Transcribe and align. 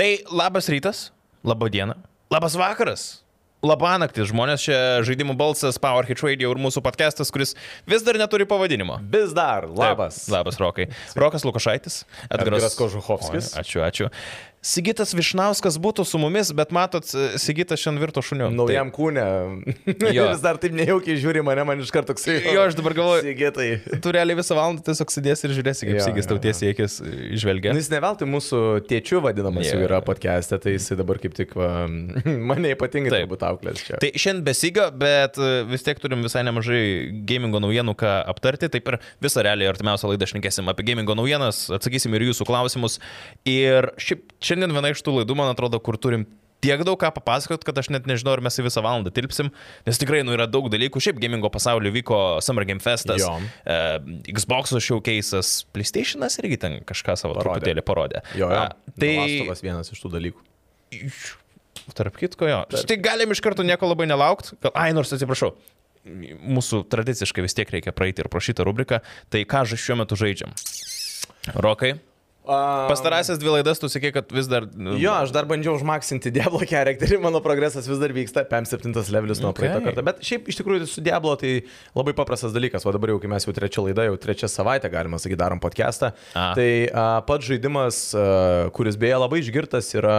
Tai 0.00 0.16
labas 0.32 0.64
rytas, 0.72 1.12
laba 1.44 1.68
diena, 1.68 1.92
labas 2.32 2.54
vakaras. 2.56 3.02
Labanaktis, 3.60 4.30
žmonės 4.30 4.62
čia 4.64 4.76
žaidimų 5.04 5.34
balsas, 5.36 5.76
Power 5.76 6.06
Hit 6.08 6.22
Radio 6.24 6.54
ir 6.54 6.60
mūsų 6.64 6.80
podcastas, 6.80 7.28
kuris 7.28 7.52
vis 7.84 8.00
dar 8.06 8.16
neturi 8.16 8.46
pavadinimo. 8.48 8.96
Vis 9.12 9.34
dar, 9.36 9.66
labas. 9.68 10.22
Taip, 10.22 10.32
labas, 10.38 10.56
Rokai. 10.56 10.86
Rokas 11.20 11.44
Lukašaitis, 11.44 11.98
Edgaras 12.32 12.78
Kožuhovskis. 12.80 13.52
Ačiū, 13.60 13.84
ačiū. 13.84 14.08
Sigitas 14.60 15.14
Višnauskas 15.16 15.78
būtų 15.80 16.04
su 16.04 16.18
mumis, 16.20 16.50
bet 16.52 16.68
matot, 16.74 17.06
Sigitas 17.40 17.80
šiandien 17.80 18.02
virto 18.02 18.20
šuniu. 18.24 18.50
Naujam 18.52 18.90
kūne. 18.92 19.24
Jo. 20.10 20.26
Vis 20.32 20.42
dar 20.42 20.58
taip 20.60 20.74
nejaukiai 20.74 21.16
žiūri 21.20 21.40
mane, 21.44 21.62
man 21.66 21.80
iš 21.80 21.90
karto 21.94 22.12
toksai. 22.12 22.38
Jo, 22.50 22.64
aš 22.66 22.74
dabar 22.76 22.94
galvoju, 22.96 23.22
Sigitai. 23.24 23.68
tu 24.02 24.12
realiai 24.12 24.36
visą 24.38 24.56
valandą 24.58 24.82
tiesiog 24.84 25.12
sėdėsi 25.12 25.46
ir 25.46 25.54
žiūrėsi, 25.56 25.86
kaip 25.88 26.00
Sigis 26.04 26.28
tau 26.28 26.38
tiesiai 26.42 26.72
akis 26.74 26.96
žvelgia. 27.40 27.72
Nu, 27.72 27.80
Jis 27.80 27.90
neveltui 27.92 28.28
mūsų 28.28 28.60
tėčių 28.90 29.20
vadinamas 29.24 29.68
jau 29.70 29.78
yra 29.84 30.00
podcast'e, 30.04 30.58
tai 30.62 30.74
jisai 30.74 30.98
dabar 30.98 31.20
kaip 31.22 31.36
tik 31.38 31.54
va, 31.58 31.70
mane 32.50 32.72
ypatingai 32.74 33.12
Taip. 33.14 33.26
turbūt 33.28 33.44
auklės 33.48 33.84
čia. 33.86 34.00
Tai 34.02 34.10
šiandien 34.12 34.44
besiga, 34.50 34.88
bet 34.92 35.38
e, 35.40 35.50
vis 35.70 35.86
tiek 35.86 36.00
turim 36.02 36.24
visai 36.26 36.42
nemažai 36.48 36.82
gamingo 37.28 37.62
naujienų, 37.64 37.96
ką 38.00 38.12
aptarti. 38.34 38.70
Taip 38.72 38.92
ir 38.92 38.98
visą 39.24 39.44
realiai 39.46 39.70
artimiausią 39.72 40.10
laidą 40.12 40.28
šnekėsim 40.34 40.68
apie 40.72 40.88
gamingo 40.90 41.16
naujienas, 41.18 41.64
atsakysim 41.78 42.16
ir 42.18 42.28
jūsų 42.30 42.48
klausimus. 42.50 42.98
Ir 43.48 43.92
šiaip 44.00 44.26
šiandien 44.50 44.74
viena 44.76 44.90
iš 44.92 45.02
tų 45.06 45.20
laidų, 45.22 45.38
man 45.38 45.50
atrodo, 45.54 45.78
kur 45.82 45.96
turim 46.00 46.26
tiek 46.60 46.82
daug 46.84 46.98
ką 47.00 47.08
papasakot, 47.16 47.62
kad 47.64 47.78
aš 47.80 47.88
net 47.88 48.04
nežinau, 48.04 48.34
ar 48.36 48.42
mes 48.44 48.58
į 48.60 48.66
visą 48.66 48.82
valandą 48.84 49.08
tilpsim, 49.16 49.48
nes 49.86 49.96
tikrai 50.00 50.18
nu, 50.28 50.34
yra 50.36 50.44
daug 50.44 50.66
dalykų. 50.68 51.00
Šiaip 51.00 51.16
gamingo 51.22 51.48
pasaulyje 51.52 51.94
vyko 51.94 52.18
Summer 52.44 52.66
Game 52.68 52.82
Festas, 52.84 53.22
Jo. 53.24 53.38
e, 53.64 53.78
Xbox 54.36 54.74
showcase'as, 54.76 55.54
PlayStation'as 55.72 56.36
irgi 56.42 56.58
ten 56.60 56.76
kažką 56.84 57.16
savo 57.16 57.38
Parodė. 57.38 57.62
truputėlį 57.62 57.86
parodė. 57.88 58.20
Jo, 58.36 58.50
jo. 58.52 58.60
A, 58.66 58.92
tai 59.00 59.14
Lastovas 59.22 59.64
vienas 59.64 59.92
iš 59.96 60.04
tų 60.04 60.12
dalykų. 60.18 60.44
Tarp 61.96 62.20
kitko, 62.20 62.44
jo. 62.50 62.60
Tai 62.86 62.96
galim 63.02 63.32
iš 63.32 63.40
karto 63.42 63.64
nieko 63.66 63.88
labai 63.88 64.06
nelaukti. 64.10 64.52
Ai, 64.74 64.90
nors 64.96 65.14
atsiprašau. 65.16 65.54
Mūsų 66.04 66.84
tradiciškai 66.92 67.42
vis 67.44 67.56
tiek 67.56 67.72
reikia 67.72 67.92
praeiti 67.96 68.20
ir 68.20 68.28
pro 68.32 68.40
šitą 68.42 68.64
rubriką. 68.68 69.00
Tai 69.32 69.42
ką 69.48 69.64
šiuo 69.72 69.96
metu 70.00 70.16
žaidžiam? 70.20 70.52
Rokai. 71.56 71.94
Pastarąsias 72.90 73.38
dvi 73.38 73.52
laidas 73.54 73.78
tu 73.78 73.88
sakei, 73.92 74.10
kad 74.14 74.30
vis 74.34 74.48
dar... 74.50 74.66
Jo, 74.98 75.12
aš 75.22 75.32
dar 75.34 75.46
bandžiau 75.50 75.76
užmaksinti 75.78 76.32
Diablo 76.36 76.60
charakterį, 76.66 77.20
mano 77.22 77.42
progresas 77.44 77.86
vis 77.88 78.00
dar 78.02 78.14
vyksta, 78.16 78.44
PM7 78.50 78.94
levelis 79.14 79.42
nuo 79.42 79.50
Okay. 79.50 79.66
praeito 79.66 79.82
karto. 79.82 80.02
Bet 80.06 80.20
šiaip 80.24 80.46
iš 80.50 80.60
tikrųjų 80.60 80.86
su 80.88 81.02
Diablo 81.04 81.32
tai 81.38 81.52
labai 81.96 82.14
paprastas 82.16 82.54
dalykas. 82.54 82.84
O 82.86 82.92
dabar 82.94 83.10
jau, 83.14 83.18
kai 83.22 83.30
mes 83.32 83.46
jau 83.46 83.54
trečia 83.56 83.82
laida, 83.82 84.04
jau 84.06 84.18
trečia 84.22 84.50
savaitė, 84.50 84.90
galima 84.92 85.18
sakyti, 85.18 85.38
darom 85.40 85.58
podcastą. 85.62 86.12
A. 86.38 86.50
Tai 86.58 86.68
a, 86.86 87.06
pats 87.26 87.48
žaidimas, 87.50 87.98
a, 88.14 88.26
kuris 88.76 88.98
beje 89.00 89.18
labai 89.18 89.40
išgirtas, 89.42 89.90
yra 89.98 90.18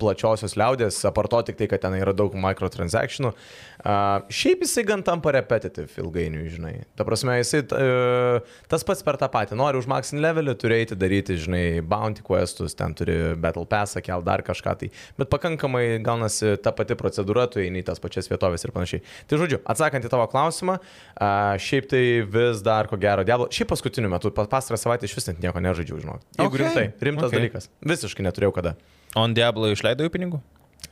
plačiosios 0.00 0.54
liaudės, 0.58 1.02
aparto 1.10 1.42
tik 1.48 1.58
tai, 1.58 1.70
kad 1.70 1.82
ten 1.82 1.98
yra 1.98 2.14
daug 2.16 2.34
microtransactionų. 2.38 3.34
A, 3.80 4.20
šiaip 4.28 4.60
jisai 4.66 4.82
gan 4.84 5.00
tampa 5.06 5.32
repetitive 5.32 5.88
ilgainiui, 6.02 6.50
žinai. 6.52 6.72
Ta 6.98 7.04
prasme, 7.08 7.38
jisai 7.40 7.62
a, 7.72 8.40
tas 8.68 8.84
pats 8.84 9.00
per 9.06 9.16
tą 9.20 9.28
patį. 9.32 9.56
Nori 9.56 9.80
užmaksinti 9.80 10.20
levelį, 10.20 10.54
turi 10.60 10.76
eiti 10.82 10.98
daryti, 11.00 11.38
žinai, 11.40 11.62
bounty 11.80 12.20
questus, 12.26 12.76
ten 12.76 12.92
turi 12.98 13.16
battle 13.40 13.64
passą, 13.70 14.02
kel 14.04 14.20
dar 14.26 14.44
kažką 14.44 14.74
tai. 14.82 14.90
Bet 15.16 15.30
pakankamai 15.32 15.84
gaunasi 16.04 16.58
ta 16.60 16.74
pati 16.76 16.96
procedūra, 17.00 17.46
tu 17.48 17.62
eini 17.64 17.80
į 17.80 17.88
tas 17.88 18.02
pačias 18.04 18.28
vietovės 18.28 18.66
ir 18.68 18.74
panašiai. 18.76 19.04
Tai 19.30 19.40
žodžiu, 19.40 19.62
atsakant 19.64 20.04
į 20.04 20.12
tavo 20.12 20.28
klausimą, 20.28 20.76
a, 21.16 21.32
šiaip 21.56 21.88
tai 21.90 22.04
vis 22.36 22.60
dar 22.66 22.90
ko 22.92 23.00
gero 23.00 23.24
Diablo. 23.24 23.48
Šiaip 23.48 23.72
paskutiniu 23.72 24.12
metu, 24.12 24.28
pa- 24.36 24.44
pastarą 24.50 24.76
savaitę 24.80 25.08
iš 25.08 25.16
vis 25.16 25.30
net 25.32 25.40
nieko 25.40 25.64
nežaidžiau, 25.64 26.02
žinok. 26.04 26.20
Jeigu 26.36 26.50
Okay, 26.50 26.64
rimtai, 26.66 26.86
rimtas 27.00 27.30
okay. 27.30 27.38
dalykas. 27.40 27.70
Visiškai 27.86 28.24
neturėjau 28.28 28.52
kada. 28.60 28.76
On 29.16 29.32
Diablo 29.34 29.70
išleido 29.72 30.04
jų 30.04 30.12
pinigų? 30.12 30.40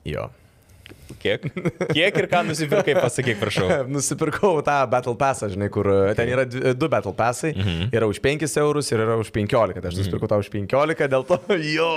Jo. 0.09 0.29
Kiek? 1.23 1.49
Kiek 1.95 2.21
ir 2.21 2.29
ką 2.31 2.45
nusipirkai, 2.51 2.99
pasakyk, 2.99 3.39
prašau. 3.41 3.71
Nusipirkau 3.95 4.59
tą 4.67 4.79
Battle 4.91 5.17
Passą, 5.19 5.49
žinai, 5.53 5.71
kur 5.73 5.89
okay. 5.89 6.19
ten 6.19 6.33
yra 6.35 6.45
dvi- 6.49 6.75
du 6.77 6.89
Battle 6.93 7.15
Passai. 7.17 7.55
Mhm. 7.57 7.69
Mhm. 7.69 7.91
Yra 7.93 8.07
už 8.07 8.19
5 8.21 8.57
eurus 8.57 8.93
ir 8.93 8.99
yra 8.99 9.17
už 9.19 9.31
15. 9.31 9.81
Tai 9.81 9.89
aš 9.91 9.97
nusipirkau 9.99 10.29
tą 10.29 10.39
už 10.41 10.49
15, 10.51 11.09
dėl 11.09 11.25
to 11.27 11.39
jo. 11.77 11.91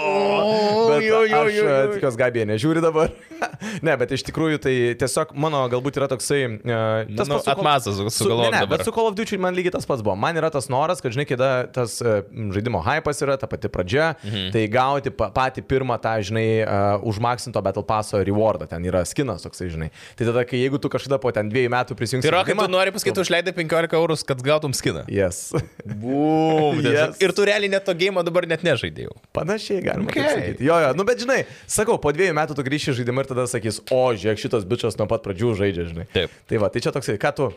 Bet 0.90 1.04
jo, 1.06 1.22
jo, 1.26 1.42
aš 1.42 1.54
jo, 1.56 1.64
jo. 1.64 1.70
e, 1.72 1.88
tikiuosi, 1.96 2.20
Gabija 2.22 2.46
nežiūri 2.50 2.84
dabar. 2.84 3.14
ne, 3.86 3.96
bet 3.98 4.14
iš 4.16 4.26
tikrųjų 4.28 4.62
tai 4.62 4.76
tiesiog 5.00 5.34
mano 5.40 5.64
galbūt 5.72 6.02
yra 6.02 6.10
toksai... 6.12 6.44
Uh, 6.62 7.20
Nu, 7.22 7.38
atmazas 7.38 7.96
sugalvojau 7.96 8.50
ne, 8.50 8.58
ne, 8.58 8.64
dabar. 8.66 8.80
bet 8.82 8.88
su 8.88 8.92
Call 8.92 9.08
of 9.08 9.16
Duty 9.16 9.38
man 9.40 9.56
lygiai 9.56 9.76
tas 9.76 9.86
pats 9.88 10.02
buvo. 10.04 10.18
Man 10.20 10.36
yra 10.36 10.50
tas 10.52 10.68
noras, 10.72 11.00
kad, 11.04 11.14
žinai, 11.16 11.26
kada 11.30 11.50
tas 11.72 12.00
uh, 12.04 12.22
žaidimo 12.52 12.82
hypas 12.84 13.22
yra, 13.24 13.38
ta 13.40 13.48
pati 13.48 13.70
pradžia, 13.72 14.12
mhm. 14.20 14.50
tai 14.56 14.66
gauti 14.72 15.14
pa, 15.16 15.30
patį 15.36 15.64
pirmą 15.70 15.96
tą, 16.02 16.18
žinai, 16.28 16.46
uh, 16.66 17.06
užmaksinto 17.08 17.62
Battle 17.64 17.86
Passo 17.88 18.20
rewardą. 18.26 18.68
Ten 18.72 18.86
yra 18.90 19.01
skinas 19.10 19.46
toksai, 19.46 19.70
žinai. 19.74 19.90
Tai 20.20 20.28
tada, 20.30 20.44
kai 20.48 20.60
jeigu 20.62 20.80
tu 20.82 20.92
kažkada 20.92 21.20
po 21.22 21.32
ten 21.36 21.50
dviejų 21.52 21.72
metų 21.74 21.98
prisijungsi... 22.00 22.28
Tai 22.28 22.34
Rokai, 22.36 22.54
žaidimą, 22.54 22.68
tu 22.68 22.76
nori 22.76 22.94
pasakyti, 22.96 23.16
tu 23.18 23.26
išleidai 23.26 23.54
15 23.58 23.98
eurų, 24.00 24.18
kad 24.30 24.44
gautum 24.46 24.76
skiną. 24.78 25.04
Yes. 25.12 25.52
Bum. 25.86 26.82
Yes. 26.84 27.20
Ir 27.24 27.34
tu 27.38 27.46
realiai 27.48 27.72
net 27.72 27.86
to 27.88 27.96
game 27.98 28.24
dabar 28.28 28.48
net 28.50 28.66
nežaidėjau. 28.68 29.16
Panašiai 29.36 29.84
galima 29.86 30.10
Okay. 30.12 30.28
sakyti. 30.28 30.66
Jo, 30.68 30.78
jo, 30.84 30.94
nu 30.98 31.06
bet 31.08 31.22
žinai, 31.24 31.42
sakau, 31.70 31.96
po 32.02 32.12
dviejų 32.16 32.36
metų 32.38 32.58
tu 32.58 32.66
grįši 32.68 32.98
žaidimą 33.00 33.24
ir 33.24 33.30
tada 33.32 33.46
sakys, 33.50 33.80
o, 33.94 34.02
žiūrėk, 34.18 34.42
šitas 34.42 34.66
bičias 34.68 34.98
nuo 35.00 35.08
pat 35.12 35.24
pradžių 35.26 35.54
žaidžia, 35.62 35.88
žinai. 35.94 36.08
Taip. 36.14 36.34
Tai 36.50 36.60
va, 36.64 36.72
tai 36.74 36.84
čia 36.84 36.94
toksai, 36.96 37.16
ką 37.22 37.32
tu? 37.38 37.52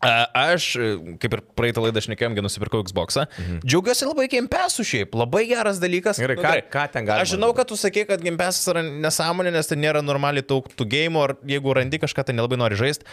Aš, 0.00 0.66
e, 0.80 0.90
kaip 1.20 1.34
ir 1.36 1.42
praeitą 1.58 1.82
laidą 1.84 2.00
šnekėjomgi, 2.00 2.40
nusipirkau 2.44 2.80
Xbox. 2.86 3.18
Mhm. 3.20 3.58
Džiaugiuosi 3.66 4.08
labai 4.08 4.28
Game 4.32 4.48
Pass'u 4.48 4.84
šiaip, 4.86 5.12
labai 5.18 5.42
geras 5.50 5.80
dalykas. 5.82 6.20
Gerai, 6.22 6.38
Nu, 6.40 6.44
ką, 6.46 6.54
ką 6.72 6.84
ten 6.94 7.04
galima? 7.04 7.26
Aš 7.26 7.34
žinau, 7.36 7.50
kad 7.56 7.68
tu 7.68 7.76
sakei, 7.76 8.06
kad 8.08 8.22
Game 8.24 8.40
Pass'as 8.40 8.64
yra 8.72 8.80
nesąmonė, 8.86 9.52
nes 9.52 9.68
ten 9.68 9.80
nėra 9.82 10.00
normaliai 10.04 10.46
daug 10.46 10.64
tų 10.72 10.88
game, 10.88 11.20
ar 11.20 11.36
jeigu 11.44 11.74
randi 11.76 12.00
kažką, 12.00 12.24
tai 12.24 12.36
nelabai 12.38 12.56
nori 12.56 12.78
žaisti. 12.80 13.04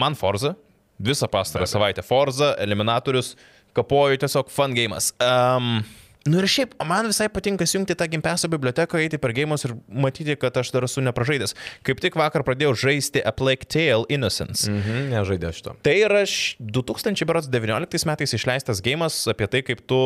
Man 0.00 0.16
Forza, 0.16 0.54
visą 1.02 1.28
pastarą 1.28 1.68
savaitę 1.68 2.02
Forza, 2.06 2.54
Eliminatorius, 2.62 3.34
kapoju 3.76 4.22
tiesiog 4.24 4.48
fun 4.52 4.72
game'as. 4.76 5.12
Um, 5.20 5.82
Nu 6.28 6.38
ir 6.38 6.46
šiaip, 6.46 6.76
man 6.86 7.08
visai 7.10 7.26
patinka 7.32 7.66
jungti 7.66 7.96
tą 7.98 8.06
Gimpesio 8.06 8.46
biblioteką, 8.52 9.00
eiti 9.02 9.18
per 9.18 9.32
gėjimus 9.34 9.64
ir 9.66 9.72
matyti, 9.90 10.36
kad 10.38 10.54
aš 10.60 10.70
dar 10.70 10.84
esu 10.86 11.02
nepražaidęs. 11.02 11.56
Kaip 11.82 11.98
tik 12.04 12.14
vakar 12.20 12.44
pradėjau 12.46 12.76
žaisti 12.78 13.18
A 13.26 13.32
Plague 13.34 13.66
Tale 13.66 14.06
Innocence. 14.12 14.68
Mhm, 14.70 15.08
nežaidė 15.10 15.50
šito. 15.56 15.74
Tai 15.82 15.94
yra 15.98 16.22
š- 16.22 16.60
2019 16.62 18.06
metais 18.06 18.34
išleistas 18.38 18.82
gėjimas 18.84 19.16
apie 19.32 19.48
tai, 19.50 19.62
kaip 19.66 19.82
tu 19.90 19.98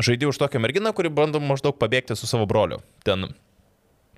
žaidži 0.00 0.26
už 0.32 0.40
tokią 0.42 0.58
merginą, 0.62 0.90
kuri 0.96 1.10
bando 1.14 1.38
maždaug 1.42 1.78
pabėgti 1.78 2.16
su 2.18 2.26
savo 2.26 2.46
broliu. 2.50 2.80
Ten, 3.06 3.30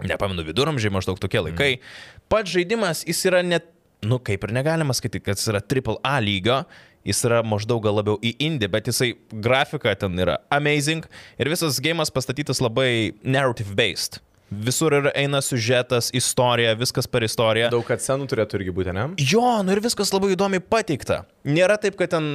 nepamenu, 0.03 0.45
viduramžiai 0.49 0.93
maždaug 0.97 1.21
tokie 1.21 1.41
laikai. 1.45 1.75
Mm. 1.77 2.25
Pats 2.33 2.51
žaidimas, 2.57 3.05
jis 3.09 3.21
yra 3.29 3.43
net, 3.45 3.69
nu 4.03 4.17
kaip 4.19 4.45
ir 4.49 4.53
negalima 4.57 4.97
skaityti, 4.97 5.25
kad 5.29 5.37
jis 5.37 5.49
yra 5.53 5.61
AAA 5.61 6.17
lygio. 6.25 6.63
Jis 7.09 7.25
yra 7.27 7.41
maždaug 7.47 7.83
gal 7.83 7.97
labiau 7.99 8.19
į 8.23 8.35
indį, 8.47 8.69
bet 8.71 8.91
jisai 8.91 9.13
grafika 9.33 9.95
ten 9.99 10.19
yra 10.23 10.39
amazing 10.55 11.07
ir 11.41 11.51
visas 11.51 11.81
gėjimas 11.83 12.13
pastatytas 12.15 12.63
labai 12.63 13.15
narrative 13.23 13.75
based. 13.79 14.21
Visur 14.53 14.93
yra 14.93 15.11
eina 15.17 15.41
sužetas, 15.41 16.11
istorija, 16.15 16.75
viskas 16.77 17.09
per 17.09 17.25
istoriją. 17.25 17.71
Daug 17.73 17.87
kad 17.89 18.03
senų 18.05 18.29
turėtų 18.29 18.59
irgi 18.61 18.75
būti, 18.77 18.93
ne? 18.93 19.07
Jo, 19.17 19.63
nu 19.65 19.73
ir 19.73 19.81
viskas 19.81 20.13
labai 20.13 20.35
įdomiai 20.35 20.61
pateikta. 20.61 21.23
Nėra 21.49 21.79
taip, 21.81 21.97
kad 21.97 22.13
ten, 22.13 22.27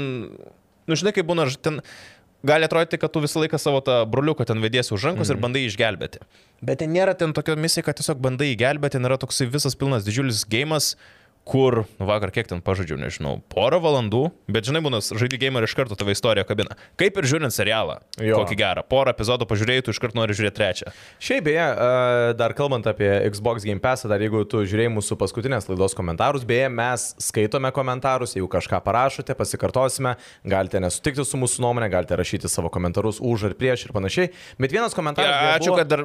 nu 0.90 0.98
žinai, 0.98 1.14
kaip 1.14 1.30
būna, 1.30 1.46
ten 1.62 1.78
gali 2.48 2.66
atrodyti, 2.66 2.98
kad 3.02 3.14
tu 3.14 3.22
visą 3.22 3.44
laiką 3.44 3.60
savo 3.62 3.84
tą 3.86 4.00
broliuką 4.10 4.48
ten 4.50 4.62
vediesi 4.64 4.96
už 4.96 5.10
rankos 5.12 5.30
mm. 5.30 5.36
ir 5.36 5.44
bandai 5.44 5.64
jį 5.64 5.72
išgelbėti. 5.74 6.24
Bet 6.66 6.82
ten 6.82 6.94
nėra 6.96 7.14
ten 7.18 7.38
tokia 7.38 7.58
misija, 7.60 7.86
kad 7.86 8.00
tiesiog 8.00 8.22
bandai 8.24 8.52
jį 8.52 8.60
gelbėti, 8.64 8.98
ten 8.98 9.10
yra 9.10 9.20
toksai 9.22 9.50
visas 9.54 9.78
pilnas 9.78 10.06
didžiulis 10.08 10.42
gėjimas, 10.50 10.96
kur, 11.47 11.85
nu 12.00 12.06
vakar 12.09 12.31
kiek 12.35 12.47
ten 12.50 12.59
pažaidžiau, 12.63 12.97
nežinau, 13.00 13.38
porą 13.53 13.80
valandų, 13.84 14.25
bet 14.52 14.68
žinai, 14.68 14.81
būna, 14.84 15.00
žaidži 15.00 15.40
game 15.40 15.62
ir 15.62 15.68
iš 15.69 15.75
karto 15.80 15.96
tavo 15.96 16.12
istorija 16.12 16.44
kabina. 16.47 16.75
Kaip 17.00 17.16
ir 17.22 17.28
žiūrint 17.31 17.56
serialą. 17.56 18.00
Jo. 18.19 18.41
Kokį 18.41 18.58
gerą. 18.59 18.84
Porą 18.91 19.13
epizodų 19.16 19.47
pažiūrėjai, 19.47 19.86
tu 19.88 19.94
iš 19.96 20.02
karto 20.03 20.19
nori 20.19 20.36
žiūrėti 20.36 20.57
trečią. 20.59 20.91
Šiaip 21.24 21.45
beje, 21.48 21.63
e, 21.63 22.33
dar 22.39 22.56
kalbant 22.57 22.88
apie 22.92 23.07
Xbox 23.31 23.63
Game 23.68 23.80
Pass, 23.83 24.04
dar 24.12 24.19
jeigu 24.24 24.44
tu 24.50 24.63
žiūrėjai 24.68 24.92
mūsų 24.98 25.18
paskutinės 25.24 25.69
laidos 25.72 25.95
komentarus, 25.98 26.44
beje, 26.48 26.68
mes 26.74 27.07
skaitome 27.24 27.72
komentarus, 27.75 28.36
jeigu 28.36 28.50
kažką 28.51 28.81
parašote, 28.83 29.36
pasikartosime, 29.39 30.18
galite 30.44 30.81
nesutikti 30.83 31.24
su 31.25 31.39
mūsų 31.39 31.63
nuomonė, 31.63 31.88
galite 31.94 32.18
rašyti 32.19 32.51
savo 32.51 32.69
komentarus 32.74 33.22
už 33.24 33.48
ir 33.51 33.56
prieš 33.60 33.88
ir 33.88 33.95
panašiai. 33.95 34.31
Bet 34.60 34.75
vienas 34.75 34.95
komentaras... 34.98 35.31
Ja, 35.31 35.56
ačiū, 35.57 35.72
buvo- 35.72 35.80
kad 35.80 35.92
dar 35.95 36.04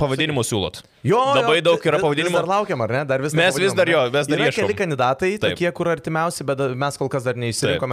pavadinimų 0.00 0.44
siūlot. 0.48 0.80
Jo, 1.06 1.20
Labai 1.36 1.58
jo, 1.60 1.64
daug 1.70 1.84
yra 1.90 2.00
pavadinimų. 2.02 2.32
Vis 2.32 2.38
dar 2.40 2.50
laukiam, 2.50 2.82
ar 2.86 2.94
ne? 2.96 3.02
Dar 3.08 3.22
vis 3.24 3.34
Mes 3.38 3.58
vis 3.60 3.74
dar 3.76 3.86
ar 3.88 3.92
jo, 3.92 4.02
vis 4.14 4.28
dar 4.30 4.38
Yra 4.38 4.48
ieškom. 4.50 4.66
keli 4.68 4.77
kandidatai, 4.78 5.34
Taip. 5.36 5.56
tokie, 5.56 5.68
kur 5.74 5.90
artimiausi, 5.92 6.46
bet 6.48 6.62
mes 6.78 6.98
kol 7.00 7.10
kas 7.12 7.26
dar 7.26 7.38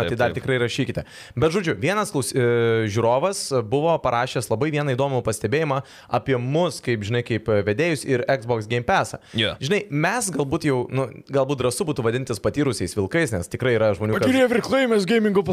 taip, 0.05 0.13
tai 0.13 0.19
dar 0.21 0.33
taip. 0.33 0.41
tikrai 0.41 0.59
rašykite. 0.61 1.05
Bet 1.35 1.55
žodžiu, 1.55 1.75
vienas 1.81 2.13
klaus, 2.13 2.31
e, 2.31 2.85
žiūrovas 2.91 3.47
buvo 3.67 3.95
parašęs 4.03 4.49
labai 4.51 4.71
vieną 4.75 4.95
įdomų 4.95 5.21
pastebėjimą 5.25 5.81
apie 6.19 6.37
mus, 6.41 6.79
kaip, 6.85 7.05
žinai, 7.07 7.23
kaip 7.27 7.49
vedėjus 7.67 8.05
ir 8.07 8.25
Xbox 8.29 8.69
Game 8.71 8.85
Passą. 8.87 9.19
Jo. 9.37 9.55
Žinai, 9.63 9.85
mes 9.89 10.29
galbūt 10.35 10.67
jau, 10.69 10.83
nu, 10.93 11.07
galbūt 11.33 11.63
drąsu 11.63 11.87
būtų 11.89 12.05
vadintis 12.05 12.41
patyrusiais 12.43 12.95
vilkais, 12.97 13.33
nes 13.35 13.49
tikrai 13.51 13.75
yra 13.77 13.91
žmonių, 13.97 14.17
kas... 14.47 14.53
virklaimės 14.55 15.07
gamingo 15.09 15.43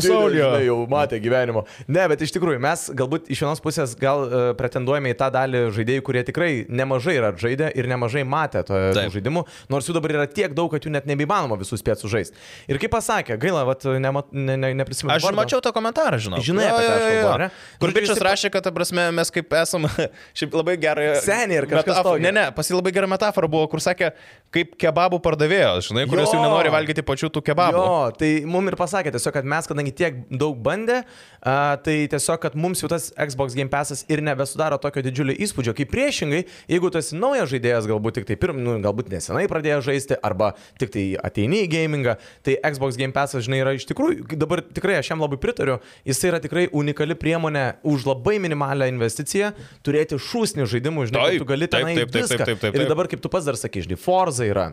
Žinai, 0.52 0.66
jau 0.68 0.78
matė 0.90 1.20
gyvenimo. 1.22 1.64
Ne, 1.88 2.04
bet 2.10 2.24
iš 2.24 2.34
tikrųjų 2.36 2.62
mes 2.62 2.86
galbūt 2.98 3.30
iš 3.32 3.44
vienos 3.44 3.62
pusės 3.64 3.94
gal 3.98 4.24
uh, 4.26 4.44
pretenduojame 4.58 5.12
į 5.14 5.18
tą 5.20 5.30
dalį 5.34 5.64
žaidėjų, 5.76 6.04
kurie 6.06 6.24
tikrai 6.28 6.50
nemažai 6.68 7.16
yra 7.18 7.32
žaidę 7.38 7.70
ir 7.78 7.88
nemažai 7.90 8.24
matė 8.28 8.64
to 8.68 8.80
žaidimų, 9.14 9.44
nors 9.72 9.88
jų 9.88 9.96
dabar 9.98 10.16
yra 10.18 10.26
tiek 10.30 10.54
daug, 10.56 10.70
kad 10.72 10.84
jų 10.86 10.94
net 10.94 11.08
nebeįmanoma 11.22 11.58
visus 11.60 11.80
spėti 11.82 12.02
sužaisti. 12.04 12.36
Ir 12.70 12.78
kaip 12.82 12.92
pasakė, 12.92 13.36
gaila, 13.40 13.64
vat, 13.68 13.84
nemat, 14.02 14.32
ne, 14.32 14.56
ne, 14.56 14.72
neprisimenu. 14.82 15.14
Aš 15.16 15.26
vardo. 15.26 15.38
mačiau 15.40 15.60
tą 15.64 15.72
komentarą, 15.74 16.18
žinau. 16.22 16.40
Žinai, 16.42 16.66
aš 16.68 16.86
kalbu, 16.90 17.28
ar 17.32 17.44
ne? 17.46 17.48
Kur 17.80 17.92
bičias 17.94 18.16
jisai- 18.16 18.26
rašė, 18.28 18.50
kad, 18.54 18.68
prasme, 18.74 19.08
mes 19.14 19.30
kaip 19.34 19.52
esam, 19.62 19.86
šiaip 20.38 20.54
labai 20.56 20.76
gerai. 20.80 21.08
Seniai 21.22 21.62
ir 21.62 21.66
kažkas 21.70 22.02
tokio. 22.02 22.18
Ne, 22.22 22.32
ne, 22.32 22.46
pas 22.56 22.68
jį 22.68 22.76
labai 22.78 22.92
gera 22.94 23.08
metafora 23.10 23.48
buvo, 23.50 23.68
kur 23.72 23.82
sakė, 23.84 24.12
kaip 24.54 24.74
kebabų 24.80 25.20
pardavėjas, 25.24 25.88
žinai, 25.90 26.06
kuris 26.10 26.28
jau 26.32 26.40
Jo. 26.40 26.44
nenori 26.46 26.72
valgyti 26.72 27.04
pačių 27.06 27.30
tų 27.32 27.42
kebabų. 27.46 27.82
Jo, 27.82 27.98
tai 28.18 28.30
mums 28.48 28.72
ir 28.72 28.76
pasakė 28.80 29.12
tiesiog, 29.14 29.34
kad 29.38 29.48
mes, 29.48 29.68
kadangi 29.70 29.92
tiek 29.96 30.22
daug 30.30 30.58
bandė, 30.62 31.02
a, 31.42 31.76
tai 31.82 32.06
tiesiog, 32.12 32.40
kad 32.42 32.56
mums 32.58 32.82
jau 32.82 32.88
tas 32.92 33.10
Xbox 33.16 33.54
Game 33.56 33.70
Passas 33.72 34.04
ir 34.12 34.20
nebesudaro 34.24 34.78
tokio 34.82 35.02
didžiulio 35.04 35.36
įspūdžio, 35.46 35.74
kaip 35.78 35.90
priešingai, 35.92 36.42
jeigu 36.70 36.90
tu 36.92 37.00
esi 37.00 37.16
naujas 37.16 37.48
žaidėjas, 37.52 37.88
galbūt 37.90 38.18
tik 38.20 38.28
tai 38.28 38.36
pirm, 38.40 38.58
nu, 38.64 38.76
galbūt 38.84 39.08
nesenai 39.12 39.46
pradėjo 39.50 39.80
žaisti, 39.88 40.16
arba 40.24 40.52
tik 40.80 40.92
tai 40.94 41.04
ateini 41.20 41.62
į 41.64 41.70
gamingą, 41.72 42.16
tai 42.46 42.56
Xbox 42.64 42.96
Game 43.00 43.12
Passas, 43.16 43.44
žinai, 43.46 43.60
yra 43.64 43.74
iš 43.76 43.86
tikrųjų, 43.90 44.28
dabar 44.40 44.62
tikrai 44.64 44.98
aš 45.00 45.12
jam 45.12 45.22
labai 45.24 45.38
pritariu, 45.42 45.78
jis 46.08 46.22
yra 46.28 46.40
tikrai 46.42 46.68
unikali 46.72 47.16
priemonė 47.18 47.66
už 47.82 48.06
labai 48.08 48.38
minimalią 48.42 48.88
investiciją 48.94 49.52
turėti 49.86 50.20
šūsnį 50.20 50.68
žaidimų, 50.72 51.08
žinai, 51.10 51.22
Taip, 51.22 51.34
taip, 51.36 51.42
tu 51.44 51.50
gali 51.52 51.68
taip, 51.68 51.80
tenai 51.82 51.96
taip, 51.98 52.14
taip, 52.14 52.30
taip, 52.30 52.46
taip, 52.46 52.62
taip, 52.62 52.74
Ir 52.74 52.84
taip. 52.84 52.92
dabar, 52.94 53.10
kaip 53.12 53.20
tu 53.24 53.30
pats 53.32 53.46
dar 53.48 53.58
sakai, 53.60 53.84
žinai, 53.86 53.98
Forza 54.00 54.46
yra, 54.48 54.70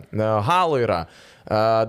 Halo 0.47 0.79
yra. 0.81 1.03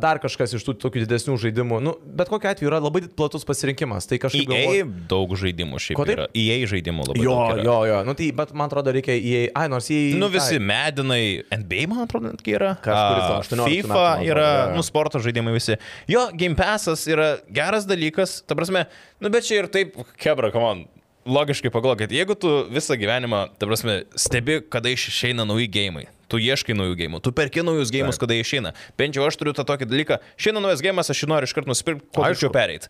Dar 0.00 0.16
kažkas 0.22 0.54
iš 0.56 0.62
tų 0.64 0.72
tokių 0.80 1.02
didesnių 1.04 1.34
žaidimų. 1.42 1.80
Nu, 1.84 1.92
bet 2.16 2.30
kokiu 2.32 2.48
atveju 2.48 2.70
yra 2.70 2.78
labai 2.80 3.02
platus 3.12 3.44
pasirinkimas. 3.44 4.06
Tai 4.08 4.16
kažkaip 4.22 4.48
EA 4.48 4.60
galvoju. 4.62 4.86
daug 5.10 5.34
žaidimų 5.36 5.80
šiaip 5.84 6.00
yra. 6.14 6.24
EA 6.32 6.56
žaidimų 6.70 7.04
labai 7.10 7.24
Jo, 7.26 7.34
daug. 7.36 7.58
yra. 7.58 7.64
jo, 7.68 7.74
jo. 7.90 7.98
Nu, 8.08 8.14
tai, 8.16 8.30
bet 8.40 8.54
man 8.56 8.70
atrodo, 8.70 8.94
reikia 8.96 9.18
į... 9.20 9.34
Ai, 9.52 9.66
nors 9.68 9.90
į... 9.92 9.98
Nu 10.20 10.30
visi 10.32 10.56
medinai, 10.64 11.20
NBA 11.52 11.84
man 11.92 12.06
atrodo 12.06 12.30
netgi 12.32 12.56
yra. 12.56 12.72
Kažkuris 12.80 13.26
A, 13.26 13.28
nuo 13.28 13.42
18 13.42 13.60
metų, 13.60 13.74
FIFA 13.74 13.98
atrodo, 14.06 14.30
yra, 14.32 14.48
jo. 14.70 14.78
nu 14.78 14.86
sporto 14.88 15.20
žaidimai 15.20 15.52
visi. 15.58 15.76
Jo, 16.08 16.24
Game 16.40 16.56
Passas 16.56 17.04
yra 17.10 17.28
geras 17.52 17.84
dalykas, 17.90 18.38
ta 18.48 18.56
prasme, 18.56 18.86
nu 19.20 19.28
bet 19.34 19.44
čia 19.44 19.60
ir 19.60 19.68
taip, 19.76 19.92
kebra, 20.20 20.48
komon. 20.56 20.86
Logiškai 21.28 21.68
pagalvokit, 21.72 22.12
jeigu 22.16 22.32
tu 22.40 22.50
visą 22.72 22.96
gyvenimą, 22.96 23.42
ta 23.60 23.68
prasme, 23.68 23.98
stebi, 24.16 24.60
kada 24.72 24.88
išeina 24.88 25.44
nauji 25.44 25.66
gėjimai, 25.68 26.06
tu 26.32 26.40
ieškai 26.40 26.72
naujų 26.78 26.96
gėjimų, 26.96 27.20
tu 27.20 27.32
perki 27.36 27.64
naujus 27.66 27.92
gėjimus, 27.92 28.16
kada 28.20 28.38
jie 28.38 28.46
išeina. 28.46 28.72
Bent 28.96 29.18
jau 29.18 29.26
aš 29.28 29.36
turiu 29.36 29.52
tą 29.56 29.66
tokį 29.68 29.90
dalyką, 29.90 30.16
šiandien 30.40 30.64
naujas 30.64 30.80
gėjimas, 30.86 31.12
aš 31.12 31.20
jį 31.20 31.28
noriu 31.28 31.50
iškart 31.50 31.68
nusipirkti, 31.68 32.08
kuo 32.16 32.24
greičiau 32.24 32.52
pereiti. 32.54 32.88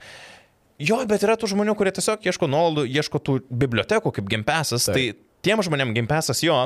Jo, 0.81 1.01
bet 1.11 1.27
yra 1.27 1.35
tų 1.37 1.51
žmonių, 1.51 1.75
kurie 1.77 1.91
tiesiog 1.97 2.23
ieško 2.31 2.47
nuolaidų, 2.49 2.87
ieško 3.03 3.21
tų 3.21 3.35
bibliotekų 3.51 4.15
kaip 4.17 4.31
gimpesas. 4.31 4.87
Tai 4.89 5.03
tiem 5.45 5.61
žmonėm 5.67 5.91
gimpesas 5.99 6.41
jo, 6.47 6.57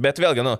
bet 0.00 0.22
vėlgi, 0.22 0.46
nu, 0.46 0.54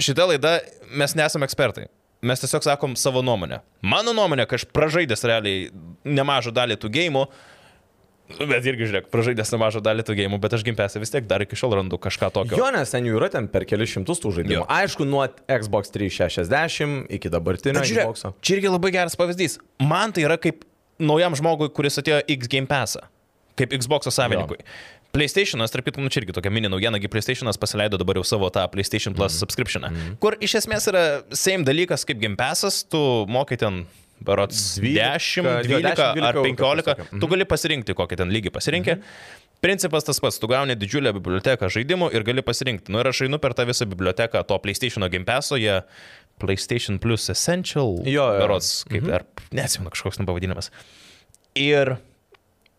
šitą 0.00 0.30
laidą 0.30 0.54
mes 0.94 1.18
nesame 1.18 1.50
ekspertai. 1.50 1.90
Mes 2.24 2.40
tiesiog 2.40 2.64
sakom 2.64 2.94
savo 2.96 3.20
nuomonę. 3.26 3.58
Mano 3.84 4.14
nuomonė, 4.16 4.46
kad 4.48 4.62
aš 4.62 4.64
pražaidęs 4.72 5.26
realiai 5.28 5.66
nemažą 6.08 6.54
dalį 6.56 6.78
tų 6.80 6.88
gėjimų, 6.94 7.26
bet 8.50 8.66
irgi 8.66 8.88
žiūrėk, 8.88 9.08
pražaidęs 9.12 9.52
nemažą 9.52 9.82
dalį 9.84 10.04
tų 10.08 10.16
gėjimų, 10.18 10.38
bet 10.40 10.56
aš 10.56 10.64
gimpesą 10.66 11.02
vis 11.02 11.12
tiek 11.12 11.26
dar 11.28 11.44
iki 11.44 11.58
šiol 11.58 11.76
randu 11.78 11.98
kažką 12.00 12.30
tokio. 12.34 12.58
Jo, 12.58 12.70
nes 12.74 12.92
ten 12.94 13.04
jų 13.04 13.18
yra 13.18 13.28
ten 13.32 13.48
per 13.52 13.66
kelius 13.68 13.92
šimtus 13.92 14.22
tų 14.22 14.32
žaidimų. 14.38 14.56
Jo. 14.56 14.66
Aišku, 14.72 15.06
nuo 15.08 15.26
Xbox 15.44 15.92
360 15.94 17.12
iki 17.18 17.32
dabartinio 17.32 17.82
Bet 17.82 17.90
žiūrėk, 17.90 18.16
Xbox. 18.16 18.38
čia 18.44 18.56
irgi 18.56 18.72
labai 18.72 18.94
geras 18.96 19.18
pavyzdys. 19.20 19.58
Man 19.84 20.16
tai 20.16 20.24
yra 20.24 20.38
kaip 20.40 20.64
naujam 21.02 21.36
žmogui, 21.36 21.68
kuris 21.74 22.00
atėjo 22.00 22.22
X 22.36 22.50
Game 22.50 22.70
Passą, 22.70 23.04
kaip 23.60 23.76
Xbox 23.76 24.08
savininkui. 24.14 24.62
PlayStation'as, 25.14 25.70
tarp 25.70 25.86
kitko, 25.86 26.02
nu 26.02 26.10
čia 26.10 26.24
irgi 26.24 26.34
tokia 26.34 26.50
mini 26.50 26.66
naujiena, 26.66 26.98
kai 26.98 27.10
PlayStation'as 27.12 27.58
pasileido 27.60 28.00
dabar 28.00 28.18
jau 28.18 28.24
savo 28.26 28.48
tą 28.50 28.64
PlayStation 28.72 29.14
Plus 29.14 29.30
mm. 29.30 29.42
subscriptioną, 29.44 29.90
mm. 29.92 30.16
kur 30.22 30.34
iš 30.42 30.56
esmės 30.58 30.88
yra 30.90 31.04
same 31.30 31.62
dalykas 31.66 32.02
kaip 32.08 32.18
Game 32.18 32.34
Passas, 32.40 32.80
tu 32.90 32.98
mokai 33.30 33.60
ten 33.60 33.84
Berots 34.24 34.76
12, 34.78 35.42
10, 35.42 35.68
jo, 35.68 35.78
12 35.80 35.96
10, 35.96 36.22
ar 36.22 36.38
12 36.38 36.44
15, 36.54 36.84
kažkokia. 36.84 37.08
Mhm. 37.10 37.20
tu 37.20 37.30
gali 37.32 37.46
pasirinkti, 37.48 37.96
kokį 37.98 38.20
ten 38.22 38.30
lygį 38.34 38.52
pasirinkė. 38.54 38.98
Principas 39.64 40.04
tas 40.04 40.20
pats, 40.20 40.36
tu 40.38 40.48
gauni 40.50 40.76
didžiulę 40.76 41.14
biblioteką 41.16 41.70
žaidimų 41.72 42.10
ir 42.12 42.24
gali 42.26 42.44
pasirinkti. 42.44 42.92
Nu 42.92 43.00
ir 43.00 43.08
aš 43.08 43.22
einu 43.24 43.40
per 43.40 43.54
tą 43.56 43.64
visą 43.68 43.88
biblioteką 43.88 44.42
to 44.44 44.58
PlayStation 44.60 45.06
Game 45.08 45.24
Passo, 45.24 45.56
jie 45.56 45.80
PlayStation 46.42 46.98
Plus 47.00 47.30
Essential. 47.32 47.96
Jo, 48.04 48.28
jo. 48.34 48.40
Berots, 48.42 48.82
kaip, 48.90 49.06
mhm. 49.06 49.14
ar 49.14 49.54
neatsimenu 49.56 49.94
kažkoks 49.94 50.20
nu 50.20 50.28
pavadinimas. 50.28 50.70
Ir, 51.56 51.96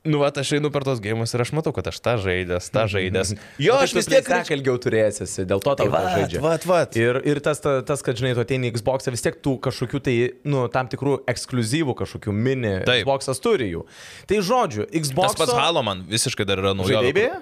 nu, 0.05 0.19
va, 0.21 0.29
aš 0.29 0.51
einu 0.57 0.69
per 0.73 0.85
tos 0.87 1.01
gėjimus 1.03 1.33
ir 1.35 1.43
aš 1.43 1.51
matau, 1.57 1.73
kad 1.75 1.87
aš 1.91 1.97
tą 2.05 2.13
žaidęs, 2.21 2.69
tą 2.73 2.85
žaidęs. 2.91 3.33
Jo, 3.59 3.75
Nu, 3.75 3.81
tai 3.81 3.87
aš 3.89 3.95
vis 3.97 4.09
tiek... 4.11 4.29
Sak 4.29 4.51
ilgiau 4.55 4.77
turėsiesi, 4.81 5.45
dėl 5.49 5.59
to 5.65 5.73
tau 5.75 5.85
Tai 5.85 5.91
vat, 5.93 6.07
žaidžia. 6.15 6.41
vat, 6.45 6.65
vat. 6.69 6.95
Ir, 7.01 7.19
ir 7.27 7.41
tas, 7.43 7.59
ta- 7.63 7.81
tas, 7.85 8.03
kad, 8.05 8.15
žinai, 8.19 8.35
tu 8.37 8.43
ateini 8.45 8.69
į 8.71 8.75
Xbox, 8.77 9.09
vis 9.11 9.25
tiek 9.25 9.37
tų 9.43 9.57
kažkokių 9.65 10.01
tai, 10.05 10.15
nu, 10.47 10.65
tam 10.73 10.87
tikrų 10.91 11.17
ekskluzyvų, 11.33 11.97
kažkokių 12.05 12.33
mini 12.35 12.75
Taip. 12.87 13.03
Xbox'as 13.03 13.41
turi 13.43 13.71
jų. 13.73 13.83
Tai 14.29 14.41
žodžiu, 14.45 14.87
Xbox... 14.93 15.33
Tas 15.35 15.41
pats 15.43 15.57
Halo 15.57 15.83
man 15.85 16.05
visiškai 16.09 16.45
dar 16.47 16.61
yra 16.63 16.75
naujovė. 16.77 17.11
Žaidėjai? 17.11 17.41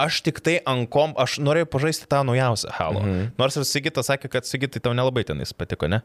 Aš 0.00 0.20
tik 0.22 0.38
tai 0.46 0.60
ankom, 0.70 1.16
aš 1.18 1.40
norėjau 1.42 1.66
pažaisti 1.72 2.06
tą 2.06 2.20
naujausią 2.28 2.70
Halo. 2.76 3.00
Mhm. 3.02 3.30
Nors 3.40 3.56
ir 3.58 3.64
Sigitas 3.66 4.06
sakė, 4.06 4.30
kad 4.30 4.46
Sigitai 4.46 4.78
tau 4.84 4.94
nelabai 4.94 5.24
ten 5.26 5.42
jis 5.42 5.50
patiko, 5.58 5.88
ne? 5.90 5.98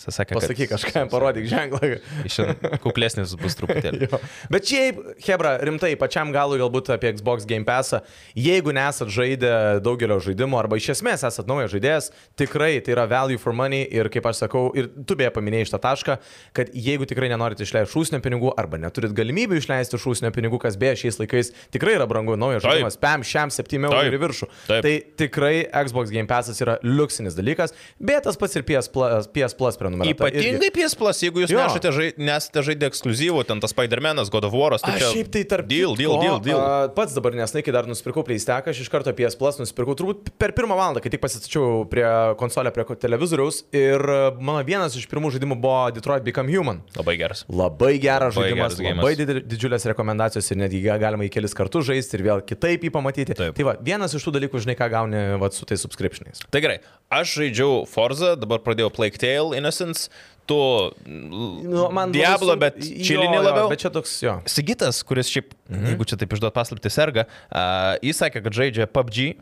Sakė, 0.00 0.32
kad... 0.32 0.40
Pasakyk 0.40 0.70
kažką, 0.72 1.02
parodyk 1.12 1.44
ženklą. 1.50 1.90
Iš 2.24 2.38
kuklesnis 2.80 3.34
bus 3.36 3.56
truputėlį. 3.58 4.08
Bet 4.52 4.68
šiaip, 4.70 5.00
Hebra, 5.26 5.58
rimtai, 5.66 5.92
pačiam 6.00 6.32
galui 6.32 6.56
galbūt 6.62 6.88
apie 6.94 7.12
Xbox 7.18 7.44
Game 7.48 7.66
Passą, 7.68 8.00
jeigu 8.32 8.72
nesat 8.72 9.12
žaidę 9.12 9.52
daugelio 9.84 10.16
žaidimų 10.24 10.56
arba 10.62 10.78
iš 10.80 10.94
esmės 10.96 11.26
esat 11.28 11.50
naujas 11.50 11.74
žaidėjas, 11.74 12.08
tikrai 12.40 12.78
tai 12.84 12.94
yra 12.96 13.04
value 13.10 13.36
for 13.40 13.52
money 13.56 13.84
ir 13.84 14.08
kaip 14.12 14.30
aš 14.30 14.44
sakau, 14.46 14.70
ir 14.72 14.88
tu 15.04 15.18
beje 15.20 15.32
paminėjai 15.36 15.68
šitą 15.68 15.82
tašką, 15.84 16.16
kad 16.56 16.72
jeigu 16.72 17.08
tikrai 17.10 17.28
nenorite 17.32 17.66
išleisti 17.66 17.92
šūsnio 17.92 18.22
pinigų 18.24 18.54
arba 18.60 18.80
neturit 18.80 19.12
galimybių 19.16 19.60
išleisti 19.60 20.00
šūsnio 20.00 20.32
pinigų, 20.32 20.62
kas 20.64 20.80
beje 20.80 21.02
šiais 21.04 21.20
laikais 21.20 21.52
tikrai 21.76 21.98
yra 21.98 22.08
brangu, 22.08 22.38
naujas 22.40 22.64
Taip. 22.64 22.70
žaidimas, 22.72 22.96
PAM, 23.00 23.26
šiam 23.26 23.52
7 23.52 23.84
eurų 23.90 24.08
ir 24.08 24.18
viršų. 24.24 24.50
Taip. 24.64 24.86
Tai 24.86 24.94
tikrai 25.20 25.54
Xbox 25.68 26.14
Game 26.14 26.30
Passas 26.30 26.60
yra 26.64 26.78
liuksinis 26.86 27.36
dalykas, 27.36 27.76
bet 28.00 28.24
tas 28.24 28.40
pats 28.40 28.56
ir 28.56 28.64
PS 28.68 28.90
Plus, 28.94 29.28
PS 29.34 29.56
Plus 29.58 29.80
prenumerata. 29.90 30.30
Ypatingai 30.30 30.70
PS 30.76 30.94
Plus, 31.00 31.20
jeigu 31.24 31.42
jūs 31.44 31.50
Jo. 31.54 31.60
nesate 31.64 31.90
žai, 31.96 32.08
nesate 32.18 32.62
žaidę 32.66 32.88
ekskluzivų, 32.90 33.44
ten 33.48 33.60
tas 33.60 33.72
Spider-Man'as, 33.74 34.30
God 34.30 34.44
of 34.48 34.52
War'as, 34.54 34.84
tai 34.84 34.96
čia... 34.98 35.10
šiaip 35.14 35.30
tai 35.34 35.42
tarp 35.44 35.66
Deal, 35.70 35.94
deal, 35.98 36.16
deal, 36.20 36.38
deal. 36.40 36.58
a, 36.60 36.88
Pats 36.94 37.14
dabar 37.16 37.32
nesnai, 37.36 37.62
kai 37.66 37.72
dar 37.74 37.86
nusipirkau 37.90 38.24
PlayStation, 38.26 38.70
aš 38.72 38.80
iš 38.84 38.90
karto 38.92 39.12
PS 39.16 39.36
Plus 39.40 39.58
nusipirkau 39.60 39.94
turbūt 39.98 40.30
per 40.40 40.52
pirmą 40.56 40.76
valandą, 40.78 41.02
kai 41.04 41.10
tik 41.14 41.20
pasistačiau 41.22 41.84
prie 41.90 42.04
konsolę, 42.40 42.72
prie 42.74 42.84
televizoriaus 43.00 43.62
ir 43.76 44.00
mano 44.40 44.62
vienas 44.66 44.96
iš 44.98 45.06
pirmų 45.10 45.30
žaidimų 45.36 45.58
buvo 45.60 45.90
Detroit 45.94 46.24
Become 46.26 46.50
Human. 46.54 46.80
Labai 46.98 47.16
geras. 47.20 47.44
Labai 47.48 47.94
geras 48.02 48.34
Labai 48.36 48.48
žaidimas, 48.50 48.76
geras 48.80 48.96
labai 49.00 49.12
didel- 49.18 49.42
didžiulės 49.46 49.86
rekomendacijos 49.92 50.50
ir 50.52 50.60
netgi 50.62 50.82
ga- 50.84 50.98
galima 51.02 51.26
į 51.26 51.30
kelis 51.34 51.54
kartus 51.56 51.86
žaisti 51.88 52.18
ir 52.18 52.24
vėl 52.26 52.42
kitaip 52.46 52.82
jį 52.86 52.90
pamatyti. 52.94 53.34
Taip. 53.38 53.54
Tai 53.56 53.64
va, 53.70 53.76
vienas 53.80 54.14
iš 54.14 54.24
tų 54.26 54.34
dalykų, 54.38 54.60
žinai, 54.64 54.76
ką 54.78 54.90
gauni 54.92 55.22
va, 55.40 55.50
su 55.54 55.64
tais 55.68 55.80
subscriptionais. 55.80 56.42
Tai 56.50 56.60
gerai, 56.64 56.78
aš 57.10 57.36
žaidžiau 57.40 57.86
Forza, 57.90 58.34
dabar 58.36 58.58
pradėjau 58.64 58.90
Plague 58.94 59.18
Tale 59.20 59.56
Innocence, 59.70 60.10
tu 60.46 60.90
Nu, 61.06 61.88
man 61.92 62.10
Diablo, 62.12 62.56
bet 62.58 62.80
Jo, 62.82 63.04
čilinį 63.06 63.38
jo, 63.38 63.44
labiau. 63.44 63.68
Bet 63.70 63.84
čia 63.84 63.92
toks 63.94 64.16
jo. 64.24 64.40
Sigitas, 64.50 65.04
kuris 65.06 65.30
šiaip, 65.30 65.54
mhm. 65.70 65.92
jeigu 65.92 66.08
čia 66.10 66.18
taip 66.18 66.34
išduot 66.34 66.56
paslapti, 66.56 66.90
serga, 66.90 67.28
uh, 67.50 67.94
jis 68.02 68.18
sakė, 68.18 68.42
kad 68.42 68.58
žaidžia 68.58 68.90
PUBG. 68.90 69.38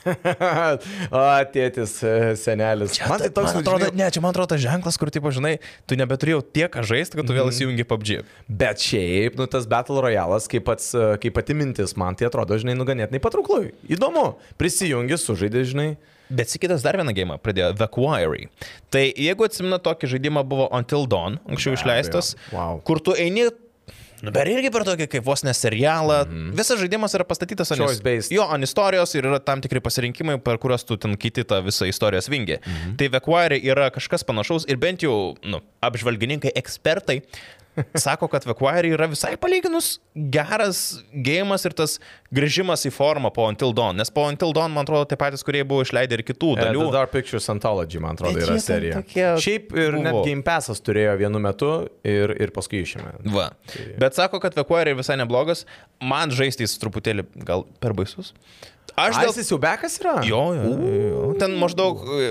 o, 1.12 1.22
tėtis, 1.52 1.98
e, 2.06 2.12
senelis. 2.40 2.94
Man 3.04 3.20
tai 3.20 3.28
toks, 3.36 3.50
nu, 3.52 3.58
man 3.58 3.66
atrodo, 3.66 3.88
žinai, 3.90 3.98
ne, 3.98 4.06
čia 4.14 4.22
man 4.24 4.32
atrodo 4.32 4.54
tas 4.54 4.62
ženklas, 4.62 4.96
kur, 4.96 5.10
tipo, 5.12 5.32
žinai, 5.34 5.58
tu 5.84 5.98
nebeturėjau 5.98 6.40
tiek 6.56 6.70
ką 6.72 6.84
žaisti, 6.88 7.18
kad 7.18 7.28
tu 7.28 7.36
vėl 7.36 7.50
įsijungi 7.52 7.84
PUBG. 7.90 8.22
Bet 8.48 8.80
šiaip, 8.80 9.36
nu, 9.36 9.44
tas 9.50 9.68
Battle 9.68 10.00
Royale'as, 10.06 10.48
kaip, 10.48 10.64
pats, 10.70 10.94
e, 10.96 11.10
kaip 11.20 11.36
pati 11.36 11.58
mintis, 11.58 11.92
man 12.00 12.16
tai 12.16 12.30
atrodo, 12.30 12.56
žinai, 12.62 12.78
nuganėtinai 12.80 13.20
patrauklu. 13.20 13.74
Įdomu. 13.92 14.24
Prisijungi, 14.62 15.20
sužaidė, 15.20 15.66
žinai. 15.68 15.90
Bet 16.30 16.52
Sigitas 16.52 16.84
dar 16.86 16.98
vieną 17.00 17.14
gėjimą 17.16 17.40
pradėjo, 17.42 17.72
The 17.78 17.88
Quarry. 17.90 18.46
Tai 18.94 19.02
jeigu 19.08 19.46
atsimena, 19.46 19.80
tokį 19.82 20.14
žaidimą 20.14 20.44
buvo 20.46 20.68
Until 20.76 21.08
Dawn, 21.10 21.40
anksčiau 21.50 21.74
Be 21.74 21.80
išleistas, 21.80 22.36
abejo. 22.36 22.54
Wow. 22.58 22.80
kur 22.86 23.02
tu 23.02 23.16
eini 23.18 23.50
Nu, 24.20 24.32
bet 24.34 24.48
irgi 24.52 24.68
per 24.72 24.84
tokį 24.84 25.06
kaip 25.14 25.24
vos 25.24 25.42
neserialą. 25.46 26.18
Mm 26.26 26.32
-hmm. 26.32 26.56
Visas 26.58 26.80
žaidimas 26.80 27.14
yra 27.16 27.24
pastatytas 27.24 27.72
ant, 27.72 28.02
based. 28.04 28.32
jo, 28.32 28.44
ant 28.44 28.64
istorijos 28.64 29.14
ir 29.14 29.24
yra 29.24 29.38
tam 29.40 29.60
tikri 29.60 29.80
pasirinkimai, 29.80 30.38
per 30.44 30.58
kuriuos 30.58 30.84
tu 30.84 30.96
ten 30.96 31.16
kiti 31.16 31.44
tą 31.44 31.62
visą 31.64 31.88
istorijos 31.88 32.28
vingį. 32.28 32.58
Mm 32.58 32.72
-hmm. 32.72 32.96
Tai 32.96 33.08
Vekuari 33.08 33.60
yra 33.64 33.90
kažkas 33.90 34.24
panašaus 34.24 34.68
ir 34.68 34.76
bent 34.76 35.02
jau 35.02 35.36
nu, 35.42 35.60
apžvalgininkai, 35.80 36.52
ekspertai 36.54 37.22
sako, 38.06 38.28
kad 38.32 38.44
Vekuari 38.48 38.92
yra 38.94 39.08
visai 39.10 39.34
palyginus 39.40 39.98
geras 40.14 41.00
gėjimas 41.14 41.64
ir 41.68 41.74
tas 41.78 41.98
grįžimas 42.34 42.86
į 42.88 42.92
formą 42.94 43.30
po 43.34 43.46
Until 43.50 43.74
Dawn. 43.76 43.98
Nes 44.00 44.12
po 44.14 44.26
Until 44.30 44.54
Dawn, 44.56 44.74
man 44.74 44.86
atrodo, 44.86 45.08
tie 45.10 45.18
patys, 45.20 45.44
kurie 45.46 45.62
buvo 45.66 45.84
išleidę 45.86 46.18
ir 46.18 46.24
kitų 46.26 46.50
Uh, 46.50 46.58
dalių. 46.58 46.86
The 46.88 46.96
Dark 46.96 47.12
Pictures 47.14 47.46
Anthology, 47.52 48.00
man 48.02 48.18
atrodo, 48.18 48.40
yra 48.42 48.56
serija. 48.62 49.00
tokie 49.00 49.26
Šiaip 49.44 49.74
ir 49.76 49.98
net 50.00 50.16
buvo. 50.16 50.24
Game 50.26 50.42
Passas 50.46 50.82
turėjo 50.82 51.14
vienu 51.20 51.40
metu 51.42 51.70
ir, 52.06 52.34
ir 52.42 52.52
paskui 52.56 52.82
išėmė. 52.84 53.20
Va. 53.30 53.50
Bet 54.00 54.18
sako, 54.18 54.40
kad 54.42 54.56
Vekuari 54.58 54.96
visai 54.98 55.18
neblogas. 55.20 55.66
Man 56.02 56.34
žaisti 56.34 56.66
jis 56.66 56.74
truputėlį 56.82 57.26
gal 57.46 57.66
per 57.82 57.94
baisus. 57.98 58.34
Aš 58.98 59.20
dėl... 59.20 59.32
Jis 59.38 59.52
jau 59.52 59.58
bekas 59.62 59.98
yra? 60.02 60.18
Jo, 60.26 60.42
jo, 60.56 60.70
jo. 60.90 61.26
Ten 61.40 61.54
maždaug 61.60 62.02
e, 62.18 62.30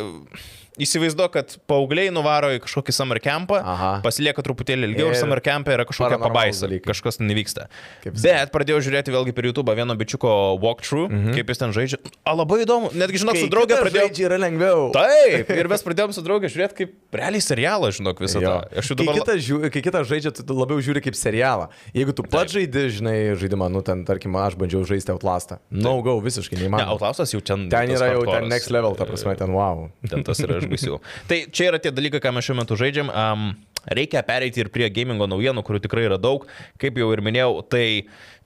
įsivaizduoju, 0.84 1.32
kad 1.34 1.56
paaugliai 1.70 2.12
nuvaro 2.14 2.52
į 2.56 2.62
kažkokį 2.64 2.96
summer 2.96 3.20
campą, 3.24 3.60
Aha. 3.64 3.92
pasilieka 4.06 4.44
truputėlį 4.46 4.92
ilgiau 4.92 5.10
ir 5.10 5.18
Ir 5.18 5.22
summer 5.22 5.42
campė 5.44 5.76
yra 5.76 5.86
kažkokia 5.90 6.20
pabaisa, 6.22 6.70
kažkas 6.86 7.20
nevyksta. 7.24 7.68
Bet 8.06 8.54
pradėjau 8.54 8.82
žiūrėti 8.88 9.14
vėlgi 9.14 9.34
per 9.36 9.50
YouTube 9.50 9.74
vieno 9.76 9.96
bičiuko 10.00 10.34
walkthrough, 10.62 11.10
mhm. 11.10 11.34
kaip 11.38 11.52
jis 11.52 11.62
ten 11.64 11.76
žaidžia. 11.76 12.00
A, 12.24 12.36
labai 12.38 12.62
įdomu, 12.66 12.92
netgi 12.96 13.24
žinok, 13.24 13.40
su 13.40 13.50
draugė 13.52 13.80
pradėjau. 13.82 14.10
Žaidžiai 14.10 14.28
yra 14.30 14.40
lengviau. 14.46 14.86
Taip, 14.96 15.52
ir 15.56 15.72
mes 15.72 15.84
pradėjom 15.88 16.16
su 16.16 16.26
draugė 16.26 16.52
žiūrėti 16.54 16.80
kaip 16.84 17.20
realiai 17.20 17.44
serialą, 17.44 17.92
žinok, 17.96 18.22
visą 18.24 18.44
Jo. 18.44 18.54
tą. 18.54 18.80
Aš 18.84 18.94
jau 18.94 19.00
Kai 19.00 19.10
dabar... 19.10 19.22
kitas, 19.24 19.44
žiū, 19.48 19.60
kai 19.74 19.84
kitas 19.86 20.08
žaidžia, 20.10 20.34
tu 20.38 20.58
labiau 20.58 20.84
žiūri 20.84 21.04
kaip 21.04 21.18
serialą. 21.18 21.70
Jeigu 21.96 22.16
tu 22.16 22.26
pats 22.30 22.54
žaidi, 22.54 22.86
žinai, 23.00 23.18
žaidimą, 23.40 23.70
nu 23.74 23.84
ten, 23.86 24.06
tarkim, 24.08 24.38
aš 24.40 24.58
bandžiau 24.60 24.86
žaisti 24.88 25.14
Outlastą. 25.16 25.60
No 25.74 25.98
go, 26.06 26.18
visiškai 26.24 26.60
Ne, 26.60 26.68
neįmanoma. 26.68 26.96
Outlastas 26.96 27.34
jau 27.34 27.42
ten. 27.46 27.68
ten 27.72 27.94
yra 27.94 28.12
jau 28.14 28.24
ten 28.28 28.48
next 28.52 28.72
level, 28.74 28.96
ta 29.00 29.08
prasme, 29.08 29.36
ten 29.40 29.54
wow. 29.56 29.88
Ten 30.10 30.24
tas 30.28 30.42
yra 30.44 30.60
baisių. 30.74 31.00
tai 31.30 31.42
čia 31.52 31.72
yra 31.72 31.82
tie 31.82 31.92
dalykai, 31.96 32.22
ką 32.24 32.34
mes 32.36 32.48
šiuo 32.48 32.58
metu 32.62 32.78
žaidžiam. 32.80 33.10
Um, 33.12 33.52
reikia 33.88 34.24
pereiti 34.28 34.60
ir 34.64 34.70
prie 34.74 34.90
gamingo 34.90 35.28
naujienų, 35.30 35.64
kurių 35.64 35.84
tikrai 35.86 36.08
yra 36.10 36.18
daug. 36.20 36.46
Kaip 36.82 36.98
jau 37.00 37.12
ir 37.16 37.22
minėjau, 37.26 37.62
tai 37.70 37.86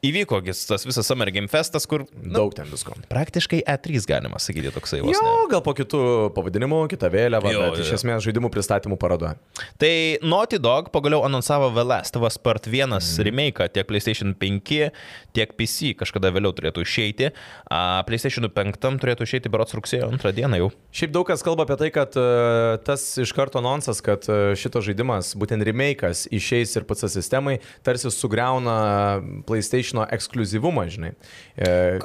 įvyko 0.04 0.42
tas 0.68 0.84
visas 0.84 1.08
Summer 1.08 1.30
Game 1.32 1.48
Festas, 1.48 1.86
kur 1.88 2.02
nu, 2.12 2.34
Daug 2.36 2.52
ten 2.54 2.68
visko. 2.68 2.92
praktiškai 3.08 3.62
E3 3.63 4.02
galima 4.06 4.36
sakyti 4.40 4.68
toksai 4.75 5.00
vos. 5.00 5.16
Jo, 5.16 5.22
ne. 5.24 5.48
gal 5.54 5.62
po 5.63 5.72
kitų 5.74 6.02
pavadinimų, 6.36 6.82
kita 6.92 7.08
vėliava, 7.13 7.54
Jo, 7.54 7.62
bet 7.70 7.80
jo, 7.80 7.86
iš 7.86 7.94
esmės 8.02 8.25
žaidimų 8.25 8.50
pristatymų 8.52 8.98
paroda. 9.00 9.38
Tai 9.80 9.92
Naughty 10.22 10.60
Dog 10.60 10.90
pagaliau 10.92 11.24
anonsavo 11.24 11.70
The 11.72 11.86
Last 11.88 12.18
of 12.20 12.25
Us 12.28 12.36
Part 12.38 12.68
1 12.68 12.84
Mhm. 12.92 13.00
mm. 13.00 13.24
remake 13.30 13.70
tiek 13.72 13.88
PlayStation 13.88 14.34
5, 14.36 14.92
tiek 15.34 15.56
PC 15.56 15.94
kažkada 15.96 16.34
vėliau 16.36 16.52
turėtų 16.52 16.84
išeiti. 16.84 17.32
A, 17.72 18.04
PlayStation 18.06 18.44
5 18.52 19.00
turėtų 19.00 19.24
išeiti 19.24 19.48
berots 19.50 19.72
rugsėjo 19.74 20.12
2 20.20 20.34
dieną 20.36 20.60
jau. 20.60 20.70
Šiaip 20.92 21.16
daug 21.16 21.28
kas 21.32 21.42
kalba 21.48 21.63
apie 21.63 21.80
tai, 21.80 21.90
kad 21.96 22.12
uh, 22.20 22.75
tas 22.84 23.08
iš 23.24 23.32
karto 23.32 23.63
nonsas, 23.63 24.04
kad 24.04 24.28
uh, 24.28 24.52
šitas 24.60 24.84
žaidimas, 24.84 25.32
būtent 25.38 25.63
remake'as, 25.68 26.25
išeis 26.34 26.75
ir 26.78 26.84
pats 26.90 27.06
sistemai, 27.13 27.60
tarsi 27.84 28.10
sugriauna 28.13 28.75
PlayStation 29.48 30.04
ekskluzyvumą, 30.08 30.86
žinai. 30.94 31.13
E, 31.58 32.00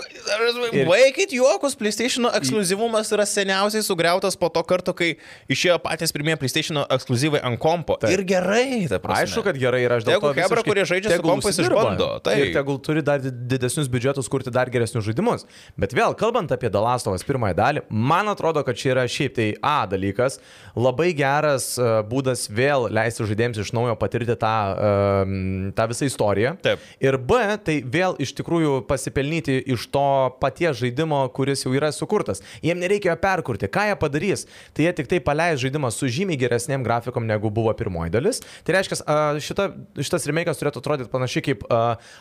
Ir- 0.73 0.87
Vaikit 0.89 1.33
juokus, 1.33 1.75
PlayStation 1.79 2.27
ekskluzivumas 2.35 3.11
yra 3.15 3.25
seniausiai 3.29 3.83
sugriautas 3.85 4.37
po 4.39 4.49
to 4.53 4.63
karto, 4.63 4.93
kai 4.97 5.15
išėjo 5.51 5.79
patys 5.85 6.13
pirmieji 6.15 6.39
PlayStation 6.43 6.81
ekskluzyvai 6.85 7.41
ant 7.45 7.59
kompo. 7.63 7.97
Taip. 8.01 8.13
Ir 8.17 8.25
gerai, 8.29 8.87
ta 8.91 8.99
prasme. 9.03 9.25
Aišku, 9.27 9.45
kad 9.47 9.57
gerai 9.61 9.83
ir 9.87 9.95
aš 9.97 10.05
dėl 10.05 10.21
to 10.21 10.33
visiškai- 10.35 10.65
kurie 10.69 10.85
žaidžia 10.85 11.17
su 11.17 11.23
kompais, 11.23 11.59
išbando, 11.59 12.09
taip. 12.23 12.39
Ir 12.39 12.53
tegul 12.55 12.79
turi 12.83 13.03
dar 13.03 13.19
did- 13.21 13.47
didesnius 13.49 13.89
biudžetus 13.89 14.29
kurti 14.29 14.51
dar 14.53 14.67
geresnius 14.71 15.05
žaidimus. 15.05 15.45
Bet 15.79 15.93
vėl, 15.97 16.15
kalbant 16.17 16.51
apie 16.53 16.69
Dalastovas 16.71 17.25
pirmąją 17.25 17.55
dalį, 17.55 17.83
man 17.91 18.27
atrodo, 18.29 18.65
kad 18.65 18.77
čia 18.77 18.93
yra 18.95 19.05
šiaip 19.09 19.35
tai 19.35 19.55
A 19.63 19.87
dalykas, 19.87 20.39
labai 20.79 21.11
geras 21.17 21.73
uh, 21.81 22.01
būdas 22.07 22.47
vėl 22.55 22.87
leisti 22.95 23.27
žaidėjams 23.29 23.61
iš 23.65 23.73
naujo 23.77 23.97
patirti 23.99 24.37
tą, 24.39 24.55
uh, 24.73 25.73
tą 25.77 25.87
visą 25.91 26.09
istoriją. 26.09 26.55
Taip. 26.65 26.85
Ir 27.03 27.19
B, 27.19 27.41
tai 27.65 27.79
vėl 27.83 28.17
iš 28.23 28.35
tikrųjų 28.39 28.83
pasipelnyti 28.89 29.59
iš 29.75 29.89
to 29.95 30.07
paties 30.43 30.79
žaidimo, 30.81 31.21
kuris 31.35 31.65
jau 31.67 31.75
yra 31.77 31.91
sukurtas. 31.95 32.43
Jiem 32.65 32.81
nereikia 32.83 33.13
jo 33.13 33.19
perkurti. 33.23 33.71
Ką 33.73 33.89
jie 33.91 33.99
padarys? 33.99 34.47
Tai 34.77 34.87
jie 34.87 34.95
tik 35.01 35.11
tai 35.11 35.21
paleis 35.25 35.61
žaidimą 35.63 35.91
su 35.95 36.11
žymiai 36.13 36.39
geresnėm 36.41 36.87
grafikom, 36.87 37.27
negu 37.29 37.51
buvo 37.55 37.75
pirmoji 37.77 38.15
dalis. 38.15 38.43
Tai 38.67 38.79
reiškia, 38.79 39.01
a, 39.05 39.19
šita, 39.43 39.69
šitas 39.99 40.29
remake'as 40.31 40.61
turėtų 40.61 40.83
atrodyti 40.83 41.13
panašiai 41.13 41.45
kaip 41.51 41.65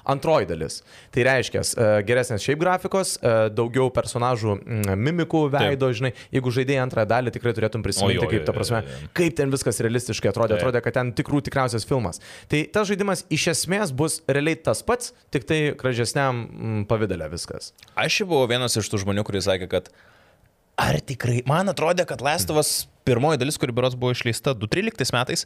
antroji 0.07 0.49
dalis. 0.49 0.81
Tai 1.13 1.25
reiškia, 1.27 1.63
geresnės 2.07 2.45
šiaip 2.45 2.61
grafikos, 2.61 3.15
daugiau 3.53 3.89
personažų 3.93 4.57
mimikų 4.97 5.43
veido, 5.53 5.89
žinai, 5.95 6.13
jeigu 6.33 6.53
žaidėjai 6.53 6.83
antrąją 6.85 7.09
dalį, 7.11 7.33
tikrai 7.35 7.53
turėtum 7.57 7.85
prisiminti, 7.85 8.17
O, 8.17 8.25
jo, 8.25 8.31
kaip 8.31 8.46
ta 8.47 8.55
prasme, 8.55 8.81
kaip 9.17 9.37
ten 9.37 9.53
viskas 9.53 9.81
realistiškai 9.83 10.31
atrodė. 10.31 10.57
Atrodė, 10.57 10.81
kad 10.85 10.97
ten 10.97 11.13
tikrų 11.17 11.43
tikriausias 11.47 11.87
filmas. 11.87 12.21
Tai 12.51 12.63
tas 12.73 12.89
žaidimas 12.89 13.25
iš 13.33 13.49
esmės 13.53 13.93
bus 13.95 14.21
realiai 14.27 14.59
tas 14.59 14.83
pats, 14.87 15.13
tik 15.33 15.47
tai 15.49 15.61
gražesniam 15.79 16.45
mm, 16.45 16.83
pavydalė 16.91 17.29
viskas. 17.33 17.73
Aš 17.95 18.21
jau 18.21 18.31
buvau 18.33 18.49
vienas 18.49 18.77
iš 18.79 18.89
tų 18.91 19.03
žmonių, 19.05 19.27
kuris 19.27 19.49
sakė, 19.49 19.69
kad 19.71 19.91
ar 20.77 20.99
tikrai, 21.01 21.41
man 21.49 21.71
atrodė, 21.71 22.05
kad 22.07 22.21
Lestovas 22.21 22.85
pirmoji 23.07 23.39
dalis, 23.41 23.57
kuri 23.59 23.73
berots 23.73 23.95
buvo 23.97 24.11
išleista 24.13 24.53
2013 24.57 25.15
metais, 25.15 25.45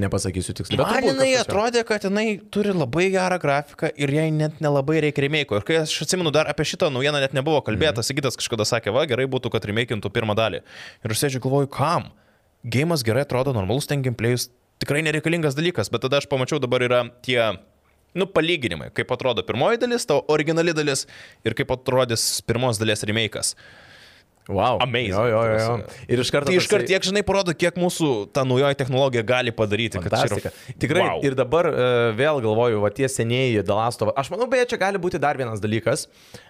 Nepasakysiu 0.00 0.54
tiksliai. 0.56 0.80
bet 0.80 0.90
Man 0.90 1.06
jinai 1.12 1.28
atrodė, 1.38 1.84
kad 1.86 2.06
jinai 2.08 2.26
turi 2.52 2.72
labai 2.74 3.06
gerą 3.14 3.38
grafiką 3.42 3.92
ir 4.00 4.10
jai 4.16 4.26
net 4.34 4.58
nelabai 4.64 4.98
reikia 5.04 5.26
remake. 5.26 5.54
Ir 5.54 5.66
kai 5.68 5.78
aš 5.84 5.94
atsimenu, 6.06 6.32
dar 6.34 6.50
apie 6.50 6.66
šitą 6.66 6.90
naujieną 6.90 7.20
net 7.22 7.36
nebuvo 7.36 7.60
kalbėta, 7.66 8.00
mm. 8.00 8.08
Sigitas 8.08 8.40
kažkada 8.40 8.66
sakė, 8.66 8.94
va, 8.96 9.04
gerai 9.10 9.28
būtų, 9.30 9.52
kad 9.54 9.68
remakintų 9.70 10.10
pirmą 10.14 10.34
dalį. 10.38 10.64
Ir 11.04 11.14
aš 11.14 11.26
sėdžiu 11.26 11.44
galvoju, 11.44 11.70
kam? 11.76 12.10
Gėjimas 12.64 13.04
gerai 13.04 13.26
atrodo, 13.26 13.52
normalus 13.52 13.88
ten 13.90 14.00
gameplayus, 14.04 14.48
tikrai 14.80 15.02
nereikalingas 15.04 15.56
dalykas, 15.56 15.90
bet 15.92 16.00
tada 16.06 16.20
aš 16.20 16.28
pamačiau 16.30 16.60
dabar 16.62 16.80
yra 16.86 17.02
tie, 17.24 17.38
nu, 18.16 18.24
palyginimai, 18.24 18.88
kaip 18.96 19.12
atrodo 19.12 19.44
pirmoji 19.44 19.82
dalis, 19.82 20.06
tavo 20.08 20.24
originali 20.32 20.72
dalis 20.76 21.04
ir 21.44 21.56
kaip 21.58 21.74
atrodys 21.76 22.40
pirmos 22.48 22.80
dalies 22.80 23.04
remake'as. 23.04 23.52
Wow. 24.48 24.76
Amazing. 24.84 25.08
Jo, 25.14 25.22
jo, 25.24 25.42
jo, 25.56 25.76
Ir 26.08 26.20
iš 26.20 26.28
karto. 26.30 26.50
Tai 26.50 26.56
iš 26.58 26.66
karto 26.68 26.84
tiek, 26.90 27.00
žinai, 27.06 27.22
parodo, 27.24 27.54
kiek 27.56 27.78
mūsų 27.80 28.28
ta 28.36 28.42
naujoji 28.44 28.76
technologija 28.76 29.22
gali 29.24 29.50
padaryti. 29.56 29.96
čia 29.96 30.02
yra- 30.04 30.10
Fantastika. 30.10 30.50
Tikrai. 30.78 31.00
Wow. 31.00 31.22
Ir 31.24 31.34
dabar 31.38 31.64
uh, 31.70 31.76
vėl 32.18 32.42
galvoju, 32.44 32.82
va 32.84 32.90
tie 32.92 33.08
senieji 33.08 33.62
Dalastovą. 33.64 34.12
Aš 34.20 34.28
manau, 34.34 34.44
beje, 34.52 34.66
čia 34.74 34.76
gali 34.76 35.00
būti 35.00 35.16
dar 35.18 35.36
vienas 35.40 35.60
dalykas. 35.64 36.04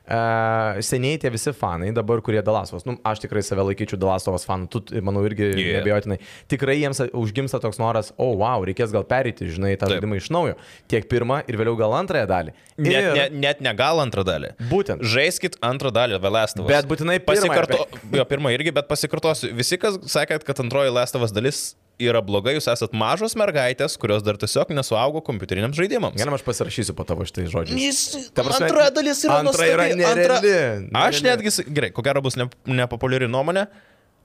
Uh, 0.05 0.83
seniai 0.85 1.17
tie 1.23 1.31
visi 1.33 1.53
fanai 1.55 1.93
dabar, 1.95 2.19
kurie 2.21 2.43
Dalastovas. 2.45 2.83
Nu, 2.85 2.97
aš 3.07 3.23
tikrai 3.23 3.41
save 3.47 3.63
laikyčiau 3.71 3.97
Dalastovas 4.03 4.45
fanų. 4.45 4.67
Tu, 4.75 5.01
manau, 5.01 5.23
irgi 5.25 5.53
Yeah. 5.55 5.79
nebejotinai. 5.79 6.19
Tikrai 6.51 6.77
jiems 6.83 6.99
užgimsta 7.15 7.61
toks 7.63 7.79
noras, 7.79 8.11
o, 8.19 8.33
oh, 8.33 8.37
wow, 8.43 8.67
reikės 8.67 8.91
gal 8.93 9.05
perėti, 9.07 9.47
žinai, 9.55 9.77
tą 9.79 9.87
Taip. 9.87 10.01
žaidimą 10.03 10.19
iš 10.19 10.29
naujo. 10.35 10.59
Tiek 10.91 11.07
pirmą 11.09 11.45
ir 11.49 11.57
vėliau 11.57 11.79
gal 11.79 11.95
antrąją 12.03 12.27
dalį. 12.27 12.53
Net, 12.77 12.91
Ir- 12.91 13.15
net, 13.15 13.33
net 13.33 13.61
ne 13.63 13.73
gal 13.79 14.03
antrą 14.03 14.25
dalį. 14.27 14.53
Būtent. 14.69 15.01
Žaiskit 15.07 15.57
antrą 15.63 15.95
dalį, 15.95 16.19
Velastovas. 16.21 16.69
Bet 16.69 16.91
būtinai 16.91 17.21
pasikarto. 17.25 17.84
Jo, 18.13 18.25
pirmą 18.29 18.53
irgi, 18.55 18.73
bet 18.75 18.89
pasikartosiu. 18.91 19.53
Visi, 19.57 19.79
kas 19.81 19.99
sakėt, 20.11 20.45
kad 20.47 20.61
antroji 20.65 20.91
Velastovas 20.93 21.33
dalis 21.35 21.63
yra 22.03 22.19
bloga, 22.27 22.51
jūs 22.51 22.67
esat 22.73 22.91
mažos 22.97 23.37
mergaitės, 23.39 23.95
kurios 24.03 24.25
dar 24.27 24.35
tiesiog 24.41 24.73
nesuaugo 24.75 25.21
kompiuteriniams 25.23 25.79
žaidimams. 25.79 26.19
Galim 26.19 26.35
aš 26.35 26.43
pasirašysiu 26.47 26.97
po 26.99 27.07
tavo 27.07 27.23
šitai 27.29 27.47
žodžiais. 27.53 27.79
Jis, 27.79 28.31
prasme, 28.35 28.67
antra 28.67 28.89
dalis 28.91 29.23
yra 29.29 29.41
antra 29.45 29.69
yra 29.71 29.89
nereali. 29.95 30.55
Aš 30.91 31.23
Nereali. 31.23 31.27
netgi, 31.31 31.53
s- 31.55 31.67
gerai, 31.71 31.93
ko 31.95 32.03
gero 32.03 32.23
bus 32.25 32.35
ne, 32.41 32.49
nepopuliari 32.67 33.31
nuomonė. 33.31 33.69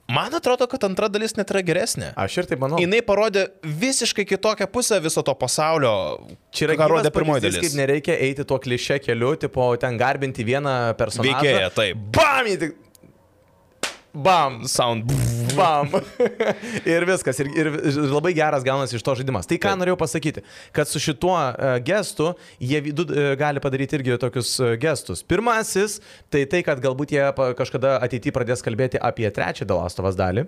Man 0.09 0.33
atrodo, 0.33 0.65
kad 0.65 0.81
antra 0.87 1.05
dalis 1.13 1.35
net 1.37 1.51
yra 1.53 1.61
geresnė. 1.61 2.07
Aš 2.17 2.39
ir 2.41 2.47
taip 2.49 2.57
manau. 2.63 2.79
Jis 2.81 3.03
parodė 3.05 3.43
visiškai 3.61 4.25
kitokią 4.25 4.65
pusę 4.73 4.97
viso 5.05 5.21
to 5.21 5.35
pasaulio, 5.37 5.91
Čia 6.49 6.65
yra 6.65 6.77
ką 6.81 6.87
rodė 6.89 7.11
pirmoji 7.13 7.43
dalis. 7.45 7.61
Kaip 7.67 7.77
nereikia 7.77 8.15
eiti 8.17 8.41
tuo 8.49 8.57
kliše 8.57 8.97
keliu, 9.05 9.35
tipo 9.37 9.69
ten 9.77 9.99
garbinti 10.01 10.41
vieną 10.41 10.95
personažą. 10.97 11.37
Veikėją, 11.37 11.69
taip. 11.77 12.01
Bam! 12.17 12.49
tik- 12.57 12.73
Bam! 14.13 14.63
Sound. 14.67 15.05
Bam! 15.53 15.89
ir 16.93 17.05
viskas. 17.05 17.39
Ir, 17.43 17.49
ir 17.53 17.69
labai 18.09 18.31
geras 18.33 18.63
gaunasi 18.65 18.97
iš 18.97 19.03
to 19.05 19.13
žaidimas. 19.19 19.45
Tai 19.49 19.59
ką 19.61 19.69
Taip. 19.69 19.79
norėjau 19.81 19.97
pasakyti, 20.01 20.43
kad 20.73 20.89
su 20.89 21.01
šituo 21.03 21.35
uh, 21.37 21.75
gestu 21.85 22.31
jie 22.57 22.79
vidu, 22.81 23.05
uh, 23.13 23.33
gali 23.37 23.61
padaryti 23.61 23.99
irgi 23.99 24.17
tokius 24.21 24.55
uh, 24.63 24.73
gestus. 24.81 25.21
Pirmasis, 25.21 25.99
tai 26.33 26.45
tai, 26.49 26.63
kad 26.65 26.81
galbūt 26.81 27.13
jie 27.13 27.27
kažkada 27.59 27.97
ateityje 28.05 28.33
pradės 28.33 28.65
kalbėti 28.65 28.97
apie 28.97 29.29
trečią 29.33 29.67
Dalastovas 29.69 30.17
dalį. 30.17 30.47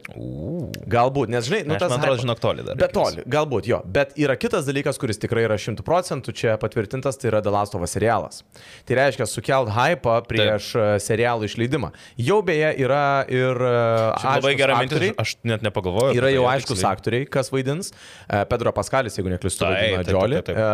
Galbūt, 0.89 1.29
nes 1.33 1.45
žinai, 1.45 1.61
nu 1.69 1.77
tas... 1.77 1.93
man 1.93 1.99
atrodo, 1.99 2.17
hype- 2.17 2.25
žinok, 2.25 2.41
toli 2.41 2.65
dar. 2.65 2.81
Bet 2.81 2.95
toli, 2.97 3.27
galbūt 3.29 3.69
jo. 3.69 3.81
Bet 3.85 4.17
yra 4.21 4.37
kitas 4.41 4.65
dalykas, 4.69 4.97
kuris 5.01 5.21
tikrai 5.21 5.45
yra 5.45 5.59
šimtų 5.61 5.85
procentų 5.85 6.33
čia 6.33 6.57
patvirtintas, 6.61 7.21
tai 7.21 7.29
yra 7.29 7.43
Dalastovas 7.45 7.93
serialas. 7.93 8.41
Tai 8.89 8.99
reiškia 9.03 9.29
sukelt 9.29 9.69
hypą 9.77 10.17
prieš 10.25 10.73
Taip. 10.73 11.05
serialų 11.05 11.51
išleidimą. 11.51 11.93
Jau 12.17 12.41
beje 12.45 12.73
yra 12.81 13.05
ir... 13.29 13.50
e, 13.57 13.73
Šiaip 14.21 14.39
labai 14.39 14.51
aiškus 14.51 14.59
gera 14.61 14.77
mintis. 14.79 15.13
Aš, 15.21 15.33
net 15.47 15.65
nepagalvojau. 15.65 16.15
Yra 16.17 16.29
apie 16.29 16.37
jau 16.37 16.45
tai, 16.45 16.53
aiškus 16.55 16.83
aktoriai, 16.87 17.27
kas 17.31 17.51
vaidins. 17.53 17.91
E, 17.91 18.41
Pedro 18.51 18.73
Paskalis, 18.75 19.17
jeigu 19.19 19.33
neklystu, 19.33 19.67
vaidina 19.67 20.05
Džiolį. 20.07 20.41
E, 20.53 20.69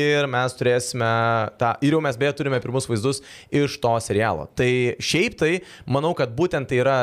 Ir 0.00 0.28
mes 0.30 0.58
turėsime 0.58 1.12
tą, 1.60 1.72
ir 1.84 1.96
jau 1.96 2.02
mes 2.04 2.18
beje 2.20 2.34
turime 2.40 2.60
pirmus 2.64 2.88
vaizdus 2.90 3.22
iš 3.54 3.78
to 3.82 3.94
serialo. 4.02 4.48
Tai 4.58 4.70
šiaip 4.98 5.38
tai, 5.40 5.52
manau, 5.86 6.12
kad 6.18 6.34
būtent 6.36 6.70
tai 6.70 6.82
yra 6.82 6.98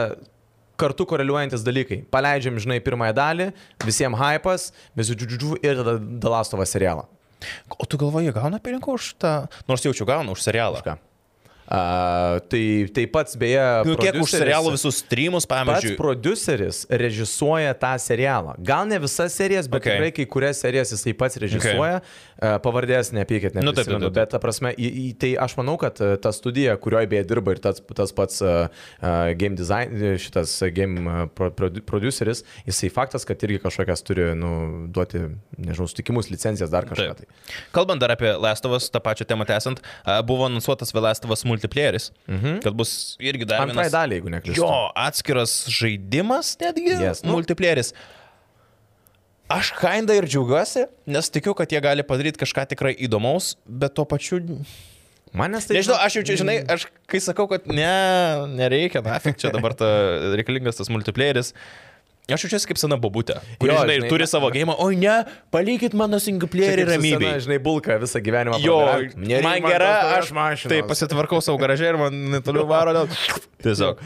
kartu 0.79 1.05
koreliuojantis 1.07 1.63
dalykai. 1.65 2.01
Paleidžiam, 2.11 2.57
žinai, 2.61 2.79
pirmąją 2.83 3.15
dalį, 3.17 3.49
visiems 3.85 4.19
hypas, 4.19 4.71
visi 4.97 5.15
džiudžiudžiu 5.15 5.59
ir 5.63 5.79
tada 5.79 5.97
Dalastovą 6.01 6.65
serialą. 6.67 7.05
O 7.77 7.85
tu 7.89 7.99
galvoji, 7.99 8.31
gauna 8.35 8.59
pinigų 8.63 8.97
už 8.97 9.13
tą, 9.21 9.33
nors 9.69 9.83
jaučiu 9.85 10.07
gauna 10.07 10.33
už 10.35 10.43
serialą. 10.45 10.83
Ką? 10.85 10.95
A, 11.73 12.37
tai 12.53 12.85
taip 12.93 13.09
pats 13.15 13.33
beje. 13.39 13.61
Nu, 13.87 13.95
kiek 13.97 14.19
už 14.21 14.35
serialų 14.35 14.75
visus 14.75 14.99
streamus, 15.01 15.47
Pats 15.49 15.65
pavyzdžiui. 15.65 15.95
produceris 15.97 16.83
režisuoja 16.85 17.73
tą 17.81 17.95
serialą. 17.97 18.53
Gal 18.61 18.85
ne 18.85 18.99
visas 19.01 19.33
serijas, 19.33 19.65
bet 19.65 19.81
okay. 19.81 19.95
tikrai 19.95 20.11
kai 20.13 20.27
kurias 20.35 20.61
serijas 20.61 20.93
jisai 20.93 21.15
pats 21.17 21.39
režisuoja. 21.41 22.03
Okay. 22.03 22.32
Pavardės 22.39 23.11
neapykit, 23.13 23.53
Nu, 23.53 23.71
taip, 23.71 23.85
taip, 23.85 23.93
neprisimenu. 23.93 24.09
taip. 24.09 24.17
Bet, 24.17 24.31
ta 24.33 24.39
prasme, 24.41 24.73
į, 24.73 24.89
į, 24.89 25.05
tai 25.21 25.31
aš 25.39 25.55
manau, 25.59 25.75
kad 25.81 25.99
e, 26.01 26.15
ta 26.21 26.31
studija, 26.35 26.75
kurioje 26.81 27.09
beje 27.11 27.27
dirba 27.29 27.53
ir 27.55 27.61
tas, 27.63 27.81
tas 27.95 28.13
pats 28.15 28.41
uh, 28.43 28.65
game 29.37 29.57
design, 29.59 29.93
e, 29.97 30.15
šitas 30.21 30.55
e, 30.61 30.69
game 30.73 31.01
e, 31.01 31.27
pro, 31.35 31.49
produ- 31.51 31.83
produceris, 31.85 32.43
jisai 32.67 32.89
faktas, 32.93 33.25
kad 33.29 33.43
irgi 33.45 33.59
kažkokias 33.63 34.03
turi 34.05 34.29
nu, 34.37 34.53
duoti, 34.93 35.21
nežinau, 35.57 35.87
sutikimus, 35.91 36.31
licencijas, 36.33 36.71
dar 36.73 36.87
kažką. 36.89 37.13
Taip. 37.19 37.29
Tai. 37.29 37.59
Kalbant 37.75 38.01
dar 38.01 38.15
apie 38.15 38.33
Lestovas, 38.41 38.89
tą 38.93 39.03
pačią 39.03 39.27
temą 39.29 39.47
tęsant, 39.49 39.83
a, 40.03 40.19
buvo 40.25 40.47
anonsuotas 40.49 40.93
Lestovas 40.93 41.45
multiplayeris, 41.47 42.11
mhm. 42.27 42.59
kad 42.65 42.75
bus 42.77 43.15
irgi 43.21 43.47
dar 43.49 43.63
Antrai 43.63 43.83
vienas... 43.83 43.95
daliai, 43.95 44.19
jeigu 44.19 44.33
neklystu. 44.33 44.63
Jo, 44.63 44.73
atskiras 44.95 45.63
žaidimas 45.71 46.55
netgi. 46.61 46.97
Yes, 46.97 47.23
nu. 47.25 47.37
Multiplayeris. 47.37 47.93
Aš 49.53 49.69
kinda 49.77 50.15
ir 50.17 50.25
džiaugiuosi, 50.25 50.87
nes 51.13 51.29
tikiu, 51.29 51.53
kad 51.57 51.69
jie 51.69 51.81
gali 51.83 52.05
padaryti 52.07 52.41
kažką 52.41 52.65
tikrai 52.71 52.95
įdomaus, 53.05 53.53
bet 53.67 53.93
tuo 53.97 54.05
pačiu... 54.09 54.41
Manęs 55.33 55.65
tai... 55.65 55.79
Nežinau, 55.79 55.97
aš 56.01 56.19
jaučiu, 56.19 56.37
žinai, 56.43 56.59
aš 56.69 56.87
kai 57.09 57.21
sakau, 57.21 57.47
kad 57.49 57.65
ne, 57.69 57.89
nereikia, 58.53 59.01
na, 59.05 59.17
čia 59.41 59.49
dabar 59.53 59.73
ta, 59.77 59.89
reikalingas 60.37 60.77
tas 60.77 60.89
multiplayeris. 60.93 61.53
Aš 62.31 62.45
jaučiuosi 62.45 62.69
kaip 62.69 62.79
sena 62.79 62.95
babutė, 62.95 63.35
kuri, 63.59 63.73
Jo, 63.73 63.81
žinai, 63.83 63.95
žinai, 63.99 64.09
turi 64.13 64.27
savo 64.31 64.47
gėjimą, 64.53 64.77
oi 64.79 64.95
ne, 64.95 65.15
palikit 65.51 65.91
mano 65.99 66.15
singleplayerį 66.23 66.85
ramybėje. 66.87 67.31
Na, 67.35 67.41
žinai, 67.43 67.57
bulka 67.59 67.97
visą 67.99 68.21
gyvenimą. 68.23 68.61
Jo. 68.63 68.77
Nereik 69.19 69.43
man 69.43 69.65
gera, 69.67 69.89
naujos 70.07 70.29
aš 70.29 70.31
mašinos. 70.37 70.71
tai 70.71 70.79
pasitvarkau 70.87 71.41
savo 71.43 71.59
garažę 71.59 71.89
ir 71.91 71.99
man 71.99 72.39
toliau 72.45 72.63
varo 72.69 72.95
dėl... 72.95 73.11
Tiesiog. 73.63 73.99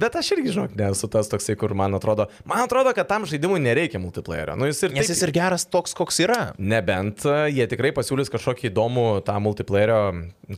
Bet 0.00 0.14
aš 0.16 0.30
irgi, 0.36 0.52
žinok, 0.54 0.76
nesu 0.78 1.08
tas 1.12 1.28
toksai, 1.28 1.56
kur 1.60 1.74
man 1.76 1.96
atrodo, 1.96 2.28
man 2.48 2.62
atrodo, 2.64 2.92
kad 2.96 3.08
tam 3.10 3.26
žaidimui 3.28 3.58
nereikia 3.60 4.00
multiplayerio. 4.00 4.54
Nu, 4.56 4.68
jis 4.70 4.80
ir 4.86 4.94
Nes 4.94 5.04
taip- 5.04 5.12
jis 5.12 5.20
ir 5.26 5.32
geras 5.36 5.66
toks, 5.68 5.92
koks 5.96 6.20
yra. 6.24 6.38
Nebent 6.56 7.26
e, 7.28 7.34
jie 7.52 7.66
tikrai 7.68 7.92
pasiūlys 7.96 8.32
kažkokį 8.32 8.70
įdomų 8.70 9.04
tą 9.28 9.36
multiplayerio, 9.44 9.98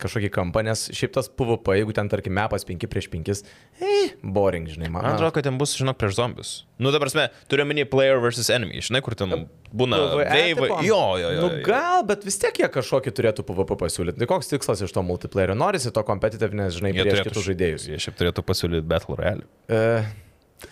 kažkokį 0.03 0.31
kampą, 0.39 0.63
nes 0.67 0.87
šiaip 0.95 1.17
tas 1.19 1.31
PvP, 1.31 1.81
jeigu 1.81 1.97
ten, 1.99 2.11
tarkim, 2.13 2.37
mepas 2.39 2.67
5 2.69 2.87
prieš 2.95 3.11
5, 3.11 3.43
eh, 3.83 4.15
boring, 4.23 4.71
žinai, 4.71 4.87
man. 4.91 5.03
Man 5.03 5.19
atrodo, 5.19 5.35
kad 5.35 5.47
ten 5.51 5.59
bus, 5.59 5.75
žinok, 5.79 5.99
prieš 5.99 6.21
zombius. 6.21 6.56
Nu, 6.83 6.93
ta 6.93 7.01
prasme, 7.03 7.29
turiu 7.51 7.65
menį 7.69 7.87
player 7.93 8.21
versus 8.23 8.51
enemy, 8.53 8.83
žinai, 8.85 9.01
kur 9.05 9.17
ten 9.19 9.47
būna 9.77 10.01
PvE 10.13 10.27
veivai. 10.29 10.69
Jo, 10.87 11.01
jo, 11.21 11.33
jo. 11.37 11.47
Nu, 11.47 11.63
gal, 11.67 12.05
bet 12.09 12.27
vis 12.27 12.37
tiek 12.43 12.61
jie 12.63 12.69
kažkokį 12.73 13.15
turėtų 13.17 13.47
PvP 13.49 13.79
pasiūlyti. 13.81 14.21
Tai 14.21 14.31
koks 14.35 14.53
tikslas 14.53 14.85
iš 14.85 14.95
to 14.97 15.05
multiplayerio? 15.07 15.57
Norisi 15.59 15.93
to 15.95 16.05
competitiveness, 16.07 16.77
žinai, 16.79 16.93
Jie 16.93 17.07
prieš 17.07 17.19
turėtų 17.21 17.33
kitus 17.33 17.49
žaidėjus. 17.49 17.89
Jie 17.93 18.03
šiaip 18.07 18.21
turėtų 18.21 18.45
pasiūlyti 18.47 18.89
Battle 18.93 19.19
Royale. 19.21 19.49
Uh, 19.73 20.13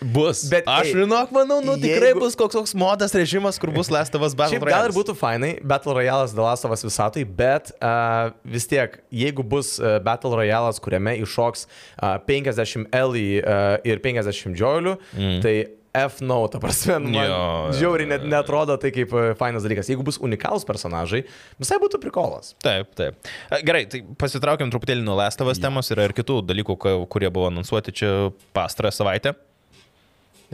Bus. 0.01 0.43
Bet, 0.51 0.67
aš, 0.69 0.91
žinok, 0.95 1.31
manau, 1.35 1.61
nu 1.65 1.77
tikrai 1.79 2.11
jeigu- 2.11 2.23
bus 2.23 2.35
koks 2.39 2.57
toks 2.57 2.75
modas 2.77 3.15
režimas, 3.15 3.59
kur 3.61 3.71
bus 3.75 3.91
Lestovas 3.93 4.35
Battle 4.35 4.59
Royale. 4.59 4.73
gal 4.73 4.89
ir 4.89 4.95
būtų 4.95 5.15
fainai, 5.19 5.53
Battle 5.63 5.95
Royale'as 5.97 6.35
Dalasovas 6.35 6.85
visatai, 6.85 7.25
bet 7.25 7.71
uh, 7.79 8.33
vis 8.43 8.67
tiek, 8.67 8.99
jeigu 9.11 9.43
bus 9.43 9.77
uh, 9.79 9.97
Battle 10.03 10.35
Royale'as, 10.35 10.81
kuriame 10.83 11.17
iššoks 11.23 11.65
uh, 11.67 12.19
50 12.27 12.91
Ellie 12.95 13.41
uh, 13.41 13.79
ir 13.87 14.03
50 14.03 14.55
Joelių, 14.59 14.97
mm. 15.15 15.41
tai 15.45 15.55
F 15.95 16.19
no, 16.19 16.41
ta 16.51 16.59
prasme, 16.59 16.97
man 16.99 17.15
Jo, 17.15 17.39
žiauriai 17.77 18.09
net 18.09 18.25
netrodo 18.27 18.75
tai 18.81 18.91
kaip 18.95 19.13
fainas 19.39 19.63
dalykas. 19.63 19.87
Jeigu 19.91 20.03
bus 20.05 20.19
unikalus 20.19 20.67
personažai, 20.67 21.23
visai 21.61 21.79
būtų 21.79 22.01
prikolas. 22.03 22.51
Taip, 22.63 22.91
taip. 22.99 23.31
Gerai, 23.65 23.85
tai 23.91 24.03
pasitraukiam 24.19 24.71
truputėlį 24.73 25.05
nuo 25.07 25.15
Lestovas 25.21 25.61
temos, 25.63 25.91
yra 25.95 26.09
ir 26.09 26.15
kitų 26.17 26.41
dalykų, 26.49 26.77
kurie 27.11 27.31
buvo 27.31 27.47
anonsuoti 27.51 27.95
čia 27.95 28.11
pastarąją 28.55 28.99
savaitę. 28.99 29.37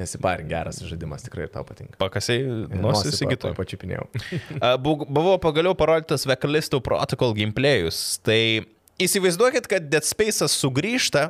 Nesibarink, 0.01 0.49
geras 0.49 0.81
žaidimas 0.81 1.25
tikrai 1.25 1.45
ir 1.47 1.53
tau 1.53 1.63
patinka. 1.67 1.95
Pakasiai, 2.01 2.43
nors 2.73 3.05
įsigytų. 3.07 3.53
Pačiupinėjau. 3.57 4.07
Buvo 4.85 5.37
pagaliau 5.43 5.77
parodytas 5.77 6.25
Vekalistų 6.29 6.81
Protocol 6.85 7.35
gameplayus. 7.37 8.19
Tai 8.25 8.39
įsivaizduokit, 9.01 9.69
kad 9.69 9.89
Dead 9.91 10.05
Space'as 10.07 10.55
sugrįžta, 10.57 11.29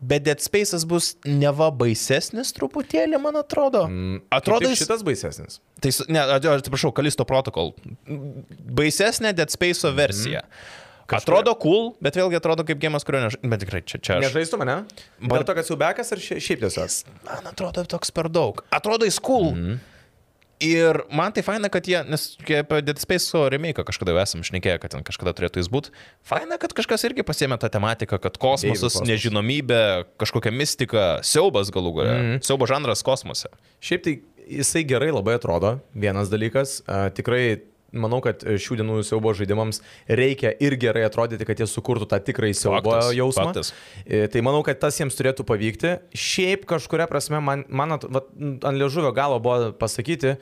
bet 0.00 0.24
Dead 0.26 0.40
Space'as 0.44 0.84
bus 0.88 1.14
neva 1.24 1.68
baisesnis 1.74 2.52
truputėlį, 2.56 3.20
man 3.22 3.38
atrodo. 3.40 3.86
Atrodo, 4.34 4.64
Kaip 4.64 4.70
tik 4.70 4.74
jis... 4.74 4.82
šitas 4.84 5.04
baisesnis. 5.06 5.60
Tai, 5.82 5.92
ne, 6.12 6.24
atsiprašau, 6.56 6.92
Kalisto 6.96 7.26
Protocol. 7.28 7.74
Baisesnė 8.80 9.32
Dead 9.36 9.52
Space'o 9.52 9.92
versija. 9.96 10.44
Atrodo 11.06 11.54
cool, 11.62 11.92
bet 12.02 12.16
vėlgi 12.18 12.38
atrodo 12.40 12.64
kaip 12.66 12.80
gėjimas, 12.82 13.04
kurio 13.06 13.20
než... 13.26 13.36
Bet 13.46 13.62
tikrai 13.62 13.82
čia, 13.86 14.00
čia 14.02 14.16
aš. 14.18 14.26
Nežaistų 14.26 14.58
mane? 14.62 14.78
Dėl 15.22 15.44
to, 15.46 15.54
kad 15.54 15.68
siubekas 15.68 16.10
ar 16.14 16.22
šia- 16.22 16.40
šiaip 16.42 16.64
tiesiog? 16.64 17.12
Man 17.28 17.46
atrodo 17.52 17.84
toks 17.86 18.10
per 18.14 18.26
daug. 18.32 18.64
Atrodo 18.74 19.06
jis 19.06 19.20
cool. 19.22 19.52
Mm. 19.54 19.76
Ir 20.66 20.96
man 21.12 21.34
tai 21.36 21.42
faina, 21.44 21.68
kad 21.68 21.84
jie, 21.84 21.98
nes 22.08 22.22
apie 22.40 22.78
Dead 22.80 22.96
Space 22.96 23.28
remake 23.52 23.84
kažkada 23.84 24.14
jau 24.14 24.20
esam 24.22 24.40
šnekėję, 24.46 24.78
kad 24.80 24.94
ten 24.94 25.04
kažkada 25.04 25.34
turėtų 25.36 25.60
jis 25.60 25.68
būti. 25.68 25.92
Faina, 26.24 26.56
kad 26.62 26.72
kažkas 26.72 27.04
irgi 27.04 27.26
pasėmė 27.28 27.58
tą 27.60 27.68
tematiką, 27.74 28.16
kad 28.24 28.38
kosmosas, 28.40 28.86
kosmosas. 28.88 29.04
nežinomybė, 29.04 29.82
kažkokia 30.16 30.54
mistika, 30.56 31.04
siaubas 31.20 31.68
galų 31.74 31.92
galę. 31.98 32.14
Mm. 32.16 32.40
Siaubo 32.48 32.64
žanras 32.70 33.04
kosmose. 33.04 33.52
Šiaip 33.84 34.06
tai 34.08 34.16
jisai 34.48 34.86
gerai 34.88 35.10
labai 35.12 35.36
atrodo, 35.36 35.76
vienas 35.92 36.32
dalykas. 36.32 36.78
A, 36.88 37.10
tikrai 37.12 37.60
manau, 37.94 38.20
kad 38.24 38.42
šių 38.42 38.78
dienų 38.80 39.00
siaubo 39.06 39.32
žaidimams 39.36 39.82
reikia 40.08 40.52
ir 40.62 40.76
gerai 40.80 41.04
atrodyti, 41.06 41.46
kad 41.48 41.60
jie 41.60 41.68
sukurtų 41.70 42.08
tą 42.10 42.20
tikrąjį 42.26 42.56
siaubo 42.58 42.96
jausmą. 43.14 43.50
faktas. 43.50 43.72
E, 44.04 44.26
Tai 44.32 44.42
manau, 44.46 44.62
kad 44.66 44.80
tas 44.82 44.98
jiems 44.98 45.16
turėtų 45.18 45.46
pavykti. 45.48 45.96
Šiaip 46.16 46.66
kažkuria 46.68 47.08
prasme, 47.10 47.40
man, 47.44 47.64
man 47.68 47.96
at, 47.98 48.08
vat, 48.10 48.32
ant 48.36 48.80
liežuvio 48.80 49.12
galo 49.16 49.38
buvo 49.42 49.70
pasakyti, 49.78 50.36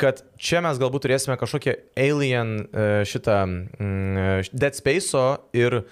kad 0.00 0.22
čia 0.40 0.62
mes 0.64 0.78
galbūt 0.80 1.04
turėsime 1.06 1.36
kažkokią 1.40 1.76
Alien 2.00 2.54
e, 2.64 2.86
šitą 3.08 3.42
mm, 3.46 4.52
Dead 4.52 4.76
Space'o 4.76 5.26
ir 5.56 5.82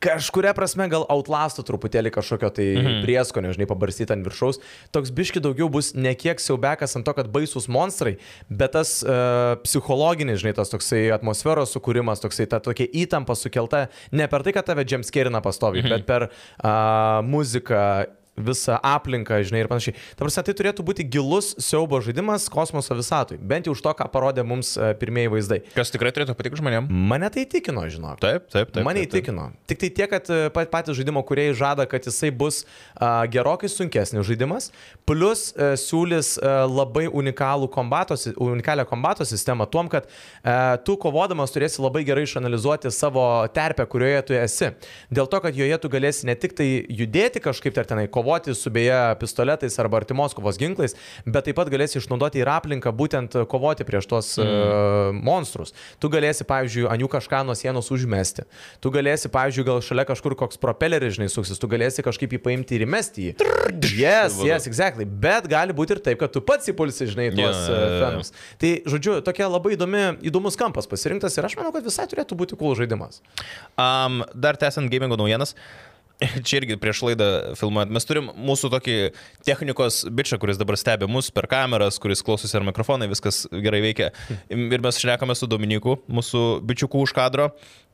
kažkuria 0.00 0.52
prasme 0.56 0.86
gal 0.90 1.04
Outlastų 1.12 1.64
truputėlį 1.68 2.12
kažkokio 2.14 2.50
tai 2.56 2.66
mhm. 2.78 3.00
prieskonio, 3.04 3.52
žinai, 3.56 3.68
pabarstyti 3.70 4.14
ant 4.14 4.26
viršaus. 4.26 4.60
Toks 4.94 5.12
biški 5.16 5.42
daugiau 5.44 5.68
bus 5.72 5.92
ne 5.94 6.14
kiek 6.18 6.40
siaubekas 6.42 6.96
ant 6.98 7.06
to, 7.06 7.14
kad 7.16 7.28
baisus 7.32 7.68
monstrai, 7.70 8.16
bet 8.48 8.74
tas 8.78 8.98
uh, 9.04 9.58
psichologinis, 9.64 10.40
žinai, 10.42 10.54
tas 10.56 10.72
toksai 10.72 11.06
atmosferos 11.16 11.74
sukūrimas, 11.76 12.22
toksai 12.24 12.48
ta 12.50 12.62
tokia 12.64 12.88
įtampa 13.04 13.36
sukelta 13.36 13.86
ne 14.16 14.28
per 14.30 14.46
tai, 14.46 14.56
kad 14.56 14.68
tave 14.70 14.86
džemskerina 14.88 15.44
pastovi, 15.44 15.84
mhm. 15.84 15.92
bet 15.92 16.08
per 16.08 16.30
uh, 16.30 17.20
muziką 17.26 17.84
visą 18.44 18.78
aplinką, 18.82 19.40
žinai, 19.46 19.64
ir 19.64 19.70
panašiai. 19.70 19.96
Ta 20.16 20.24
prasme, 20.24 20.44
tai 20.46 20.54
turėtų 20.58 20.84
būti 20.86 21.06
gilus 21.10 21.52
siaubo 21.62 22.00
žaidimas 22.04 22.48
kosmoso 22.52 22.96
visatui. 22.98 23.38
Bent 23.40 23.68
jau 23.68 23.74
už 23.76 23.82
to, 23.84 23.92
ką 23.96 24.06
parodė 24.12 24.44
mums 24.46 24.74
e, 24.76 24.92
pirmieji 25.00 25.32
vaizdai. 25.34 25.60
Kas 25.74 25.92
tikrai 25.92 26.12
turėtų 26.16 26.36
patikti 26.38 26.60
žmonėms. 26.60 26.90
Mane 26.90 27.30
tai 27.32 27.44
įtikino, 27.46 27.84
žinok. 27.92 28.20
Taip, 28.22 28.48
taip, 28.52 28.72
taip. 28.72 28.84
Mane 28.86 29.04
taip, 29.04 29.12
taip. 29.12 29.20
įtikino. 29.20 29.48
Tik 29.70 29.82
tai 29.82 29.90
tiek, 29.98 30.10
kad 30.12 30.30
e, 30.32 30.40
pat- 30.54 30.70
patys 30.72 30.96
žaidimo 30.98 31.22
kuriejai 31.26 31.56
žada, 31.58 31.86
kad 31.90 32.06
jisai 32.06 32.30
bus 32.30 32.62
a, 32.96 33.26
gerokai 33.30 33.68
sunkesnis 33.70 34.26
žaidimas, 34.26 34.70
plus 35.08 35.50
a, 35.54 35.74
siūlys 35.80 36.36
a, 36.40 36.64
labai 36.70 37.06
unikalų 37.10 37.68
kombato, 37.74 38.16
unikalią 38.40 38.86
kombato 38.88 39.26
sistemą, 39.28 39.66
tuom, 39.70 39.90
kad 39.92 40.06
a, 40.42 40.78
tu 40.86 40.96
kovodamas 41.00 41.52
turėsi 41.54 41.82
labai 41.82 42.04
gerai 42.08 42.24
išanalizuoti 42.28 42.90
savo 42.94 43.26
terpę, 43.54 43.86
kurioje 43.90 44.22
tu 44.28 44.36
esi. 44.38 44.70
Dėl 45.10 45.28
to, 45.30 45.40
kad 45.42 45.56
joje 45.56 45.78
tu 45.82 45.90
galėsi 45.92 46.26
ne 46.28 46.36
tik 46.38 46.54
tai 46.58 46.68
judėti 46.88 47.42
kažkaip 47.42 47.76
ar 47.80 47.84
tenai, 47.88 48.06
kovoti 48.06 48.29
su 48.56 48.70
beje 48.72 48.98
pistoletais 49.20 49.78
arba 49.82 50.00
artimos 50.00 50.34
kovos 50.36 50.58
ginklais, 50.60 50.96
bet 51.26 51.48
taip 51.48 51.58
pat 51.58 51.70
galėsi 51.72 51.98
išnaudoti 52.00 52.40
ir 52.42 52.50
aplinką 52.50 52.92
būtent 52.96 53.36
kovoti 53.50 53.86
prieš 53.88 54.08
tos 54.10 54.32
mm. 54.40 54.50
uh, 54.50 55.20
monstrus. 55.26 55.74
Tu 56.02 56.10
galėsi, 56.12 56.46
pavyzdžiui, 56.48 56.86
ant 56.90 57.04
jų 57.04 57.10
kažką 57.12 57.42
nuo 57.46 57.56
sienos 57.58 57.90
užmesti. 57.94 58.46
Tu 58.82 58.92
galėsi, 58.94 59.30
pavyzdžiui, 59.32 59.66
gal 59.68 59.82
šalia 59.84 60.06
kažkur 60.08 60.36
koks 60.38 60.60
propeleris, 60.60 61.16
žinai, 61.18 61.30
suksis, 61.32 61.60
tu 61.60 61.70
galėsi 61.70 62.04
kažkaip 62.06 62.36
jį 62.36 62.42
paimti 62.44 62.78
ir 62.78 62.86
įmesti 62.86 63.28
jį. 63.28 63.34
Yes, 63.90 64.38
yes, 64.44 64.66
exactly. 64.70 65.04
Bet 65.04 65.48
gali 65.50 65.74
būti 65.76 65.96
ir 65.96 66.02
taip, 66.04 66.20
kad 66.22 66.32
tu 66.34 66.42
pats 66.44 66.70
įpulsi, 66.70 67.08
žinai, 67.10 67.30
tuos 67.34 67.58
jo, 67.66 67.74
yeah. 67.74 67.92
jo. 67.96 68.00
fenus. 68.04 68.32
Tai, 68.60 68.72
žodžiu, 68.94 69.18
tokia 69.26 69.50
labai 69.50 69.74
įdomi, 69.76 70.04
įdomus 70.30 70.58
kampas 70.60 70.88
pasirinktas 70.90 71.36
ir 71.38 71.48
aš 71.48 71.58
manau, 71.58 71.74
kad 71.74 71.86
visai 71.86 72.08
turėtų 72.10 72.38
būti 72.38 72.58
cool 72.60 72.76
žaidimas. 72.78 73.22
Um, 73.74 74.22
dar 74.34 74.58
tęsiant 74.60 74.90
gamingo 74.92 75.18
naujienas. 75.20 75.56
čia 76.46 76.60
irgi 76.60 76.76
prieš 76.80 77.02
laidą 77.06 77.28
filmuojant, 77.58 77.92
mes 77.94 78.06
turim 78.08 78.30
mūsų 78.36 78.70
tokį 78.74 78.96
technikos 79.46 80.02
bičią, 80.12 80.38
kuris 80.42 80.60
dabar 80.60 80.78
stebi 80.80 81.08
mus 81.10 81.30
per 81.34 81.48
kameras, 81.50 82.00
kuris 82.02 82.24
klausosi 82.26 82.56
ir 82.58 82.66
mikrofonai, 82.66 83.08
viskas 83.10 83.44
gerai 83.50 83.82
veikia. 83.84 84.10
Ir 84.50 84.82
mes 84.84 85.00
šnekame 85.00 85.36
su 85.38 85.48
Dominiku, 85.50 85.98
mūsų 86.10 86.44
bičiuku 86.66 87.06
už 87.06 87.14
kadro. 87.16 87.50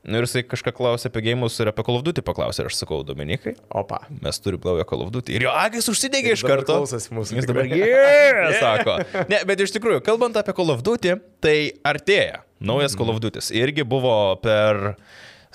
Ir 0.07 0.23
jisai 0.23 0.45
kažką 0.47 0.71
klausė 0.71 1.09
apie 1.11 1.25
gėjimus 1.25 1.57
ir 1.59 1.73
apie 1.73 1.83
Duty 2.07 2.23
paklausė. 2.23 2.63
Ir 2.63 2.69
aš 2.71 2.77
sakau, 2.79 3.01
Dominikai, 3.07 3.57
Opa. 3.75 4.05
mes 4.23 4.39
turime 4.39 4.63
naują 4.63 4.85
Duty. 5.15 5.35
Ir 5.35 5.49
jo 5.49 5.55
agis 5.59 5.91
užsidegė 5.91 6.37
iš 6.37 6.45
karto. 6.47 6.79
mūsų, 6.87 7.41
Jis 7.41 7.49
dabar, 7.51 7.67
yeah, 7.73 8.55
sako. 8.63 9.01
Ne, 9.33 9.41
bet 9.49 9.65
iš 9.67 9.75
tikrųjų, 9.75 10.05
kalbant 10.07 10.39
apie 10.39 10.55
Duty, 10.87 11.17
tai 11.43 11.57
artėja 11.83 12.45
naujas 12.63 12.95
of 13.17 13.19
Duty. 13.25 13.43
Irgi 13.59 13.83
buvo 13.83 14.15
per 14.45 14.95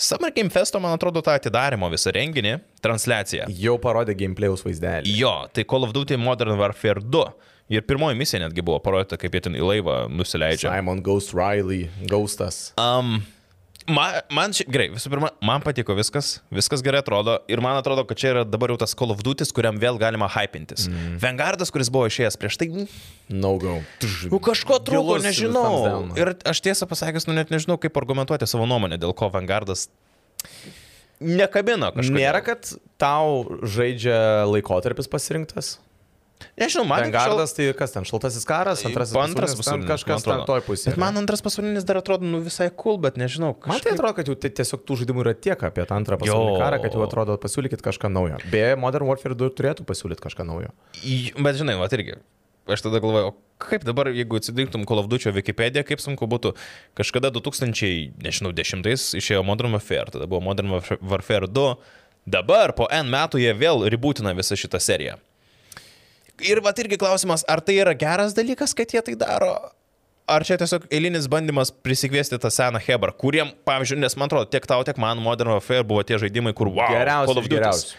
Summer 0.02 0.32
Game 0.34 0.50
Festo, 0.50 0.80
man 0.82 0.96
atrodo, 0.98 1.22
tą 1.22 1.36
atidarimo 1.38 1.86
visą 1.94 2.10
renginį, 2.16 2.56
transliaciją. 2.82 3.46
Jau 3.54 3.76
parodė 3.84 4.16
gameplayaus 4.18 4.64
vaizdelį. 4.66 5.12
Jo, 5.14 5.34
tai 5.54 5.62
Call 5.70 5.86
of 5.86 5.94
Duty 5.94 6.18
Modern 6.18 6.58
Warfare 6.58 7.04
2. 7.06 7.22
Ir 7.72 7.86
pirmoji 7.86 8.18
misija 8.18 8.40
netgi 8.42 8.64
buvo 8.66 8.80
parodyta, 8.82 9.20
kaip 9.22 9.38
jie 9.38 9.44
ten 9.46 9.60
į 9.60 9.62
laivą 9.62 10.00
nusileidžia. 10.10 10.74
Simon 10.74 11.04
Ghost 11.06 11.36
Riley, 11.38 11.86
Ghostas. 12.10 12.72
Um, 12.82 13.20
man, 13.90 14.20
man 14.34 14.54
ši, 14.56 14.66
gerai, 14.72 14.88
visų 14.94 15.12
pirma, 15.14 15.32
man 15.46 15.64
patiko 15.66 15.96
viskas, 15.98 16.36
viskas 16.54 16.84
gerai 16.86 17.02
atrodo 17.02 17.38
ir 17.52 17.62
man 17.64 17.80
atrodo, 17.80 18.04
kad 18.10 18.20
čia 18.20 18.34
yra 18.34 18.44
dabar 18.48 18.74
jau 18.74 18.80
tas 18.82 18.94
Call 18.98 19.14
of 19.14 19.24
Duty, 19.26 19.48
kuriam 19.56 19.80
vėl 19.82 20.00
galima 20.02 20.30
hypintis. 20.32 20.88
Mm. 20.92 21.18
Vanguardas, 21.24 21.74
kuris 21.74 21.92
buvo 21.94 22.10
išėjęs 22.12 22.38
prieš 22.42 22.60
tai, 22.62 22.70
No 23.32 23.56
go. 23.62 23.80
nu 24.32 24.40
kažko 24.44 24.82
trūko, 24.86 25.20
nežinau. 25.24 26.12
Ir 26.20 26.36
aš 26.48 26.62
tiesą 26.66 26.88
pasakęs, 26.90 27.30
nu 27.30 27.38
net 27.38 27.54
nežinau, 27.54 27.80
kaip 27.82 27.96
argumentuoti 27.98 28.50
savo 28.50 28.68
nuomonę, 28.70 29.00
dėl 29.02 29.16
ko 29.18 29.32
Vanguardas 29.34 29.88
nekabino 31.22 31.92
kažką. 31.96 32.18
Nėra, 32.18 32.42
kad 32.46 32.74
tau 33.02 33.46
žaidžia 33.62 34.48
laikotarpis 34.50 35.10
pasirinktas? 35.12 35.78
Nežinau, 36.60 36.86
man 36.90 37.04
Vanguardas 37.06 37.54
tai 37.58 37.70
kas 37.78 37.94
ten, 37.96 38.04
šaltasis 38.08 38.46
karas, 38.48 38.84
antrasis 38.88 39.14
Po 39.16 39.22
antras 39.24 39.56
pasaulinis, 39.56 39.88
pasaulinis, 39.88 39.92
kažkas 39.92 40.26
ten 40.28 40.44
toj 40.50 40.62
pusėje. 40.68 40.94
Bet 40.96 41.02
man 41.04 41.18
antras 41.22 41.42
pasaulinis 41.46 41.86
dar 41.88 42.02
atrodo, 42.02 42.26
nu 42.28 42.42
visai 42.46 42.70
cool, 42.76 42.98
bet 43.02 43.18
nežinau. 43.22 43.54
Man 43.70 43.80
tai 43.84 43.94
atrodo, 43.96 44.14
kad 44.20 44.28
jau 44.32 44.36
tiesiog 44.36 44.84
tų 44.88 45.00
žaidimų 45.04 45.26
yra 45.26 45.34
tiek 45.38 45.64
apie 45.70 45.86
tą 45.88 45.98
antrą 46.00 46.18
pasaulinį 46.22 46.54
Jo. 46.56 46.60
karą, 46.62 46.82
kad 46.84 46.98
jau 47.00 47.06
atrodo 47.08 47.38
pasiūlykit 47.42 47.82
kažką 47.86 48.12
naujo. 48.12 48.38
Beje, 48.52 48.76
Modern 48.80 49.08
Warfare 49.10 49.36
2 49.38 49.54
turėtų 49.58 49.88
pasiūlyti 49.90 50.24
kažką 50.28 50.46
naujo. 50.48 50.70
Bet 51.42 51.60
žinai, 51.60 51.78
va 51.82 51.90
irgi. 51.92 52.20
Aš 52.72 52.84
tada 52.86 53.00
galvoju, 53.02 53.32
kaip 53.58 53.82
dabar, 53.84 54.12
jeigu 54.14 54.38
atsidingtum 54.38 54.84
Call 54.86 55.02
of 55.02 55.08
Duty 55.10 55.32
Wikipedia, 55.34 55.82
kaip 55.84 56.00
sunku 56.00 56.28
būtų. 56.30 56.52
Kažkada 56.96 57.32
2000, 57.34 58.14
nežinau, 58.22 58.52
10 58.54 58.86
išėjo 59.18 59.42
Modern 59.44 59.74
Warfare, 59.74 60.12
tada 60.14 60.28
buvo 60.30 60.44
Modern 60.46 60.70
Warf- 60.70 61.02
Warfare 61.02 61.50
2. 61.50 61.76
Dabar 62.30 62.72
po 62.78 62.86
N 62.94 63.10
metų 63.10 63.42
jie 63.42 63.52
vėl 63.58 63.82
ribūtina 63.90 64.36
visą 64.38 64.54
šitą 64.54 64.78
seriją. 64.80 65.18
Ir 66.48 66.62
va 66.66 66.74
irgi 66.78 66.98
klausimas, 67.02 67.44
ar 67.50 67.62
tai 67.62 67.78
yra 67.84 67.94
geras 67.98 68.34
dalykas, 68.38 68.74
kad 68.78 68.90
jie 68.94 69.02
tai 69.06 69.16
daro? 69.20 69.52
Ar 70.32 70.46
čia 70.48 70.56
tiesiog 70.62 70.86
eilinis 70.94 71.26
bandymas 71.28 71.72
prisikviesti 71.84 72.38
tą 72.40 72.50
seną 72.54 72.80
Hebrą, 72.86 73.12
kuriem, 73.20 73.50
pavyzdžiui, 73.68 74.00
nes 74.00 74.16
man 74.16 74.30
atrodo, 74.30 74.48
tiek 74.54 74.64
tau, 74.70 74.80
tiek 74.88 74.98
man 75.02 75.20
Modern 75.20 75.52
Warfare 75.58 75.84
buvo 75.84 76.04
tie 76.08 76.16
žaidimai, 76.22 76.54
kur 76.56 76.70
wow, 76.72 76.88
Geriausi 76.94 77.28
Call 77.34 77.42
of 77.42 77.46
iš 77.46 77.50
Duty. 77.52 77.58
geriausių. 77.60 77.96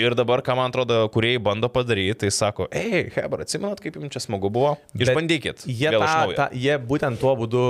Ir 0.00 0.14
dabar, 0.16 0.40
ką 0.46 0.54
man 0.56 0.70
atrodo, 0.70 0.96
kuriejai 1.12 1.40
bando 1.42 1.68
padaryti, 1.68 2.14
tai 2.22 2.30
sako, 2.32 2.68
ei, 2.72 3.08
Hebra, 3.12 3.42
atsimenat, 3.44 3.80
kaip 3.82 3.98
jums 3.98 4.14
čia 4.14 4.22
smagu 4.22 4.48
buvo? 4.50 4.76
Išbandykit. 4.96 5.64
Jie, 5.66 5.90
naujo. 5.92 6.36
tą, 6.38 6.46
jie 6.56 6.76
būtent 6.78 7.18
tuo 7.20 7.34
būdu, 7.36 7.62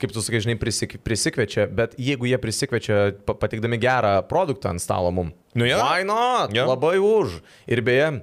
kaip 0.00 0.14
tu 0.14 0.22
sakai, 0.24 0.40
žinai, 0.46 0.56
prisik, 0.62 0.94
prisikviečia, 1.04 1.66
bet 1.68 1.98
jeigu 2.00 2.30
jie 2.30 2.38
prisikviečia 2.40 3.00
pa- 3.26 3.34
patikdami 3.34 3.78
gerą 3.82 4.14
produktą 4.30 4.70
ant 4.72 4.80
stalo 4.82 5.10
mum, 5.12 5.34
Nu 5.54 5.66
jo. 5.66 5.76
why 5.82 6.06
not? 6.06 6.54
Jo. 6.54 6.64
Labai 6.70 6.96
už. 7.02 7.40
Ir 7.66 7.82
beje, 7.82 8.22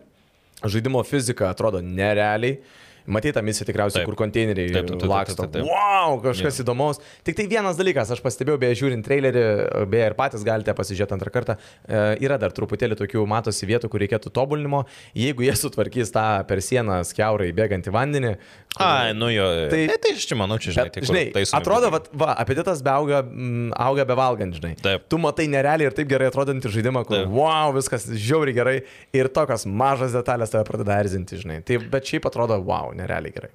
žaidimo 0.65 1.03
fizika 1.05 1.51
atrodo 1.53 1.81
nerealiai. 1.83 2.59
Matyta 3.07 3.39
misija 3.39 3.63
tikriausiai, 3.63 4.01
Taip. 4.01 4.09
kur 4.09 4.17
konteineriai 4.19 4.67
Taip, 4.67 4.87
taip, 4.89 4.97
taip, 4.99 5.07
laksto. 5.07 5.45
taip, 5.45 5.53
taip, 5.53 5.63
taip. 5.63 5.69
Wow, 5.71 6.17
kažkas 6.25 6.57
įdomaus. 6.59 6.97
Tik 7.23 7.37
tai 7.37 7.45
vienas 7.47 7.77
dalykas, 7.79 8.09
aš 8.11 8.19
pastebėjau, 8.19 8.59
beje, 8.59 8.75
žiūrint 8.81 9.05
trailerį, 9.07 9.43
beje, 9.87 10.09
ir 10.11 10.15
patys 10.17 10.43
galite 10.43 10.75
pasižiūrėti 10.75 11.15
antrą 11.15 11.31
kartą, 11.31 11.55
e, 11.87 12.01
yra 12.27 12.35
dar 12.41 12.51
truputėlį 12.51 12.97
tokių 12.99 13.23
matosi 13.31 13.69
vietų, 13.69 13.87
kur 13.93 14.03
reikėtų 14.03 14.33
tobulinimo. 14.35 14.83
Jeigu 15.15 15.47
jie 15.47 15.55
sutvarkys 15.55 16.11
tą 16.11 16.25
per 16.51 16.59
sieną 16.59 16.99
skiaurai 17.07 17.53
bėgantį 17.55 17.95
vandenį. 17.95 18.33
Ai, 18.83 19.13
nu 19.17 19.29
jo. 19.33 19.45
Tai, 19.69 19.69
Tai- 19.71 19.87
tai, 19.91 19.97
tai 20.03 20.11
aš 20.17 20.25
čia 20.29 20.37
manau, 20.39 20.57
čia 20.61 20.71
žinai, 20.75 20.85
Bet, 20.87 20.93
tai 20.97 21.03
žinai, 21.09 21.23
taisomi 21.35 21.59
atrodo, 21.61 21.89
būdai. 21.93 22.19
va, 22.21 22.29
apetitas 22.43 22.81
beauga, 22.85 23.21
mm, 23.23 23.71
auga 23.87 24.05
bevalgant, 24.09 24.53
žinai. 24.59 24.73
Taip. 24.81 25.07
Tu 25.09 25.17
matai 25.21 25.47
nerealiai 25.51 25.89
ir 25.91 25.95
taip 25.97 26.07
gerai 26.11 26.29
atrodantį 26.31 26.71
žaidimą, 26.77 27.05
kur, 27.07 27.23
Taip. 27.23 27.33
wow, 27.33 27.73
viskas 27.75 28.05
žiauriai 28.09 28.55
gerai 28.57 28.75
ir 29.13 29.29
tokios 29.33 29.65
mažas 29.65 30.13
detalės 30.17 30.51
tave 30.53 30.63
pradeda 30.69 30.99
erzinti, 31.03 31.39
žinai. 31.41 31.59
Tai, 31.65 31.77
bet 31.93 32.03
šiaip 32.09 32.25
atrodo, 32.29 32.59
wow, 32.63 32.93
nerealiai 32.97 33.33
gerai. 33.35 33.51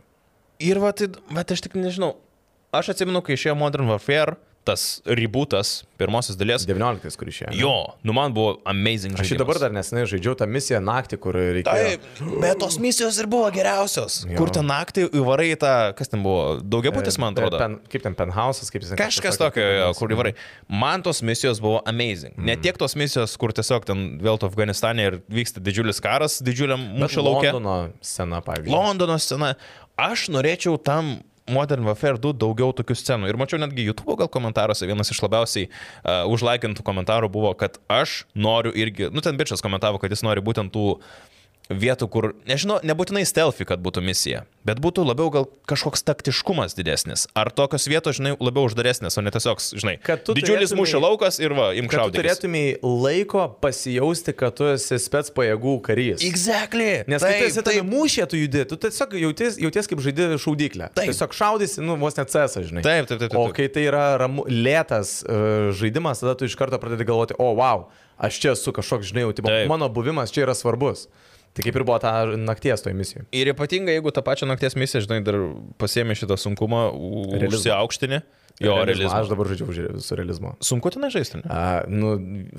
Ir 0.62 0.78
va, 0.78 0.92
tai, 0.92 1.08
va, 1.30 1.42
aš 1.42 1.61
tik 1.66 1.74
nežinau. 1.78 2.14
Aš 2.72 2.94
atsimenu, 2.94 3.20
kai 3.22 3.35
išėjo 3.37 3.56
Modern 3.58 3.90
Warfare, 3.90 4.37
tas 4.64 5.03
rebootas 5.07 5.83
pirmosios 5.98 6.37
dalies. 6.38 6.64
19, 6.66 7.16
kur 7.18 7.31
išėjo. 7.31 7.53
Jo, 7.59 7.75
nu 8.07 8.14
man 8.16 8.35
buvo 8.35 8.57
amazing. 8.68 9.14
Aš 9.14 9.27
jį 9.27 9.35
žaidimas. 9.35 9.42
dabar 9.42 9.61
dar 9.62 9.75
nesenai 9.75 10.05
žaidžiau 10.11 10.35
tą 10.38 10.46
misiją 10.51 10.81
naktį, 10.83 11.18
kur 11.22 11.38
reikėjo. 11.38 11.64
Taip, 11.66 12.22
bet 12.42 12.61
tos 12.62 12.79
misijos 12.83 13.18
ir 13.22 13.29
buvo 13.31 13.48
geriausios. 13.55 14.20
Jo. 14.27 14.38
Kur 14.38 14.53
ten 14.55 14.66
naktį 14.70 15.09
įvarai 15.20 15.51
tą, 15.61 15.72
kas 15.98 16.12
ten 16.12 16.22
buvo, 16.25 16.61
daugiabutis, 16.62 17.18
man 17.22 17.37
atrodo. 17.37 17.59
Pen, 17.62 17.79
kaip 17.92 18.07
ten 18.07 18.18
penthouse'as, 18.18 18.70
kaip 18.72 18.87
jis 18.87 18.94
Kažkas 18.98 19.40
tokio, 19.40 19.66
jo, 19.66 19.90
kur 19.98 20.14
įvarai. 20.14 20.35
Man 20.70 21.03
tos 21.07 21.22
misijos 21.27 21.62
buvo 21.62 21.83
amazing. 21.90 22.38
Ne 22.38 22.57
tiek 22.61 22.79
tos 22.79 22.96
misijos, 22.98 23.35
kur 23.40 23.55
tiesiog 23.57 23.87
ten 23.88 24.07
vėl 24.22 24.38
to 24.42 24.51
Afganistane 24.51 25.11
ir 25.11 25.18
vyksta 25.33 25.62
didžiulis 25.64 26.03
karas, 26.05 26.38
didžiuliam 26.44 26.83
mūšio 27.03 27.27
laukia. 27.27 27.55
Londono 27.59 27.77
scena, 28.05 28.42
pavyzdžiui. 28.46 28.75
Londono 28.75 29.18
scena. 29.22 29.55
Aš 30.01 30.31
norėčiau 30.33 30.79
tam 30.83 31.18
Modern 31.50 31.87
Warfare 31.88 32.20
2 32.22 32.37
daugiau 32.38 32.70
tokių 32.76 32.96
scenų. 32.98 33.31
Ir 33.31 33.38
mačiau 33.40 33.61
netgi 33.62 33.87
YouTube 33.88 34.16
gal 34.20 34.31
komentaruose, 34.33 34.87
vienas 34.87 35.11
iš 35.11 35.22
labiausiai 35.24 35.68
uh, 35.68 36.22
užlaikintų 36.31 36.85
komentarų 36.87 37.31
buvo, 37.33 37.52
kad 37.59 37.81
aš 37.90 38.22
noriu 38.35 38.74
irgi, 38.76 39.11
nu 39.11 39.24
ten 39.24 39.38
bičias 39.40 39.64
komentavo, 39.64 39.98
kad 40.02 40.12
jis 40.12 40.22
nori 40.26 40.44
būtent 40.44 40.74
tų 40.74 41.00
vietų, 41.78 42.08
kur, 42.12 42.26
nežinau, 42.48 42.78
nebūtinai 42.87 43.22
stealthy, 43.28 43.66
kad 43.68 43.80
būtų 43.85 44.02
misija, 44.04 44.44
bet 44.66 44.80
būtų 44.82 45.04
labiau 45.06 45.30
gal 45.35 45.46
kažkoks 45.70 46.04
taktiškumas 46.06 46.76
didesnis. 46.78 47.26
Ar 47.38 47.50
tokios 47.54 47.87
vietos, 47.90 48.18
žinai, 48.18 48.35
labiau 48.40 48.66
uždaresnės, 48.68 49.16
o 49.18 49.24
ne 49.24 49.32
tiesiog, 49.35 49.62
žinai, 49.80 49.96
didžiulis 50.37 50.74
mūšio 50.78 51.00
laukas 51.02 51.40
ir 51.42 51.54
va, 51.56 51.70
imk 51.78 51.94
šaudyti. 51.94 52.20
turėtumai 52.20 52.64
laiko 52.82 53.46
pasijausti, 53.62 54.35
kad 54.37 54.56
tu 54.58 54.68
esi 54.72 54.98
spets 55.02 55.32
pajėgų 55.35 55.76
karys. 55.87 56.24
Exactly. 56.26 57.02
Nes 57.11 57.24
kai 57.24 57.35
tu 57.40 57.48
esi 57.50 57.64
tame 57.66 57.85
mūšyje, 57.88 58.28
tu 58.32 58.40
judi, 58.40 58.64
tu 58.70 58.78
tiesiog 58.87 59.16
jauties, 59.22 59.58
jauties 59.62 59.90
kaip 59.90 60.04
žaidži 60.04 60.38
šaudyklę. 60.42 60.90
Taip. 60.94 61.11
Tiesiog 61.11 61.35
šaudysi, 61.37 61.80
nu, 61.85 61.96
vos 62.00 62.16
net 62.18 62.30
CS, 62.32 62.61
žinai. 62.68 62.85
Taip, 62.87 63.08
taip, 63.11 63.18
taip, 63.18 63.28
taip, 63.32 63.38
O 63.40 63.48
taip. 63.48 63.56
kai 63.58 63.68
tai 63.72 63.87
yra 63.88 64.04
ramu, 64.20 64.44
lėtas 64.48 65.20
uh, 65.26 65.70
žaidimas, 65.76 66.22
tada 66.22 66.37
tu 66.38 66.46
iš 66.48 66.56
karto 66.58 66.78
pradedi 66.82 67.06
galvoti, 67.08 67.37
o 67.40 67.50
wow, 67.58 67.87
aš 68.22 68.38
čia 68.42 68.52
esu 68.54 68.72
kažkoks, 68.74 69.08
žinai, 69.11 69.24
jau, 69.26 69.32
tipo, 69.40 69.50
Taip. 69.50 69.66
mano 69.70 69.88
buvimas 69.90 70.30
čia 70.35 70.44
yra 70.46 70.54
svarbus. 70.54 71.08
Tai 71.53 71.65
kaip 71.67 71.77
ir 71.77 71.85
buvo 71.85 71.99
ta 72.01 72.12
nakties 72.41 72.81
toje 72.85 72.97
misijoje. 72.97 73.27
Ir 73.37 73.51
ypatingai, 73.53 73.99
jeigu 73.99 74.12
tą 74.15 74.23
pačią 74.25 74.49
nakties 74.49 74.77
misiją, 74.79 75.03
žinai, 75.05 75.21
dar 75.27 75.37
pasiemi 75.81 76.17
šitą 76.17 76.38
sunkumą, 76.41 76.87
užsiaukštinį. 77.51 78.23
Jo, 78.61 78.77
realizmas. 78.85 79.15
Aš 79.17 79.31
dabar 79.33 79.49
žaidžiu 79.51 80.01
su 80.05 80.17
realizmu. 80.17 80.53
Sunku 80.62 80.91
ten 80.93 81.05
žaisti, 81.11 81.41
ne? 81.41 81.49
A, 81.51 81.83
nu, 81.88 82.12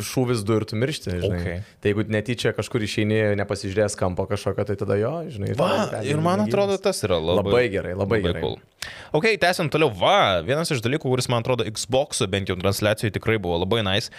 šūvis 0.03 0.41
du 0.45 0.57
ir 0.57 0.65
tu 0.67 0.77
miršti, 0.79 1.13
žinai. 1.21 1.39
Okay. 1.39 1.59
Tai 1.83 1.91
jeigu 1.91 2.05
netyčia 2.11 2.53
kažkur 2.57 2.83
išeini, 2.83 3.19
nepasižiūrės 3.39 3.95
kampo 3.99 4.25
kažkokio, 4.29 4.65
tai 4.67 4.77
tada 4.79 4.97
jo, 4.99 5.13
žinai. 5.31 5.53
Va, 5.59 5.69
tada 5.85 6.01
ir 6.07 6.19
man 6.23 6.43
atrodo, 6.43 6.79
tas 6.81 7.03
yra 7.05 7.21
labai, 7.21 7.45
Labai 7.45 7.63
gerai, 7.71 7.93
labai 7.99 8.21
gerai. 8.25 8.43
Cool. 8.43 8.57
Ok, 9.15 9.29
tęsiant 9.39 9.71
toliau. 9.73 9.93
Va, 9.95 10.41
vienas 10.45 10.73
iš 10.73 10.81
dalykų, 10.83 11.13
kuris 11.13 11.29
man 11.31 11.45
atrodo 11.45 11.67
Xbox, 11.69 12.25
bent 12.31 12.51
jau 12.51 12.57
transliacijoje 12.59 13.13
tikrai 13.19 13.37
buvo 13.41 13.61
labai 13.61 13.83
nice. 13.85 14.11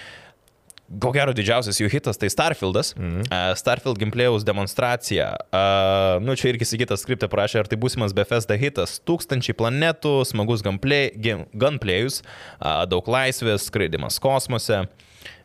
Ko 1.00 1.10
gero 1.14 1.32
didžiausias 1.36 1.78
jų 1.80 1.88
hitas 1.92 2.18
tai 2.20 2.28
Starfieldas. 2.32 2.94
Mm 2.96 3.22
-hmm. 3.22 3.54
Starfield 3.58 3.98
gameplayaus 3.98 4.44
demonstracija. 4.44 5.36
Uh, 5.52 6.22
nu, 6.22 6.36
čia 6.36 6.48
irgi 6.52 6.64
Sigitas 6.64 7.02
skriptą 7.02 7.28
prašė, 7.28 7.58
ar 7.58 7.66
tai 7.66 7.78
būsimas 7.78 8.14
Bethesda 8.14 8.54
hitas. 8.56 9.00
Tūkstančiai 9.06 9.54
planetų, 9.54 10.24
smagus 10.24 10.62
gunplay, 10.62 11.10
game- 11.16 11.46
gunplayus, 11.54 12.22
uh, 12.60 12.84
daug 12.86 13.06
laisvės, 13.06 13.66
skraidimas 13.66 14.18
kosmose. 14.18 14.86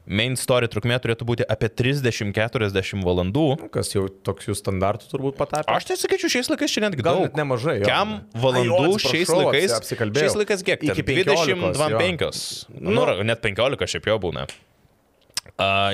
Main 0.10 0.34
story 0.34 0.66
trukmė 0.66 0.98
turėtų 0.98 1.26
būti 1.28 1.46
apie 1.46 1.68
30-40 1.70 3.04
valandų. 3.06 3.70
Kas 3.70 3.92
jau 3.94 4.08
toks 4.10 4.48
jų 4.48 4.56
standartų 4.58 5.06
turbūt 5.12 5.38
patapė. 5.38 5.70
Aš 5.70 5.86
tai 5.86 5.98
sakyčiau, 6.02 6.32
šiais 6.34 6.50
laikais 6.50 6.74
čia 6.74 6.82
netgi 6.88 7.06
Gal 7.06 7.22
net 7.22 7.38
nemažai. 7.38 7.76
jo. 7.84 7.86
Kiam 7.86 8.16
Ai, 8.18 8.42
valandų 8.42 8.88
jo, 8.90 8.98
šiais 8.98 9.30
laikais? 9.30 9.76
Šiais 9.86 10.40
laikais 10.40 10.66
kiek? 10.66 10.82
Iki 10.90 11.04
20, 11.04 11.54
15, 11.54 11.78
25. 11.78 12.82
Nu, 12.82 13.06
nu, 13.06 13.24
net 13.24 13.44
15 13.46 13.86
šiaip 13.86 14.10
jau 14.10 14.18
būna. 14.18 14.48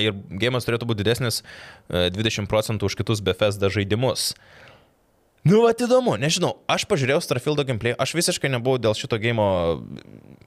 Ir 0.01 0.13
gėjimas 0.29 0.67
turėtų 0.67 0.89
būti 0.89 1.01
didesnis 1.03 1.41
uh, 1.41 2.07
20 2.13 2.49
procentų 2.51 2.91
už 2.91 2.97
kitus 2.99 3.23
Bethesda 3.25 3.71
žaidimus. 3.73 4.33
Nu, 5.45 5.59
va, 5.61 5.75
įdomu, 5.77 6.15
nežinau, 6.17 6.55
aš 6.65 6.87
pažiūrėjau 6.89 7.21
Starfieldo 7.21 7.61
gameplay, 7.67 7.93
aš 7.93 8.15
visiškai 8.17 8.49
nebuvau 8.49 8.79
dėl 8.81 8.95
šito 8.97 9.19
gėjimo 9.21 9.45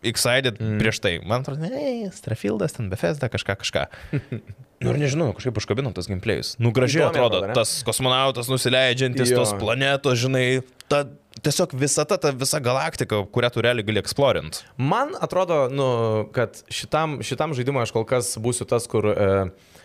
excited 0.02 0.58
mm. 0.58 0.80
prieš 0.82 0.98
tai. 1.04 1.12
Man 1.22 1.46
atrodo, 1.46 1.70
ne, 1.70 2.08
Starfieldas, 2.14 2.74
ten 2.74 2.90
Bethesda, 2.90 3.30
kažką, 3.30 3.60
kažką. 3.62 3.86
Nu 4.78 4.92
ir 4.94 4.98
nežinau, 5.02 5.32
kažkaip 5.34 5.56
užkabinom 5.58 5.94
tas 5.96 6.06
gameplayus. 6.06 6.52
Nu 6.62 6.70
gražiai 6.74 7.02
Įdomiai 7.02 7.16
atrodo, 7.18 7.40
atrodo, 7.42 7.54
tas 7.58 7.72
kosmonautas 7.86 8.50
nusileidžiantis, 8.50 9.32
Jo. 9.32 9.40
tos 9.42 9.54
planetos, 9.58 10.20
žinai, 10.22 10.60
ta 10.86 11.02
tiesiog 11.42 11.74
visata, 11.78 12.18
ta 12.18 12.30
visa 12.34 12.60
galaktika, 12.62 13.24
kurią 13.34 13.50
tu 13.54 13.64
realiai 13.64 13.86
gali 13.86 13.98
eksplorint. 14.02 14.60
Man 14.78 15.16
atrodo, 15.18 15.64
nu, 15.70 15.88
kad 16.34 16.62
šitam, 16.70 17.18
šitam 17.26 17.54
žaidimui 17.58 17.82
aš 17.82 17.94
kol 17.96 18.06
kas 18.06 18.36
būsiu 18.42 18.66
tas, 18.70 18.86
kur 18.90 19.10
e, 19.10 19.28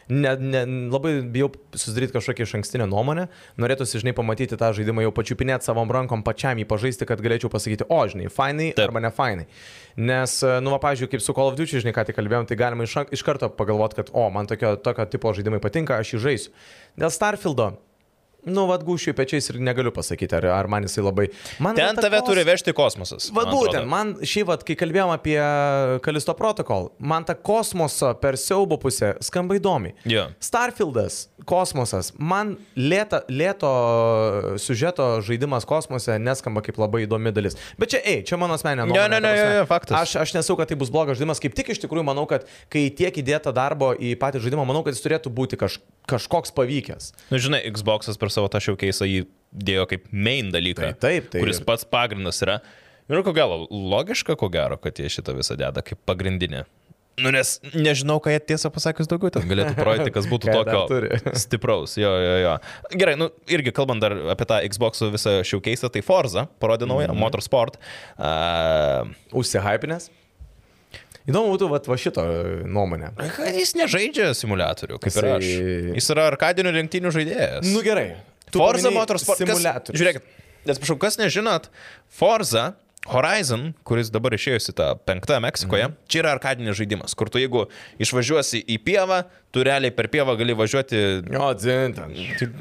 ne, 0.10 0.34
ne, 0.40 0.64
labai 0.92 1.14
bijau 1.34 1.52
susidaryti 1.76 2.16
kažkokią 2.16 2.48
iš 2.48 2.56
ankstinę 2.60 2.88
nuomonę. 2.90 3.28
Norėtųsi, 3.62 4.02
žinai, 4.02 4.16
pamatyti 4.18 4.58
tą 4.60 4.72
žaidimą 4.76 5.06
jau 5.06 5.14
pačiupinėti 5.16 5.70
savom 5.70 5.92
rankom 5.94 6.26
pačiam 6.26 6.60
jį 6.60 6.68
pažaisti, 6.70 7.08
kad 7.10 7.24
galėčiau 7.24 7.52
pasakyti, 7.54 7.88
o, 7.88 8.02
žinai, 8.12 8.28
fainai 8.34 8.72
Taip. 8.74 8.86
arba 8.88 9.04
ne 9.04 9.14
fainai. 9.14 9.48
Nes, 9.96 10.36
e, 10.44 10.60
nu, 10.66 10.74
va, 10.74 10.82
pavyzdžiui, 10.84 11.12
kaip 11.14 11.24
su 11.24 11.38
Call 11.38 11.54
of 11.54 11.58
Duty, 11.60 11.84
žinai, 11.84 11.96
ką 11.96 12.08
tik 12.10 12.20
kalbėjom, 12.20 12.50
tai 12.50 12.60
galima 12.60 12.88
iš, 12.88 12.98
iš 13.14 13.26
karto 13.26 13.52
pagalvoti, 13.54 14.02
kad, 14.02 14.14
o, 14.14 14.28
man 14.34 14.50
tokio, 14.50 14.76
tokio 14.82 15.08
tipo 15.12 15.34
žaidimai 15.38 15.62
patinka, 15.64 16.02
aš 16.02 16.16
jį 16.16 16.24
žaisiu. 16.28 16.54
Dėl 17.00 17.14
Starfieldo. 17.14 17.74
Nu, 18.46 18.66
vad 18.68 18.84
gūšiu 18.84 19.14
pečiais 19.16 19.48
ir 19.54 19.60
negaliu 19.64 19.92
pasakyti, 19.96 20.36
ar, 20.36 20.48
ar 20.52 20.68
man 20.72 20.84
jisai 20.88 21.04
labai... 21.06 21.28
Man 21.64 21.78
Ten 21.78 21.96
tave 21.96 22.18
takos- 22.20 22.28
turi 22.32 22.44
vežti 22.48 22.74
kosmosas. 22.76 23.30
Va 23.32 23.46
man 23.48 23.54
būtent, 23.56 23.88
man 23.90 24.14
šiaip, 24.20 24.50
vat, 24.50 24.66
kai 24.68 24.76
kalbėjom 24.80 25.14
apie 25.16 25.38
Kalisto 26.04 26.36
protokol, 26.38 26.90
man 27.00 27.24
ta 27.28 27.36
kosmoso 27.36 28.14
per 28.20 28.36
siaubo 28.40 28.78
pusę 28.82 29.14
skamba 29.24 29.56
įdomi. 29.60 29.94
Jo. 30.10 30.28
Starfieldas, 30.44 31.28
kosmosas, 31.48 32.12
man 32.20 32.56
lėta, 32.80 33.24
lėto 33.32 33.72
siužeto 34.62 35.08
žaidimas 35.26 35.66
kosmose 35.68 36.16
neskamba 36.22 36.64
kaip 36.66 36.78
labai 36.82 37.04
įdomi 37.08 37.34
dalis. 37.36 37.58
Bet 37.80 37.94
čia, 37.96 38.02
ei, 38.04 38.22
čia 38.28 38.40
mano 38.40 38.56
asmeninė 38.58 38.88
nuomonė. 38.88 39.08
ne, 39.12 39.20
ne, 39.20 39.32
prasme. 39.34 39.48
jo, 39.54 39.58
jo, 39.62 39.66
faktas. 39.72 39.98
Aš, 40.04 40.16
aš 40.24 40.36
nesau, 40.38 40.58
kad 40.60 40.72
tai 40.72 40.78
bus 40.80 40.92
blogas 40.94 41.20
žaidimas, 41.20 41.42
kaip 41.44 41.56
tik 41.58 41.74
iš 41.74 41.82
tikrųjų 41.84 42.06
manau, 42.08 42.26
kad 42.30 42.48
kai 42.74 42.86
tiek 42.96 43.16
įdėta 43.24 43.54
darbo 43.56 43.92
į 43.96 44.14
patį 44.22 44.44
žaidimą, 44.46 44.66
manau, 44.70 44.84
kad 44.86 44.96
jis 44.96 45.04
turėtų 45.06 45.32
būti 45.36 45.60
kaž, 45.60 45.80
kažkoks 46.10 46.54
pavykęs. 46.56 47.12
Nu, 47.32 47.40
žinai, 47.42 47.64
Xbox'as 47.74 48.20
per 48.20 48.32
savo 48.34 48.50
tą 48.52 48.62
šiaukeisą 48.64 49.08
jį 49.10 49.26
dėjo 49.54 49.88
kaip 49.90 50.08
main 50.12 50.52
dalyką. 50.54 50.94
Tai 50.94 51.10
taip, 51.10 51.30
tai- 51.34 51.44
Kuris 51.44 51.62
pats 51.64 51.86
pagrindas 51.86 52.42
yra. 52.46 52.60
Ir 53.10 53.24
ko 53.24 53.34
gero, 53.36 53.68
logiška, 53.70 54.38
ko 54.40 54.48
gero, 54.50 54.78
kad 54.80 54.96
jie 54.96 55.10
šitą 55.12 55.36
visą 55.36 55.58
deda 55.60 55.84
kaip 55.84 56.00
pagrindinė. 56.08 56.64
Nu, 57.22 57.30
nes 57.30 57.60
nežinau, 57.78 58.18
ką 58.24 58.32
jie 58.34 58.40
tiesą 58.42 58.72
pasakius 58.74 59.06
daugiau 59.12 59.30
ten 59.36 59.44
galėtų 59.46 59.76
projekti, 59.78 60.14
kas 60.16 60.26
būtų 60.32 60.50
tokio 60.58 60.82
stipraus. 61.44 61.94
Jo, 62.00 62.10
jo, 62.18 62.34
jo. 62.42 62.54
Gerai, 62.98 63.14
nu, 63.20 63.28
irgi 63.54 63.74
kalbant 63.76 64.02
dar 64.02 64.16
apie 64.34 64.48
tą 64.50 64.58
Xbox 64.66 65.04
visą 65.14 65.36
šiaukeisą, 65.46 65.92
tai 65.94 66.02
Forza 66.02 66.48
parodė 66.64 66.88
naują, 66.90 67.12
mm 67.12 67.14
-hmm. 67.14 67.22
Motorsport. 67.22 67.78
Uh, 68.18 69.14
Užsihypinės. 69.38 70.10
Įdomu 71.24 71.54
būtų, 71.54 71.70
vat, 71.72 71.88
va 71.88 71.96
šito 72.00 72.24
nuomonė. 72.68 73.14
kad 73.16 73.56
jis 73.56 73.74
nežaidžia 73.80 74.34
simulatorių, 74.36 75.00
kaip 75.00 75.16
ir 75.16 75.28
aš. 75.38 75.48
Jisai- 75.48 75.96
Jis 75.96 76.10
yra 76.12 76.28
arkadinių 76.34 76.74
lenktynių 76.76 77.14
žaidėjas. 77.16 77.68
Nu 77.72 77.82
gerai. 77.86 78.16
Tu 78.52 78.60
Forza 78.60 78.92
Motorsport. 78.92 79.40
Kas, 79.40 79.48
Simuliatorius. 79.48 80.02
žiūrėkit, 80.02 80.22
atsiprašau, 80.68 81.00
kas 81.00 81.18
nežinot, 81.18 81.70
Forza 82.12 82.74
Horizon, 83.10 83.74
kuris 83.84 84.08
dabar 84.14 84.32
išėjusi 84.32 84.72
tą 84.78 84.94
penktą 85.04 85.40
Meksikoje, 85.44 85.90
mhm. 85.90 85.96
čia 86.08 86.22
yra 86.22 86.32
arkadinis 86.38 86.78
žaidimas, 86.80 87.16
kur 87.20 87.28
tu 87.32 87.42
jeigu 87.42 87.66
išvažiuosi 88.04 88.62
į 88.64 88.78
pievą, 88.86 89.24
tu 89.52 89.64
realiai 89.68 89.92
per 89.92 90.08
pievą 90.08 90.38
gali 90.40 90.56
važiuoti, 90.56 91.02
Jo, 91.34 91.50
dzintan. 91.60 92.14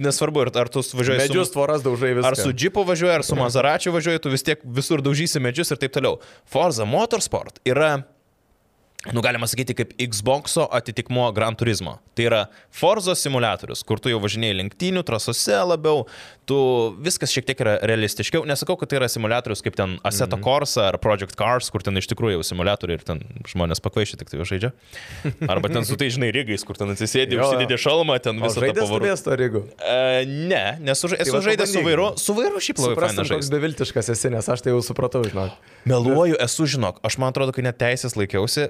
nesvarbu, 0.02 0.48
ar, 0.50 0.70
tu 0.72 0.82
važiuoji 0.82 1.20
Medžius 1.22 1.52
su... 1.52 1.54
tvoras 1.54 1.84
daužai 1.86 2.14
visą. 2.18 2.32
Ar 2.32 2.38
su 2.38 2.50
džipu 2.50 2.82
važiuoji, 2.88 3.14
ar 3.20 3.26
su 3.26 3.38
Mazaračiu 3.38 3.94
važiuoji, 3.94 4.22
tu 4.22 4.34
vis 4.34 4.42
tiek 4.42 4.64
visur 4.64 5.02
daužysi 5.04 5.42
medžius 5.42 5.70
ir 5.70 5.78
taip 5.78 5.94
toliau. 5.94 6.18
Forza 6.50 6.88
Motorsport 6.88 7.62
yra 7.68 8.00
nu 9.10 9.18
galima 9.24 9.48
sakyti, 9.50 9.74
kaip 9.74 9.96
Xbox'o 9.98 10.68
atitikmuo 10.70 11.32
Gran 11.34 11.56
Turismo. 11.58 11.96
Tai 12.14 12.24
yra 12.28 12.40
Forza 12.70 13.14
simulatorius, 13.18 13.80
kur 13.88 13.98
tu 13.98 14.12
jau 14.12 14.20
važinėjai 14.22 14.54
lenktynių 14.60 15.02
trasose 15.08 15.56
labiau, 15.66 16.04
tu 16.46 16.58
viskas 17.02 17.32
šiek 17.34 17.46
tiek 17.48 17.58
yra 17.64 17.78
realistiškiau. 17.88 18.44
Nesakau, 18.46 18.76
kad 18.78 18.90
tai 18.92 19.00
yra 19.00 19.08
simulatorius 19.10 19.62
kaip 19.64 19.74
ten 19.78 19.96
Assetto 20.06 20.36
Mhm. 20.36 20.44
Corsa 20.44 20.84
ar 20.92 20.98
Project 21.02 21.34
Cars, 21.34 21.70
kur 21.72 21.82
ten 21.82 21.96
iš 21.98 22.06
tikrųjų 22.12 22.36
jau 22.38 22.44
simulatoriai 22.52 23.00
ir 23.00 23.02
ten 23.08 23.24
žmonės 23.48 23.80
pakvaišė 23.82 24.20
tik 24.20 24.30
tai 24.30 24.38
jau 24.38 24.46
žaidžia. 24.46 24.70
Arba 25.50 25.68
ten 25.72 25.82
su 25.88 25.96
tai, 25.96 26.06
žinai, 26.12 26.30
rygais, 26.36 26.62
kur 26.68 26.76
ten 26.78 26.92
atsisėdi, 26.94 27.40
užsidėdė 27.42 27.80
šalmą, 27.82 28.20
ten 28.22 28.38
visą 28.38 28.60
žaidės 28.62 28.86
pavarų. 28.86 29.02
turės 29.02 29.24
to 29.26 29.34
rygų. 29.40 29.64
E, 29.82 30.24
ne, 30.28 30.78
nesu 30.84 31.08
ža- 31.10 31.18
esu 31.24 31.32
va 31.34 31.42
žaidęs 31.48 31.72
su 31.74 31.82
vairu, 31.82 32.06
su 32.20 32.34
vairu 32.38 32.60
šiaip 32.62 32.78
labai 32.84 32.94
fainas 33.02 33.16
koks 33.18 33.32
žaidimas. 33.32 33.50
beviltiškas 33.56 34.12
esi, 34.14 34.30
nes 34.30 34.46
aš 34.48 34.62
tai 34.62 34.70
jau 34.76 34.82
supratau, 34.84 35.24
žinok. 35.26 35.56
Meluoju, 35.88 36.36
esu, 36.38 36.66
žinok, 36.76 37.00
aš 37.02 37.18
man 37.18 37.32
atrodo, 37.32 37.50
kai 37.56 37.62
net 37.66 37.78
teisės 37.80 38.14
laikiausi, 38.14 38.68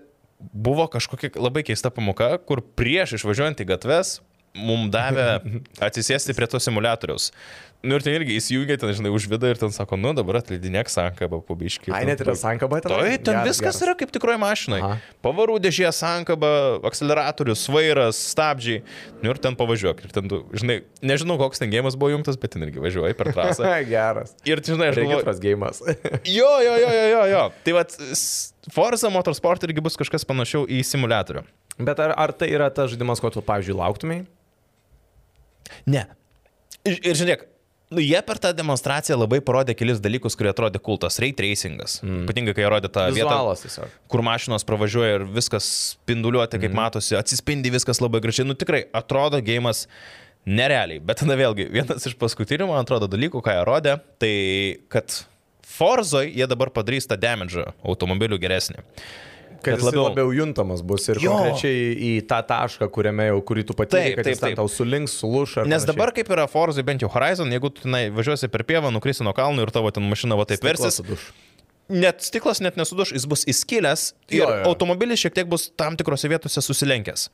buvo 0.53 0.89
kažkokia 0.91 1.33
labai 1.37 1.65
keista 1.67 1.93
pamoka, 1.95 2.35
kur 2.47 2.63
prieš 2.77 3.17
išvažiuojant 3.19 3.63
į 3.63 3.69
gatves 3.73 4.19
mums 4.59 4.91
davė 4.93 5.41
atsisėsti 5.81 6.35
prie 6.37 6.49
to 6.51 6.61
simulatoriaus. 6.61 7.31
Nu 7.83 7.97
ir 7.99 8.05
ten 8.05 8.15
irgi 8.15 8.37
įsijungia, 8.39 8.77
ten, 8.79 8.93
žinai, 8.95 9.11
už 9.11 9.25
vidą 9.27 9.49
ir 9.51 9.59
ten 9.59 9.73
sako, 9.75 9.97
nu 9.99 10.13
dabar 10.15 10.37
atleidinėk 10.39 10.87
sankabą 10.93 11.41
pabiškiai. 11.49 11.91
Ai, 11.97 12.05
net 12.07 12.21
yra 12.23 12.37
sankaba, 12.39 12.79
tai 12.79 12.93
Tai 12.93 13.17
ten 13.19 13.35
Geras, 13.35 13.49
viskas 13.49 13.75
geras. 13.75 13.81
yra 13.83 13.95
kaip 13.99 14.13
tikroji 14.15 14.39
mašinai. 14.39 14.79
Aha. 14.87 14.99
Pavarų 15.27 15.57
dėžė, 15.65 15.89
sankaba, 15.97 16.53
akceleratorius, 16.87 17.65
vairas, 17.75 18.21
stabdžiai. 18.37 18.85
Nu 19.25 19.33
ir 19.35 19.41
ten 19.43 19.59
pavažiuok. 19.59 20.05
Ir 20.07 20.15
ten, 20.15 20.31
tu, 20.31 20.41
žinai, 20.55 20.79
nežinau, 21.03 21.35
koks 21.43 21.59
ten 21.59 21.75
gėjimas 21.75 21.99
buvo 21.99 22.13
jungtas, 22.15 22.39
bet 22.39 22.55
ten 22.55 22.63
irgi 22.69 22.79
važiuoji 22.87 23.19
per 23.19 23.33
trasą. 23.35 23.67
Geras. 23.93 24.37
Ir, 24.47 24.63
žinai, 24.63 24.93
aš 24.93 25.01
galvoju, 25.03 25.19
Regitras 25.19 25.43
gėjimas. 25.43 25.83
Jo, 26.39 26.53
jo, 26.63 26.79
jo, 26.79 26.91
jo, 26.95 27.05
jo, 27.11 27.23
jo. 27.35 27.43
Tai 27.67 27.75
vad, 27.81 27.99
Forza 28.71 29.11
Motorsport 29.11 29.67
irgi 29.67 29.83
bus 29.83 29.99
kažkas 29.99 30.23
panašiau 30.29 30.69
į 30.71 30.85
simulatorių. 30.87 31.43
Bet 31.83 31.99
ar, 32.05 32.15
ar 32.15 32.31
tai 32.37 32.53
yra 32.55 32.71
tas 32.71 32.93
žaidimas, 32.95 33.19
ko 33.19 33.31
tu, 33.35 33.43
pavyzdžiui, 33.43 33.75
lauktumai? 33.83 34.21
Ne. 35.91 36.07
Ir, 36.87 36.99
ir 37.03 37.19
žiūrėk, 37.19 37.45
nu, 37.93 38.03
jie 38.03 38.19
per 38.27 38.41
tą 38.43 38.53
demonstraciją 38.57 39.19
labai 39.21 39.41
parodė 39.45 39.77
kelis 39.79 40.01
dalykus, 40.03 40.37
kurie 40.39 40.51
atrodė 40.53 40.81
kultas. 40.83 41.19
Ray 41.23 41.35
tracingas. 41.37 41.99
Mm. 42.03 42.25
Ypatingai, 42.27 42.55
kai 42.57 42.69
rodė 42.73 42.91
tą 42.93 43.07
vietą, 43.11 43.29
Vizualas 43.29 43.65
tiesiog. 43.65 43.97
kur 44.13 44.25
mašinos 44.27 44.67
pravažiuoja 44.69 45.19
ir 45.21 45.27
viskas 45.37 45.69
spinduliuoti, 45.93 46.59
kaip 46.59 46.73
mm. 46.73 46.81
matosi, 46.81 47.17
atsispindi 47.19 47.73
viskas 47.75 48.03
labai 48.03 48.23
gražiai. 48.25 48.49
Nu 48.49 48.57
tikrai, 48.59 48.85
atrodo 48.97 49.41
gėjimas 49.45 49.87
nerealiai. 50.49 51.03
Bet 51.05 51.23
tada 51.23 51.37
vėlgi, 51.39 51.69
vienas 51.73 52.09
iš 52.09 52.17
paskutinių, 52.21 52.71
man 52.71 52.83
atrodo, 52.83 53.11
dalykų, 53.11 53.43
ką 53.45 53.59
jie 53.59 53.67
rodė, 53.69 53.99
tai 54.23 54.35
kad 54.93 55.23
Forzoj 55.73 56.27
jie 56.29 56.47
dabar 56.51 56.69
padarys 56.75 57.07
tą 57.09 57.17
damage 57.17 57.63
automobilių 57.81 58.37
geresnį. 58.43 58.83
Kad 59.63 59.79
jis 59.79 59.87
labiau, 59.87 60.05
labiau- 60.11 60.33
juntamas 60.37 60.83
bus 60.83 61.09
ir 61.09 61.21
Jo. 61.23 61.33
konkrečiai 61.37 61.95
į 61.97 62.11
tą 62.27 62.41
tašką, 62.49 62.89
kuriame 62.91 63.29
jau, 63.31 63.39
kurį 63.43 63.65
tu 63.69 63.75
patyrei, 63.79 64.15
kad 64.17 64.25
taip, 64.27 64.39
taip. 64.43 64.57
tau 64.59 64.69
sulinks, 64.69 65.15
suluš. 65.23 65.57
Nes 65.65 65.83
panašiai. 65.83 65.87
dabar 65.93 66.13
kaip 66.13 66.29
yra 66.35 66.49
Forzai, 66.51 66.83
bent 66.85 67.01
jau 67.03 67.09
Horizon, 67.15 67.49
jeigu 67.51 67.71
tu 67.75 67.83
tenai 67.87 68.11
važiuosi 68.11 68.51
per 68.51 68.65
pievą, 68.65 68.91
nukrisi 68.93 69.23
nuo 69.25 69.33
kalnų 69.33 69.63
ir 69.67 69.71
tavo 69.75 69.91
ten 69.95 70.03
mašina 70.11 70.37
va 70.37 70.45
taip 70.45 70.61
versis, 70.63 70.99
suduš. 71.01 71.31
net 71.89 72.23
stiklas 72.23 72.61
net 72.61 72.77
nesuduš, 72.77 73.13
jis 73.13 73.27
bus 73.27 73.45
įskilęs 73.45 74.13
ir 74.31 74.41
Jo, 74.43 74.49
jo. 74.49 74.63
automobilis 74.71 75.21
šiek 75.21 75.35
tiek 75.35 75.47
bus 75.49 75.71
tam 75.77 75.97
tikrose 75.97 76.29
vietose 76.29 76.63
susilenkęs. 76.63 77.29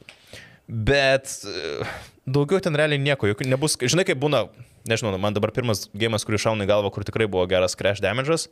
Bet 0.68 1.24
e, 1.48 1.84
daugiau 2.28 2.60
ten 2.60 2.74
realiai 2.76 3.00
nieko, 3.00 3.24
jokių 3.30 3.46
nebus, 3.48 3.78
žinai 3.80 4.04
kaip 4.04 4.18
būna, 4.20 4.42
nežinau, 4.88 5.14
man 5.20 5.32
dabar 5.32 5.48
pirmas 5.56 5.86
gėjimas, 5.96 6.26
kuris 6.28 6.42
šauna 6.44 6.66
į 6.66 6.68
galvą, 6.68 6.90
kur 6.92 7.06
tikrai 7.08 7.24
buvo 7.30 7.46
geras 7.48 7.72
crash 7.78 8.02
damage'as, 8.04 8.48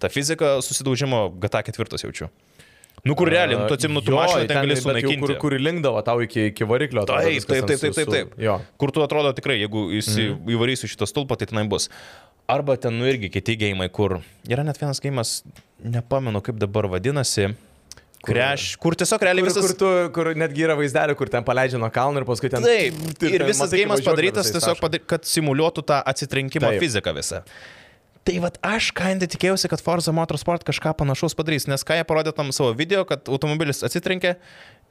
ta 0.00 0.08
fizika 0.08 0.62
susidaužimo 0.64 1.26
GTA 1.42 1.60
ketvirtas 1.66 2.06
jaučiu. 2.06 2.30
Nu 3.06 3.14
kur 3.18 3.30
realiai, 3.30 3.58
nu 3.60 3.68
tu 3.70 3.76
atsimnu, 3.78 4.02
tu 4.02 4.14
mašiną 4.16 4.46
ten 4.50 4.60
gali 4.62 4.76
sunaikinti. 4.78 5.20
Kur, 5.22 5.34
kur 5.42 5.56
linkdavo 5.58 6.00
tau 6.06 6.22
iki, 6.24 6.48
iki 6.52 6.66
variklio. 6.68 7.04
Taip, 7.08 7.44
taip, 7.46 7.46
taip, 7.46 7.68
taip, 7.68 7.78
su- 7.78 7.92
taip, 8.00 8.10
taip. 8.14 8.34
su-. 8.34 8.56
Kur 8.80 8.94
tu 8.94 9.04
atrodo 9.04 9.32
tikrai, 9.36 9.60
jeigu 9.62 9.86
mm. 9.92 10.50
įvarysi 10.56 10.90
šitą 10.90 11.08
stulpą, 11.10 11.38
tai 11.38 11.50
tenai 11.50 11.66
bus. 11.70 11.88
Arba 12.48 12.78
ten 12.80 12.96
nu 12.96 13.06
irgi 13.08 13.28
kiti 13.30 13.58
gėjimai, 13.60 13.90
kur 13.92 14.18
yra 14.48 14.64
net 14.64 14.80
vienas 14.80 15.02
gėjimas, 15.04 15.40
nepamenu 15.84 16.40
kaip 16.44 16.60
dabar 16.60 16.88
vadinasi. 16.90 17.52
Kreš, 18.26 18.72
kur 18.82 18.96
tiesiog 18.98 19.22
realiai 19.22 19.44
Kur, 19.44 19.52
visas... 19.52 19.64
kur, 19.64 19.74
tu, 19.78 19.90
kur 20.16 20.30
netgi 20.34 20.64
yra 20.66 20.74
vaizdelė, 20.78 21.14
kur 21.18 21.30
ten 21.30 21.44
paleidžia 21.46 21.78
nuo 21.78 21.90
kalno 21.94 22.18
ir 22.18 22.26
paskui 22.26 22.50
ten... 22.50 22.64
Taip, 22.66 22.96
ir 23.22 23.36
ir 23.36 23.44
visas 23.46 23.70
gėjimas 23.70 24.02
padarytas 24.02 24.50
tiesiog, 24.50 24.74
taško. 24.74 24.82
padar, 24.82 25.04
kad 25.14 25.28
simuliuotų 25.28 25.84
tą 25.86 26.00
atsitrinkimo 26.12 26.72
Taip. 26.72 26.82
fiziką 26.82 27.14
visą. 27.14 27.44
Tai 28.28 28.34
vad 28.44 28.58
aš 28.60 28.90
kinda 28.92 29.24
tikėjausi, 29.24 29.70
kad 29.72 29.80
Forza 29.80 30.12
Motorsport 30.12 30.60
kažką 30.68 30.90
panašaus 31.00 31.32
padarys, 31.38 31.64
nes 31.70 31.80
ką 31.86 31.96
jie 31.96 32.04
parodė 32.04 32.34
tam 32.36 32.50
savo 32.52 32.74
video, 32.76 33.06
kad 33.08 33.24
automobilis 33.32 33.80
atsitrenkė, 33.86 34.34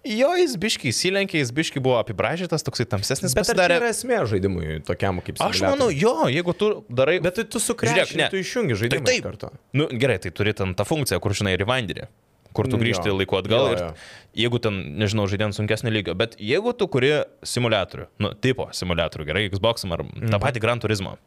jo 0.10 0.30
jis 0.39 0.56
biškiai 0.58 0.89
įsilenkė, 0.89 1.43
jis 1.43 1.52
biškiai 1.54 1.84
buvo 1.86 2.00
apibražytas, 2.00 2.65
toksai 2.65 2.88
tamsesnis 2.89 3.36
Bet 3.38 3.43
ar 3.43 3.45
tai 3.45 3.54
pasidarė. 3.54 3.78
yra 3.84 3.91
esmė 3.93 4.17
žaidimui 4.32 4.80
tokiam 4.88 5.21
kaip 5.21 5.38
Aš 5.45 5.62
manau, 5.67 5.91
jo, 5.93 6.15
jeigu 6.34 6.56
tu 6.58 6.71
darai... 6.89 7.19
Bet 7.21 7.38
tai 7.38 7.45
tu 7.45 7.62
sukrešini, 7.62 8.23
ne. 8.23 8.32
tu 8.34 8.41
išjungi 8.41 8.80
žaidimą 8.82 9.06
Tai 9.06 9.13
taip. 9.13 9.30
karto. 9.30 9.52
Nu, 9.78 9.86
gerai, 9.93 10.17
tai 10.26 10.34
turi 10.34 10.56
ten 10.58 10.73
tą 10.73 10.88
funkciją, 10.89 11.21
kur 11.21 11.38
žinai, 11.38 11.54
revinderį. 11.62 12.10
Kur 12.58 12.65
tu 12.65 12.73
Mm, 12.80 12.82
grįžti 12.88 13.12
jo. 13.12 13.19
laiku 13.19 13.38
atgal 13.38 13.67
Jo, 13.67 13.71
ir 13.76 13.82
jo. 13.84 13.93
jeigu 14.34 14.58
ten, 14.65 14.82
nežinau, 14.97 15.28
žaidėjant 15.30 15.54
sunkesnio 15.54 15.93
lygio, 15.93 16.17
bet 16.17 16.34
jeigu 16.41 16.73
tu 16.73 16.88
kuri 16.89 17.12
simulatorių, 17.45 18.08
nu, 18.17 18.34
tipo 18.34 18.65
simulatorių, 18.73 19.28
gerai, 19.30 19.50
Xbox 19.54 19.86
ar 19.86 20.02
mm. 20.02 20.23
Mhm. 20.23 20.32
tą 20.34 20.39
patį 20.41 20.63
Gran 20.65 20.82
Turismo. 20.82 21.19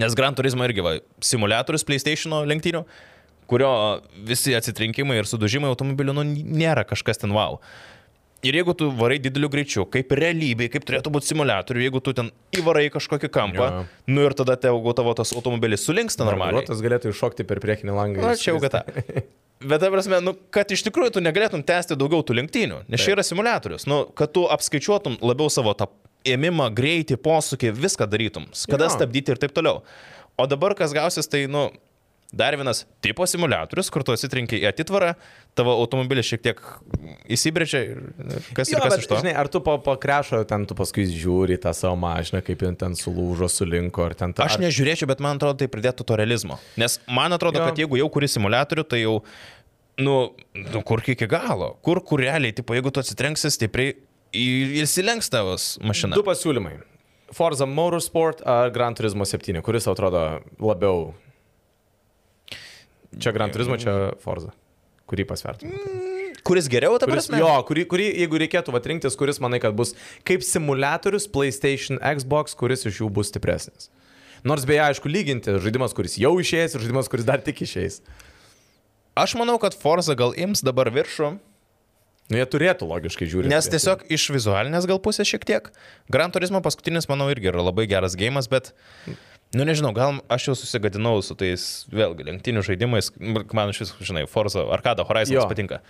Nes 0.00 0.14
Gran 0.16 0.36
Turismo 0.36 0.64
irgi 0.64 0.84
va, 0.84 0.96
simulatorius 1.24 1.84
PlayStation 1.84 2.34
lenktynių, 2.48 2.84
kurio 3.50 3.72
visi 4.28 4.54
atsitrinkimai 4.56 5.18
ir 5.20 5.28
sudužimai 5.28 5.68
automobilių, 5.72 6.14
nu, 6.16 6.24
nėra 6.62 6.86
kažkas 6.88 7.20
ten 7.20 7.34
wow. 7.36 7.58
Ir 8.42 8.56
jeigu 8.58 8.72
tu 8.74 8.88
varai 8.98 9.20
dideliu 9.22 9.46
greičiu, 9.52 9.84
kaip 9.86 10.10
realybėje, 10.18 10.72
kaip 10.74 10.86
turėtų 10.88 11.12
būti 11.14 11.30
simulatorių, 11.30 11.84
jeigu 11.84 12.00
tu 12.02 12.14
ten 12.18 12.32
įvarai 12.58 12.88
kažkokį 12.90 13.30
kampą, 13.30 13.68
Jo. 13.68 13.84
nu 14.10 14.24
ir 14.26 14.34
tada 14.34 14.56
tavo, 14.58 14.94
tavo 14.98 15.12
tas 15.14 15.30
automobilis 15.36 15.84
sulinksta 15.86 16.26
normaliai. 16.26 16.56
Vairuotojas 16.58 16.82
galėtų 16.82 17.12
iššokti 17.12 17.46
per 17.46 17.60
priekinį 17.62 17.94
langą. 17.94 18.24
Na, 18.24 18.34
čia 18.34 18.50
jau 18.50 18.58
gata. 18.64 18.82
Bet, 19.62 19.78
ta 19.78 19.92
prasme, 19.94 20.18
nu, 20.26 20.34
kad 20.50 20.72
iš 20.74 20.82
tikrųjų 20.88 21.14
tu 21.14 21.22
negalėtum 21.22 21.62
tęsti 21.62 21.94
daugiau 21.94 22.24
tų 22.26 22.34
lenktynių, 22.40 22.80
nes 22.90 23.04
čia 23.04 23.14
yra 23.14 23.22
simulatorius. 23.22 23.86
Nu, 23.86 24.02
kad 24.18 24.32
tu 24.34 24.48
apskaičiuotum 24.50 25.20
labiau 25.22 25.52
savo 25.54 25.76
tą 25.78 25.86
ėmimą, 26.28 26.70
greitį, 26.74 27.16
posūkį, 27.22 27.72
viską 27.78 28.06
darytum, 28.10 28.46
kada 28.70 28.88
Jo. 28.90 28.96
stabdyti 28.98 29.34
ir 29.34 29.40
taip 29.42 29.54
toliau. 29.56 29.82
O 30.40 30.46
dabar 30.48 30.74
kas 30.78 30.94
gausis, 30.96 31.28
tai, 31.28 31.44
nu, 31.50 31.68
dar 32.32 32.56
vienas 32.56 32.86
tipo 33.04 33.26
simulatorius, 33.28 33.90
kur 33.92 34.00
tu 34.08 34.14
atsitrinkai 34.14 34.62
į 34.62 34.68
atitvarą, 34.70 35.10
tavo 35.58 35.74
automobilis 35.82 36.24
šiek 36.30 36.40
tiek 36.46 36.60
įsibrėžia 37.28 37.80
ir 37.84 37.98
kas 38.56 38.70
Jo, 38.72 38.78
ir 38.78 38.84
kas 38.86 38.94
bet, 38.94 39.02
iš 39.02 39.08
to. 39.10 39.18
žinai, 39.20 39.34
ar 39.36 39.50
tu 39.52 39.60
po, 39.64 39.74
po 39.84 39.94
krešo 40.00 40.40
ten 40.48 40.64
tu 40.68 40.76
paskui 40.78 41.04
žiūri 41.10 41.58
tą 41.60 41.74
savo 41.76 41.98
mašiną, 42.00 42.40
kaip 42.46 42.64
jin 42.64 42.78
ten 42.80 42.96
sulūžo, 42.96 43.50
sulinko, 43.52 44.06
ar 44.08 44.14
ten 44.16 44.32
ta... 44.32 44.46
Aš 44.48 44.56
nežiūrėčiau, 44.64 45.10
bet 45.12 45.20
man 45.20 45.36
atrodo, 45.36 45.60
tai 45.60 45.68
pridėtų 45.72 46.06
to 46.08 46.16
realizmo. 46.16 46.56
Nes 46.80 46.96
man 47.10 47.36
atrodo, 47.36 47.60
Jo. 47.60 47.68
kad 47.68 47.82
jeigu 47.84 48.00
jau 48.00 48.08
kuri 48.16 48.30
simulatorių, 48.32 48.86
tai 48.88 49.02
jau, 49.04 49.18
nu, 50.00 50.16
nu 50.56 50.82
kur 50.88 51.04
iki 51.04 51.28
galo. 51.28 51.74
Kur, 51.84 52.00
kur 52.00 52.24
realiai, 52.24 52.56
tipo, 52.56 52.72
jeigu 52.72 52.90
tu 52.96 53.04
atsitrenksi 53.04 53.52
stipriai, 53.52 53.98
įsilenks 54.32 55.30
tavas 55.32 55.76
mašina. 55.84 56.16
Du 56.16 56.24
pasiūlymai. 56.26 56.78
Forza 57.32 57.66
Motorsport 57.68 58.42
ar 58.44 58.72
Gran 58.72 58.96
Turismo 58.96 59.24
7, 59.28 59.62
kuris 59.64 59.88
atrodo 59.88 60.42
labiau... 60.60 61.12
Čia 63.20 63.32
Gran 63.32 63.52
Turismo, 63.52 63.76
čia 63.80 64.12
Forza. 64.20 64.52
Kurį 65.08 65.26
pasvertum? 65.28 65.72
Kuris 66.42 66.66
geriau, 66.70 66.96
ta 66.98 67.06
Kuris, 67.06 67.28
prasme? 67.28 67.38
jo, 67.38 67.50
kurį, 67.68 67.84
kurį, 67.88 68.06
jeigu 68.24 68.40
reikėtų 68.42 68.72
vat 68.74 68.86
rinktis, 68.88 69.16
kuris 69.18 69.38
manai, 69.42 69.60
kad 69.62 69.76
bus 69.78 69.92
kaip 70.26 70.42
simulatorius 70.42 71.28
PlayStation, 71.30 72.00
Xbox, 72.02 72.56
kuris 72.58 72.82
iš 72.88 73.02
jų 73.02 73.10
bus 73.14 73.30
stipresnis. 73.30 73.90
Nors 74.42 74.66
beje, 74.66 74.80
aišku, 74.88 75.10
lyginti 75.12 75.54
žaidimas, 75.62 75.94
kuris 75.94 76.16
jau 76.18 76.32
išėjęs 76.42 76.74
ir 76.74 76.82
žaidimas, 76.82 77.10
kuris 77.12 77.28
dar 77.28 77.44
tik 77.44 77.62
išėjęs. 77.62 78.00
Aš 79.22 79.36
manau, 79.38 79.58
kad 79.62 79.76
Forza 79.78 80.16
gal 80.18 80.34
ims 80.34 80.64
dabar 80.66 80.90
viršų, 80.90 81.36
Nu, 82.30 82.38
jie 82.38 82.46
turėtų 82.48 82.86
logiškai 82.88 83.26
žiūrėti. 83.28 83.50
nes 83.52 83.66
tiesiog 83.68 84.04
iš 84.12 84.28
vizualinės 84.32 84.86
gal 84.88 85.00
pusės 85.02 85.28
šiek 85.28 85.42
tiek. 85.44 85.66
Gran 86.12 86.30
Turismo 86.32 86.62
paskutinis, 86.64 87.08
manau, 87.10 87.26
irgi 87.34 87.50
yra 87.50 87.64
labai 87.66 87.84
geras 87.90 88.14
gėjimas, 88.16 88.48
bet, 88.48 88.70
nu 89.52 89.66
nežinau, 89.68 89.90
gal 89.92 90.20
aš 90.32 90.46
jau 90.48 90.54
susigadinau 90.56 91.18
su 91.26 91.34
tais, 91.36 91.66
vėlgi, 91.92 92.24
lenktynių 92.30 92.62
žaidimais, 92.64 93.10
man 93.52 93.74
iš 93.74 93.82
vis, 93.84 93.92
žinai, 94.00 94.24
Forza, 94.30 94.64
Arkada, 94.72 95.04
Horizon 95.04 95.36
Jo. 95.42 95.48
patinka. 95.50 95.82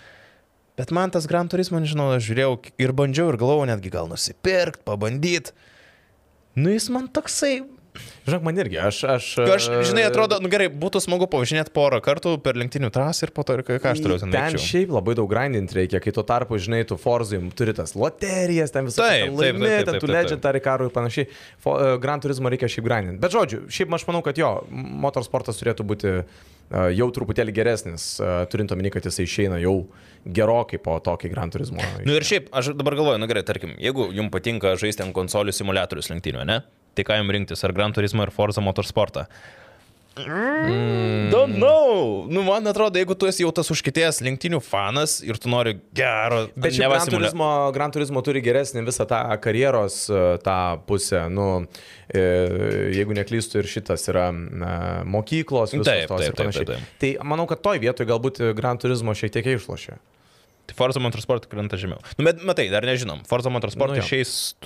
Bet 0.80 0.90
man 0.90 1.12
tas 1.12 1.28
Gran 1.28 1.52
Turismo, 1.52 1.78
nežinau, 1.78 2.14
aš 2.16 2.24
žiūrėjau 2.30 2.56
ir 2.80 2.92
bandžiau 2.96 3.28
ir 3.30 3.36
galvojau 3.38 3.68
netgi 3.68 3.92
gal 3.92 4.08
nusipirkti, 4.10 4.82
pabandyti. 4.88 5.52
Nu 6.56 6.72
jis 6.72 6.88
man 6.90 7.06
toksai, 7.12 7.60
Žinok, 8.24 8.42
man 8.46 8.56
irgi, 8.56 8.78
aš... 8.80 8.98
Aš, 9.04 9.26
aš, 9.42 9.64
žinai, 9.88 10.04
atrodo, 10.08 10.38
nu 10.40 10.48
gerai, 10.48 10.68
būtų 10.70 11.00
smagu 11.02 11.26
pavažinėti 11.28 11.72
porą 11.74 11.98
kartų 12.04 12.36
per 12.40 12.56
lenktynių 12.56 12.88
trasą 12.94 13.26
ir 13.26 13.32
po 13.36 13.44
to 13.44 13.58
ir 13.58 13.62
ką 13.66 13.76
aš 13.90 14.00
toliau 14.04 14.20
ten 14.22 14.30
Ten 14.32 14.54
veikčiau. 14.54 14.62
šiaip 14.64 14.94
labai 14.94 15.16
daug 15.18 15.28
grindinti 15.28 15.76
reikia, 15.76 16.00
kai 16.00 16.14
tuo 16.16 16.24
tarpu, 16.24 16.56
žinai, 16.62 16.84
tu 16.88 16.96
Forzai 17.00 17.40
turi 17.58 17.74
tas 17.76 17.92
loterijas, 17.98 18.72
ten 18.72 18.88
visą 18.88 19.04
taip, 19.04 19.34
laimė, 19.36 19.74
ten 19.88 19.98
tu 20.00 20.08
legendary 20.08 20.62
karų 20.64 20.88
ir 20.88 20.94
panašiai. 20.94 21.28
Fo, 21.60 21.76
uh, 21.76 21.98
Gran 22.00 22.22
Turismo 22.24 22.52
reikia 22.52 22.70
šiaip 22.72 22.86
grindinti. 22.88 23.20
Bet 23.20 23.34
žodžiu, 23.36 23.64
šiaip 23.68 23.92
aš 23.98 24.06
manau, 24.08 24.22
kad 24.24 24.40
jo, 24.40 24.54
motorsportas 24.72 25.60
turėtų 25.60 25.86
būti 25.92 26.12
uh, 26.22 26.26
jau 26.96 27.08
truputėlį 27.12 27.56
geresnis, 27.58 28.14
uh, 28.22 28.44
turint 28.48 28.72
omeny, 28.72 28.92
kad 28.94 29.04
jisai 29.10 29.26
išeina 29.28 29.58
jau 29.60 29.82
gerokai 30.24 30.78
po 30.80 30.96
tokį 31.02 31.32
Gran 31.34 31.52
Turismo. 31.52 31.82
Nu 32.06 32.14
ir 32.16 32.24
šiaip, 32.24 32.48
aš 32.54 32.72
dabar 32.78 32.96
galvoju, 32.96 33.20
nu 33.20 33.28
gerai, 33.28 33.42
tarkim, 33.44 33.74
jeigu 33.82 34.08
jums 34.14 34.32
patinka 34.32 34.78
žaisti 34.80 35.04
ant 35.04 35.12
konsolių 35.16 35.52
simulatorius 35.52 36.08
lenktynių, 36.14 36.46
ne? 36.48 36.62
Tai 36.94 37.04
ką 37.08 37.18
jums 37.20 37.36
rinktis, 37.38 37.64
ar 37.64 37.72
Gran 37.76 37.94
Turismo, 37.96 38.24
ar 38.26 38.32
Forza 38.34 38.60
Motorsportą? 38.64 39.26
Mm. 40.16 41.30
Don't 41.32 41.56
know. 41.56 42.26
Nu, 42.28 42.42
man 42.42 42.66
atrodo, 42.68 42.98
jeigu 43.00 43.14
tu 43.16 43.24
esi 43.30 43.46
jau 43.46 43.52
tas 43.56 43.70
užkitėjęs 43.72 44.18
lenktynių 44.26 44.58
fanas 44.60 45.14
ir 45.24 45.38
tu 45.40 45.48
nori 45.48 45.78
gero, 45.96 46.42
Bet 46.52 46.76
šiaip 46.76 46.92
Gran 46.92 47.12
Turismo, 47.14 47.48
Gran 47.72 47.94
Turismo 47.94 48.20
turi 48.24 48.42
geresnį 48.44 48.84
visą 48.84 49.06
tą 49.08 49.22
karjeros 49.40 50.02
e, 50.12 50.20
tą 50.44 50.58
pusę. 50.84 51.24
Nu, 51.32 51.48
e, 52.12 52.26
jeigu 52.92 53.16
neklystu 53.16 53.62
ir 53.62 53.70
šitas 53.72 54.04
yra 54.12 54.28
mokyklos, 55.08 55.72
visos 55.72 55.88
Taip, 55.88 56.04
tos 56.12 56.20
taip, 56.20 56.28
ir 56.28 56.36
taip, 56.36 56.42
panašiai. 56.44 56.68
taip, 56.74 56.96
Tai 57.00 57.14
manau, 57.32 57.48
kad 57.48 57.64
toj 57.64 57.80
vietoj 57.80 58.10
galbūt 58.12 58.42
Gran 58.58 58.80
Turismo 58.82 59.16
šiek 59.16 59.32
tiek 59.32 59.48
išlošia. 59.56 59.96
Tai 60.72 60.78
Forza 60.80 61.00
Motorsport 61.04 61.44
krenta 61.52 61.76
žemiau. 61.76 62.00
Nu, 62.16 62.24
bet 62.24 62.40
matai, 62.48 62.70
dar 62.72 62.80
nežinom. 62.88 63.20
Forza 63.28 63.52
Motorsport 63.52 63.92
Nu 63.92 64.00
jo. 64.00 64.04
išeis 64.08 64.56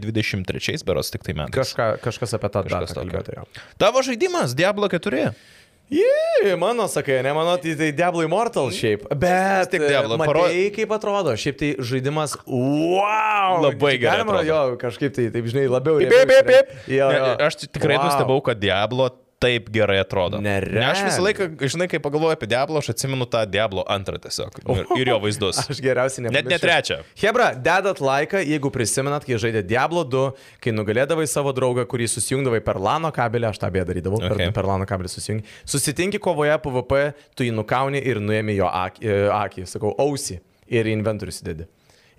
2023 0.00 0.80
beros 0.88 1.12
tik 1.12 1.26
tai 1.26 1.36
metais. 1.36 1.52
Kažka, 1.52 2.00
kažkas 2.00 2.32
apie 2.38 2.48
tą 2.48 2.64
Kažkas 2.64 2.96
kalbėtojo. 2.96 3.44
Tavo 3.76 4.00
žaidimas 4.00 4.56
Diablo 4.56 4.88
4. 4.88 5.34
Jie, 5.92 6.56
mano 6.56 6.86
sakai, 6.88 7.20
ne 7.20 7.34
mano, 7.36 7.52
tai, 7.60 7.74
tai 7.76 7.90
Diablo 7.92 8.24
Immortal 8.24 8.70
šiaip. 8.72 9.04
Bet 9.12 9.68
tik 9.74 9.82
Diablo, 9.84 10.16
matai, 10.16 10.32
paro- 10.32 10.70
kaip 10.72 10.94
atrodo. 10.96 11.34
Šiaip 11.36 11.58
tai 11.60 11.68
žaidimas, 11.84 12.38
wow! 12.48 13.60
Labai 13.60 13.98
gerai 14.00 14.22
Galima 14.24 14.40
jo 14.48 14.60
kažkaip 14.80 15.12
tai, 15.12 15.28
taip 15.34 15.50
žinai, 15.52 15.66
labiau. 15.68 16.00
Pip, 16.00 16.08
pip, 16.32 16.48
pip, 16.48 16.72
Aš 17.44 17.60
tikrai 17.68 17.98
wow. 18.00 18.08
nustebau, 18.08 18.40
kad 18.40 18.56
Diablo 18.56 19.10
taip 19.42 19.68
gerai 19.74 19.98
atrodo. 20.02 20.40
Nerealiai. 20.42 20.80
Ne, 20.80 20.86
aš 20.92 21.02
visą 21.08 21.24
laiką, 21.26 21.48
žinai, 21.74 21.88
kai 21.90 22.00
pagalvoju 22.02 22.36
apie 22.36 22.48
Diablo, 22.50 22.80
aš 22.82 22.92
atsimenu 22.94 23.26
tą 23.30 23.42
Diablo 23.50 23.84
antrą 23.90 24.20
tiesiog. 24.22 24.60
Ir, 24.62 24.84
ir 25.02 25.10
jo 25.12 25.18
vaizdus. 25.24 25.60
Aš 25.66 25.82
geriausiai 25.82 26.30
Net 26.30 26.48
ne 26.48 26.58
trečią. 26.62 27.00
Hebra, 27.20 27.50
dedat 27.58 28.00
laiką, 28.02 28.40
jeigu 28.46 28.70
prisimenat, 28.74 29.26
kai 29.28 29.40
žaidė 29.42 29.64
Diablo 29.66 30.04
2, 30.08 30.24
kai 30.62 30.74
nugalėdavai 30.76 31.26
savo 31.30 31.52
draugą, 31.56 31.84
kurį 31.90 32.08
susijungdavai 32.14 32.62
per 32.64 32.80
LANO 32.82 33.10
kabelį, 33.14 33.50
aš 33.50 33.60
tą 33.62 33.72
beje 33.74 33.88
darydavau, 33.92 34.22
Okay. 34.22 34.38
per, 34.38 34.54
per 34.60 34.68
LANO 34.70 34.86
kabelį 34.86 35.10
susijungi. 35.10 35.44
Susitinki 35.66 36.20
kovoje 36.22 36.54
PvP, 36.62 37.02
tu 37.34 37.46
jį 37.46 37.54
nukauni 37.56 37.98
ir 38.06 38.20
nuėmė 38.22 38.54
jo 38.54 38.68
akį, 38.70 39.02
e, 39.02 39.16
akį 39.34 39.66
sakau, 39.66 39.90
ausį 39.98 40.38
ir 40.72 40.88
inventorių 40.92 41.34
įsidedi. 41.34 41.66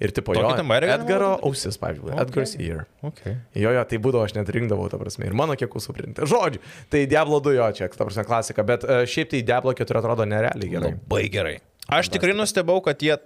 Ir 0.01 0.13
tipo 0.15 0.33
jo, 0.33 0.41
Tokį 0.41 0.63
galima 0.63 0.79
Edgaro 0.95 1.33
ausis, 1.45 1.77
pavyzdžiui, 1.81 2.13
Okay. 2.13 2.21
Edgar's 2.23 2.55
ear. 2.59 2.85
Okay. 3.05 3.35
Jo, 3.57 3.73
jo, 3.75 3.83
tai 3.89 3.99
būdavo, 4.01 4.23
aš 4.25 4.33
net 4.37 4.49
rinkdavau, 4.53 4.87
ta 4.91 4.97
prasme, 5.01 5.27
ir 5.29 5.35
mano 5.37 5.57
kiek 5.59 5.73
usų 5.79 5.95
printi. 5.95 6.25
Žodžiu, 6.29 6.63
tai 6.93 7.03
Diablo 7.09 7.39
2 7.43 7.57
jo 7.57 7.67
čia, 7.77 7.89
ta 7.93 8.07
prasme, 8.07 8.25
klasika, 8.27 8.65
bet 8.67 8.87
uh, 8.87 9.03
šiaip 9.09 9.33
tai 9.33 9.43
Diablo 9.45 9.75
4 9.77 10.01
atrodo 10.01 10.27
nerealiai 10.29 10.71
gerai. 10.73 10.95
Labai 10.97 11.23
gerai. 11.33 11.55
Aš 11.93 12.09
tikrai 12.13 12.35
nustebau, 12.37 12.79
kad 12.83 13.01
jie 13.03 13.17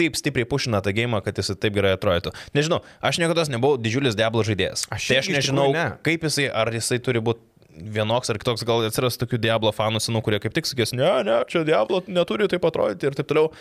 taip 0.00 0.16
stipriai 0.16 0.48
pušina 0.48 0.80
tą 0.84 0.94
gėjimą, 0.96 1.20
kad 1.24 1.36
jis 1.38 1.52
taip 1.60 1.74
gerai 1.76 1.92
atrodytų. 1.96 2.32
Nežinau, 2.56 2.80
aš 3.04 3.20
niekada 3.22 3.44
nebuvau 3.52 3.80
didžiulis 3.80 4.16
Diablo 4.18 4.44
žaidėjas. 4.46 4.86
Aš 4.94 5.10
tai 5.10 5.20
aš 5.20 5.30
nežinau, 5.34 5.68
ne. 5.74 5.86
kaip 6.06 6.24
jisai, 6.26 6.48
ar 6.48 6.72
jisai 6.74 7.00
turi 7.04 7.22
būti 7.24 7.44
vienoks 7.76 8.30
ar 8.32 8.38
kitoks, 8.40 8.64
gal 8.66 8.82
atsiras 8.86 9.18
tokių 9.20 9.38
Diablo 9.40 9.72
fanų 9.74 10.00
senų, 10.02 10.22
kurie 10.26 10.40
kaip 10.42 10.54
tik 10.56 10.68
sakys, 10.68 10.92
ne, 10.96 11.08
ne, 11.26 11.36
čia 11.50 11.62
Diablo 11.66 12.02
neturi 12.10 12.48
taip 12.50 12.64
atrodyti 12.68 13.08
ir 13.08 13.16
taip 13.18 13.28
toliau. 13.30 13.52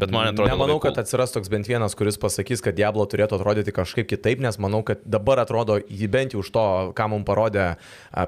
Bet 0.00 0.12
man 0.14 0.30
atrodo, 0.30 0.50
Nemanau, 0.52 0.78
kad 0.82 0.98
atsiras 1.00 1.34
toks 1.34 1.50
bent 1.52 1.68
vienas, 1.68 1.96
kuris 1.98 2.18
pasakys, 2.20 2.62
kad 2.64 2.76
Diablo 2.78 3.06
turėtų 3.10 3.38
atrodyti 3.38 3.74
kažkaip 3.76 4.08
kitaip, 4.10 4.42
nes 4.44 4.60
manau, 4.62 4.82
kad 4.86 5.02
dabar 5.04 5.42
atrodo, 5.44 5.78
bent 6.12 6.36
jau 6.36 6.44
už 6.44 6.52
to, 6.54 6.66
ką 6.96 7.08
mums 7.12 7.26
parodė 7.28 7.68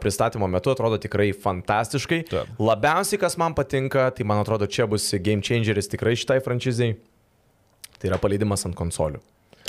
pristatymo 0.02 0.48
metu, 0.50 0.74
atrodo 0.74 1.00
tikrai 1.00 1.30
fantastiškai. 1.36 2.22
Taip. 2.32 2.52
Labiausiai, 2.60 3.20
kas 3.22 3.38
man 3.40 3.56
patinka, 3.58 4.08
tai 4.16 4.26
man 4.28 4.42
atrodo, 4.42 4.68
čia 4.68 4.88
bus 4.90 5.10
game 5.22 5.44
changeris 5.44 5.90
tikrai 5.92 6.16
šitai 6.18 6.40
franšizai. 6.44 6.94
Tai 7.98 8.12
yra 8.12 8.20
paleidimas 8.22 8.62
ant 8.68 8.78
konsolių. 8.78 9.20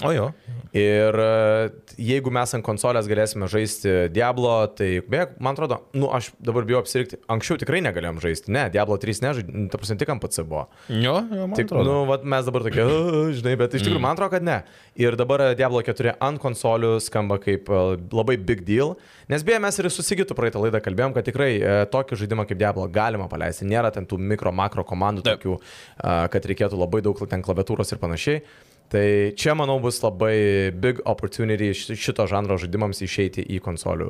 O 0.05 0.13
jo. 0.15 0.29
Ir 0.71 1.15
e, 1.17 1.69
jeigu 1.97 2.29
mes 2.31 2.51
ant 2.53 2.63
konsolės 2.63 3.07
galėsime 3.09 3.47
žaisti 3.49 3.89
Diablo, 4.13 4.51
tai, 4.77 4.99
beje, 5.01 5.31
man 5.41 5.57
atrodo, 5.57 5.79
nu, 5.97 6.12
aš 6.13 6.27
dabar 6.45 6.67
bijau 6.69 6.83
apsirikti, 6.83 7.17
anksčiau 7.33 7.57
tikrai 7.57 7.81
negalėjom 7.88 8.19
žaisti, 8.21 8.53
ne, 8.53 8.67
Diablo 8.71 8.99
3 9.01 9.23
nežaidžiam, 9.25 9.65
ta 9.73 9.79
prasme, 9.81 9.97
tik 9.99 10.12
ant 10.13 10.21
PC 10.21 10.45
buvo. 10.45 10.67
Jo, 10.93 11.15
jo 11.25 11.47
man 11.49 11.57
Tik, 11.57 11.71
atrodo. 11.71 11.88
nu, 11.89 11.95
vat 12.12 12.23
mes 12.23 12.45
dabar 12.45 12.67
tokie, 12.67 12.85
"A, 12.85 13.25
žinai, 13.33 13.55
bet 13.57 13.73
iš 13.75 13.88
tikrųjų 13.88 14.03
man 14.05 14.13
atrodo, 14.13 14.35
kad 14.38 14.45
ne. 14.45 14.59
Ir 14.95 15.17
dabar 15.17 15.41
e, 15.49 15.49
Diablo 15.57 15.81
4 15.81 16.15
ant 16.29 16.39
konsolių 16.45 16.93
skamba 17.01 17.39
kaip 17.41 17.67
e, 17.67 17.81
labai 18.13 18.38
big 18.38 18.62
deal. 18.69 18.93
Nes 19.27 19.41
beje, 19.43 19.59
mes 19.59 19.81
ir 19.81 19.89
susigytų 19.89 20.38
praeitą 20.38 20.62
laidą 20.62 20.79
kalbėjom, 20.85 21.17
kad 21.17 21.25
tikrai 21.25 21.51
e, 21.57 21.75
tokį 21.89 22.21
žaidimą 22.23 22.45
kaip 22.47 22.62
Diablo 22.62 22.85
galima 22.88 23.25
paleisti. 23.27 23.65
Nėra 23.65 23.89
ten 23.91 24.05
tų 24.05 24.21
mikro, 24.21 24.53
makro 24.53 24.85
komandų 24.85 25.25
tokių, 25.25 25.57
a, 25.97 26.27
kad 26.29 26.45
reikėtų 26.45 26.77
labai 26.77 27.01
daug 27.01 27.17
ten 27.27 27.41
klaviatūros 27.41 27.89
ir 27.97 27.97
panašiai. 28.05 28.43
Tai 28.89 29.06
čia, 29.38 29.54
manau, 29.54 29.75
bus 29.84 29.99
labai 30.02 30.71
big 30.73 30.99
opportunity 31.06 31.69
ši- 31.78 31.93
šito 31.99 32.25
žanro 32.32 32.58
žaidimams 32.58 33.04
išeiti 33.06 33.43
į 33.45 33.60
konsolių 33.62 34.08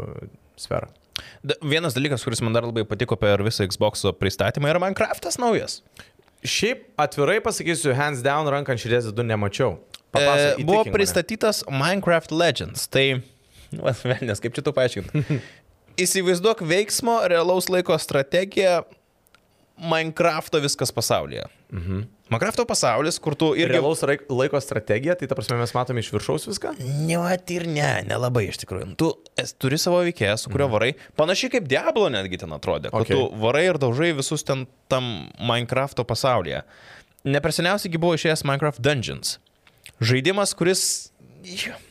sferą. 0.55 0.87
Vienas 1.59 1.97
dalykas, 1.97 2.23
kuris 2.23 2.39
man 2.45 2.55
dar 2.55 2.63
labai 2.63 2.85
patiko 2.87 3.17
per 3.19 3.43
visą 3.43 3.67
Xbox 3.67 4.05
pristatymą, 4.15 4.69
yra 4.71 4.79
Minecraftas 4.79 5.35
naujas. 5.41 5.81
Šiaip 6.47 6.85
atvirai 6.95 7.41
pasakysiu, 7.43 7.91
hands 7.97 8.21
down 8.23 8.47
ranką 8.47 8.71
ant 8.71 8.79
širdies 8.79 9.09
du 9.11 9.25
nemačiau. 9.27 9.73
E, 9.75 10.15
Papasakok, 10.15 10.63
buvo 10.63 10.77
įtikink 10.79 10.85
mane. 10.87 10.95
pristatytas 10.95 11.59
Minecraft 11.67 12.31
Legends. 12.31 12.87
Tai, 12.87 13.03
nu, 13.75 13.83
velnės, 13.83 14.39
kaip 14.39 14.55
čia 14.55 14.63
tu 14.63 14.71
paaiškinti. 14.71 15.25
Įsivaizduok 16.05 16.63
veiksmo, 16.63 17.17
realaus 17.27 17.67
laiko 17.67 17.97
strategiją 17.99 18.85
Minecrafto 19.79 20.59
viskas 20.63 20.91
pasaulyje. 20.95 21.45
Mhm. 21.71 22.07
Minecraft'o 22.29 22.65
pasaulis, 22.69 23.17
kur 23.21 23.33
tu 23.33 23.51
irgi... 23.57 23.73
Realaus 23.73 24.03
laiko 24.05 24.59
strategija, 24.61 25.15
tai 25.17 25.29
ta 25.29 25.37
prasme 25.37 25.57
mes 25.57 25.73
matome 25.73 26.03
iš 26.03 26.11
viršaus 26.13 26.45
viską? 26.45 26.75
Ne, 27.07 27.17
ir 27.55 27.65
ne, 27.65 27.89
nelabai 28.05 28.45
iš 28.51 28.61
tikrųjų. 28.61 28.91
Tu 29.01 29.09
es, 29.41 29.55
turi 29.57 29.79
savo 29.81 30.03
veikėją, 30.05 30.35
su 30.37 30.53
kuriuo 30.53 30.69
varai. 30.75 30.91
Panašiai 31.17 31.55
kaip 31.57 31.69
Diablo 31.71 32.05
netgi 32.13 32.41
ten 32.43 32.53
atrodė. 32.53 32.93
Okay. 32.93 33.17
tu 33.17 33.41
varai 33.41 33.65
ir 33.71 33.81
daužai 33.81 34.11
visus 34.17 34.45
ten 34.45 34.67
tam 34.91 35.29
Minecraft'o 35.41 36.05
pasaulyje. 36.05 36.61
Neperseniausiai 37.25 37.97
buvo 37.97 38.13
išėjęs 38.19 38.45
Minecraft 38.45 38.83
Dungeons. 38.85 39.39
Žaidimas, 39.97 40.53
kuris... 40.55 41.09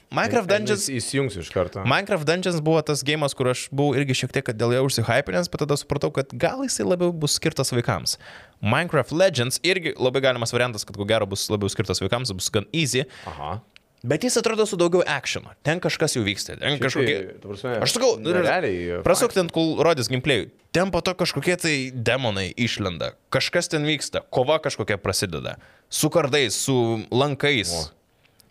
Minecraft 0.09 0.49
Dungeons 0.49 0.87
Įs- 0.89 1.03
Įsijungsiu 1.03 1.43
iš 1.43 1.51
karto. 1.53 1.83
Minecraft 1.85 2.25
Dungeons 2.29 2.63
buvo 2.65 2.81
tas 2.87 3.03
gėjimas, 3.05 3.35
kur 3.37 3.51
aš 3.53 3.67
buvau 3.69 3.97
irgi 3.99 4.17
šiek 4.23 4.33
tiek 4.33 4.47
kad 4.47 4.57
dėl 4.57 4.73
jo 4.77 4.87
užsihypinęs, 4.87 5.51
bet 5.53 5.65
tada 5.65 5.77
supratau, 5.77 6.09
kad 6.15 6.33
gal 6.33 6.63
jisai 6.65 6.87
labiau 6.89 7.13
bus 7.13 7.37
skirtas 7.37 7.75
vaikams. 7.75 8.17
Minecraft 8.61 9.13
Legends 9.15 9.61
irgi 9.63 9.95
labai 9.99 10.23
galimas 10.25 10.53
variantas, 10.55 10.85
kad 10.85 10.97
ko 10.99 11.07
gero 11.09 11.27
bus 11.31 11.47
labiau 11.53 11.71
skirtas 11.71 12.01
vaikams, 12.03 12.33
bus 12.35 12.49
gan 12.55 12.67
easy, 12.75 13.05
Aha. 13.31 13.59
bet 14.03 14.25
jis 14.27 14.39
atrodo 14.41 14.67
su 14.67 14.79
daugiau 14.81 15.05
actiono. 15.07 15.53
Ten 15.63 15.79
kažkas 15.83 16.17
jau 16.19 16.25
vyksta, 16.27 16.57
ten 16.59 16.79
kažkokie... 16.83 17.19
Tai, 17.19 17.37
ta 17.43 17.53
prasme, 17.53 17.75
Aš 17.87 17.95
sakau, 17.97 18.17
nu, 18.23 18.35
realiai. 18.35 19.03
Prasuk 19.07 19.35
ten, 19.37 19.51
kol 19.55 19.77
rodys 19.87 20.11
gameplay. 20.11 20.49
Ten 20.75 20.91
po 20.95 21.01
to 21.01 21.15
kažkokie 21.19 21.55
tai 21.59 21.77
demonai 21.95 22.51
išlenda. 22.59 23.15
Kažkas 23.33 23.71
ten 23.73 23.87
vyksta. 23.89 24.25
Kova 24.35 24.59
kažkokia 24.63 24.99
prasideda. 25.01 25.55
Su 25.89 26.11
kardais, 26.13 26.59
su 26.59 26.75
lankais. 27.15 27.73
O. 27.73 27.87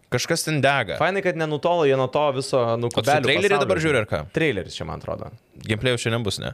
Kažkas 0.10 0.48
ten 0.48 0.62
dega. 0.64 0.96
Fainai, 0.98 1.20
kad 1.22 1.36
nenutolo 1.36 1.84
jie 1.84 1.98
nuo 2.00 2.08
to 2.08 2.22
viso 2.32 2.58
O 2.64 2.76
tu 2.78 2.82
nukubelio. 2.88 3.26
trailerį 3.28 3.58
dabar 3.60 3.80
žiūri 3.84 4.00
ar 4.00 4.08
ką? 4.08 4.22
Traileris 4.32 4.78
čia, 4.80 4.88
man 4.88 5.02
atrodo. 5.04 5.34
Gameplay 5.68 6.00
šiandien 6.00 6.24
bus, 6.24 6.40
ne? 6.40 6.54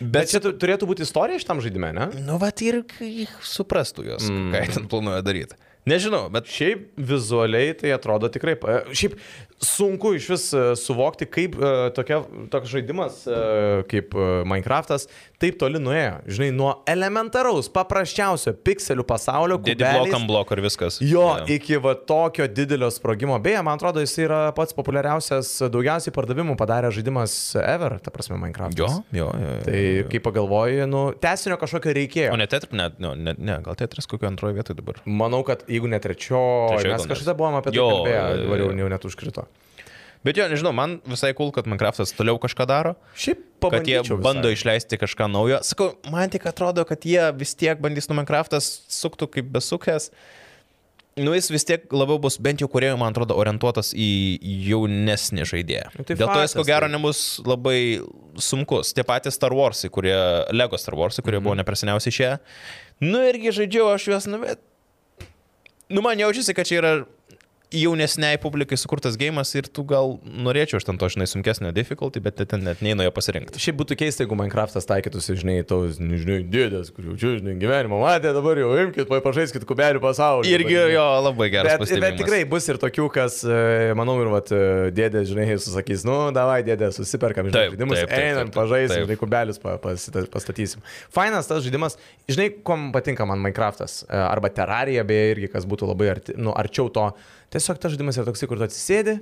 Bet 0.00 0.30
čia 0.32 0.40
tu- 0.40 0.52
turėtų 0.56 0.88
būti 0.88 1.04
istorija 1.04 1.40
šitam 1.42 1.60
žaidime, 1.60 1.92
ne? 1.96 2.06
Nu, 2.24 2.38
va, 2.40 2.48
ir 2.64 2.80
suprastų 3.44 4.06
jos, 4.06 4.28
mm. 4.30 4.52
ką 4.54 4.62
jie 4.64 4.76
ten 4.78 4.88
planuoja 4.88 5.20
daryti. 5.24 5.58
Nežinau, 5.88 6.26
bet 6.32 6.44
Šiaip 6.50 6.90
vizualiai 6.96 7.72
tai 7.78 7.94
atrodo 7.96 8.28
tikrai. 8.28 8.56
pa- 8.60 8.82
Šiaip 8.92 9.14
sunku 9.60 10.14
iš 10.16 10.26
vis 10.32 10.44
e, 10.56 10.60
suvokti, 10.76 11.26
kaip 11.28 11.56
e, 11.60 11.70
tokia, 11.96 12.22
toks 12.52 12.68
žaidimas 12.72 13.22
e, 13.28 13.82
kaip 13.88 14.14
e, 14.16 14.26
Minecraftas 14.48 15.06
taip 15.40 15.56
toli 15.60 15.80
nuėjo. 15.80 16.18
Žinai, 16.28 16.48
nuo 16.52 16.70
elementaraus, 16.88 17.68
paprasčiausio 17.72 18.52
pikselių 18.64 19.04
pasaulio, 19.08 19.56
didį 19.64 19.84
bloką 19.96 20.16
ant 20.20 20.28
bloko 20.28 20.56
ir 20.56 20.62
viskas. 20.64 20.98
Jo, 21.00 21.26
Jo. 21.40 21.46
iki 21.56 21.76
va 21.80 21.94
tokio 21.94 22.44
didelio 22.48 22.88
sprogimo. 22.92 23.38
Beje, 23.40 23.60
man 23.64 23.76
atrodo, 23.80 24.00
jis 24.04 24.16
yra 24.24 24.40
pats 24.56 24.76
populiariausias, 24.76 25.54
daugiausiai 25.72 26.12
pardavimų 26.16 26.56
padarė 26.60 26.90
žaidimas 26.92 27.34
ever, 27.60 27.98
ta 28.04 28.12
prasme, 28.12 28.36
Minecraft. 28.40 28.76
Jo, 28.80 28.88
jo, 29.16 29.28
jo. 29.32 29.52
jo. 29.56 29.64
Tai 29.64 29.82
kai 30.12 30.22
pagalvoji, 30.28 30.84
nu, 30.88 31.06
tesinio 31.20 31.56
kažkokio 31.60 31.96
reikėjo. 32.00 32.32
O 32.36 32.40
ne 32.40 32.48
tetris, 32.52 32.72
ne, 32.76 32.88
ne, 33.00 33.14
ne, 33.28 33.36
ne, 33.38 33.58
gal 33.64 33.76
tetris 33.80 34.08
kokio 34.08 34.28
antroje 34.28 34.56
vietoje 34.60 34.76
dabar. 34.80 35.00
Manau, 35.08 35.40
kad 35.48 35.64
jeigu 35.70 35.88
ne 35.90 36.00
trečiojo, 36.02 36.74
Trečioj 36.74 36.92
mes 36.96 37.06
kažkada 37.14 37.34
buvom 37.38 37.56
apie 37.60 37.70
tai 37.72 37.78
Jo, 37.80 37.88
kalbėję, 37.94 38.22
dabar 38.44 38.64
jau, 38.64 38.70
jau 38.82 38.88
net 38.92 39.06
užkrito. 39.08 39.46
Bet 40.20 40.36
jo, 40.36 40.44
nežinau, 40.52 40.74
man 40.76 40.98
visai 41.08 41.30
cool, 41.32 41.48
kad 41.56 41.64
Minecraftas 41.64 42.10
toliau 42.12 42.36
kažką 42.36 42.66
daro. 42.68 42.90
Šiaip 43.16 43.46
kad 43.72 43.86
jie 43.88 44.02
bando 44.20 44.50
visai. 44.50 44.58
išleisti 44.58 44.98
kažką 45.00 45.30
naujo. 45.32 45.62
Sakau, 45.64 45.94
man 46.12 46.28
tik 46.28 46.44
atrodo, 46.50 46.84
kad 46.84 47.00
jie 47.08 47.22
vis 47.40 47.54
tiek 47.56 47.80
bandys 47.80 48.10
nu 48.10 48.18
Minecraftas 48.18 48.68
suktų 48.92 49.30
kaip 49.32 49.48
besukęs. 49.54 50.10
Nu, 51.20 51.32
jis 51.34 51.48
vis 51.50 51.64
tiek 51.66 51.88
labiau 51.92 52.20
bus, 52.22 52.36
bent 52.40 52.60
jau 52.62 52.68
kuriejų, 52.70 52.98
man 53.00 53.10
atrodo, 53.12 53.34
orientuotas 53.40 53.90
į 53.96 54.06
jaunesnį 54.68 55.44
žaidėją. 55.48 55.88
Nu, 55.98 56.04
tai 56.06 56.14
Dėl 56.20 56.28
to 56.30 56.44
jis, 56.44 56.52
ko 56.54 56.60
faktas, 56.62 56.68
gero, 56.70 56.86
tai. 56.86 56.94
nebus 56.94 57.22
labai 57.44 57.78
sunkus. 58.40 58.92
Tie 58.96 59.04
patys 59.08 59.34
Star 59.40 59.52
Warsai, 59.56 59.90
kurie, 59.92 60.14
Lego 60.54 60.78
Star 60.80 60.94
Warsai, 61.00 61.24
kurie 61.26 61.40
Mhm. 61.40 61.44
buvo 61.48 61.56
neperseniausiai 61.58 62.14
šie. 62.14 62.30
Nu, 63.00 63.24
irgi 63.26 63.52
žaidžiau 63.56 63.90
aš 63.96 64.06
juos, 64.12 64.28
nu, 64.30 64.38
bet... 64.44 64.60
Nu, 65.90 66.00
man 66.02 66.18
jaučiasi, 66.18 66.54
kad 66.54 66.66
čia 66.66 66.78
yra 66.78 66.92
jaunesniai 67.70 68.38
publikai 68.42 68.74
sukurtas 68.80 69.14
gėjimas 69.20 69.52
ir 69.54 69.68
tu 69.70 69.84
gal 69.86 70.16
norėčiau 70.26 70.80
aš 70.80 70.86
ten 70.88 70.98
to, 70.98 71.06
žinai, 71.12 71.26
sunkesnio 71.30 71.70
difficulty, 71.74 72.18
bet 72.22 72.40
ten 72.50 72.64
net 72.66 72.80
neįnu 72.82 73.04
jo 73.06 73.12
pasirinkti. 73.14 73.60
Šiaip 73.62 73.76
būtų 73.78 73.96
keista, 74.00 74.24
jeigu 74.24 74.34
Minecraftas 74.38 74.88
taikytųsi, 74.90 75.36
žinai, 75.38 75.60
tos, 75.68 76.00
nežinai, 76.02 76.40
dėdės, 76.50 76.90
kur 76.94 77.06
jau 77.10 77.14
čia, 77.20 77.32
žinai, 77.38 77.54
gyvenimo 77.62 78.00
matė, 78.02 78.32
dabar 78.34 78.58
jau 78.58 78.72
imkit, 78.84 79.06
vai 79.10 79.20
pažaiskit 79.22 79.66
kubelių 79.68 80.02
pasaulį. 80.02 80.50
Irgi 80.50 80.74
dabar, 80.74 80.90
žinai. 80.90 80.96
jo 80.96 81.06
labai 81.28 81.50
geras 81.54 81.78
Bet, 81.80 81.94
bet 82.02 82.18
tikrai 82.18 82.42
bus 82.50 82.66
ir 82.72 82.80
tokių, 82.82 83.06
kas, 83.14 83.40
e, 83.46 83.94
manau, 83.98 84.18
ir 84.24 84.32
vat, 84.34 84.50
e, 84.50 84.90
dėdė, 84.96 85.22
žinai, 85.30 85.48
susakys, 85.62 86.02
nu, 86.08 86.18
davai, 86.34 86.60
dėdė, 86.66 86.90
susiperkam, 86.96 87.52
žinai, 87.52 87.68
Taip, 87.68 87.76
žaidimus, 87.78 88.02
taip, 88.02 88.10
taip, 88.10 88.26
einam, 88.32 88.50
pažaisim, 88.54 89.06
žinai, 89.06 89.18
kubelius 89.22 89.62
pa, 89.62 89.76
pasita- 89.82 90.26
pastatysim. 90.32 90.82
Fainas 91.14 91.46
tas 91.46 91.62
žaidimas, 91.62 91.98
žinai, 92.26 92.50
kom 92.66 92.90
patinka 92.94 93.26
man 93.30 93.38
Minecraftas, 93.46 94.02
e, 94.10 94.16
arba 94.18 94.50
Terrarija, 94.50 95.06
beje, 95.06 95.36
irgi, 95.36 95.52
kas 95.54 95.68
būtų 95.70 95.92
labai 95.94 96.10
arti, 96.18 96.34
nu, 96.36 96.50
arčiau 96.58 96.90
to. 96.90 97.12
Tiesiog 97.50 97.80
tas 97.82 97.92
žaidimas 97.94 98.18
yra 98.20 98.28
toksai, 98.28 98.46
kur 98.50 98.60
tu 98.60 98.66
atsisėdi 98.68 99.16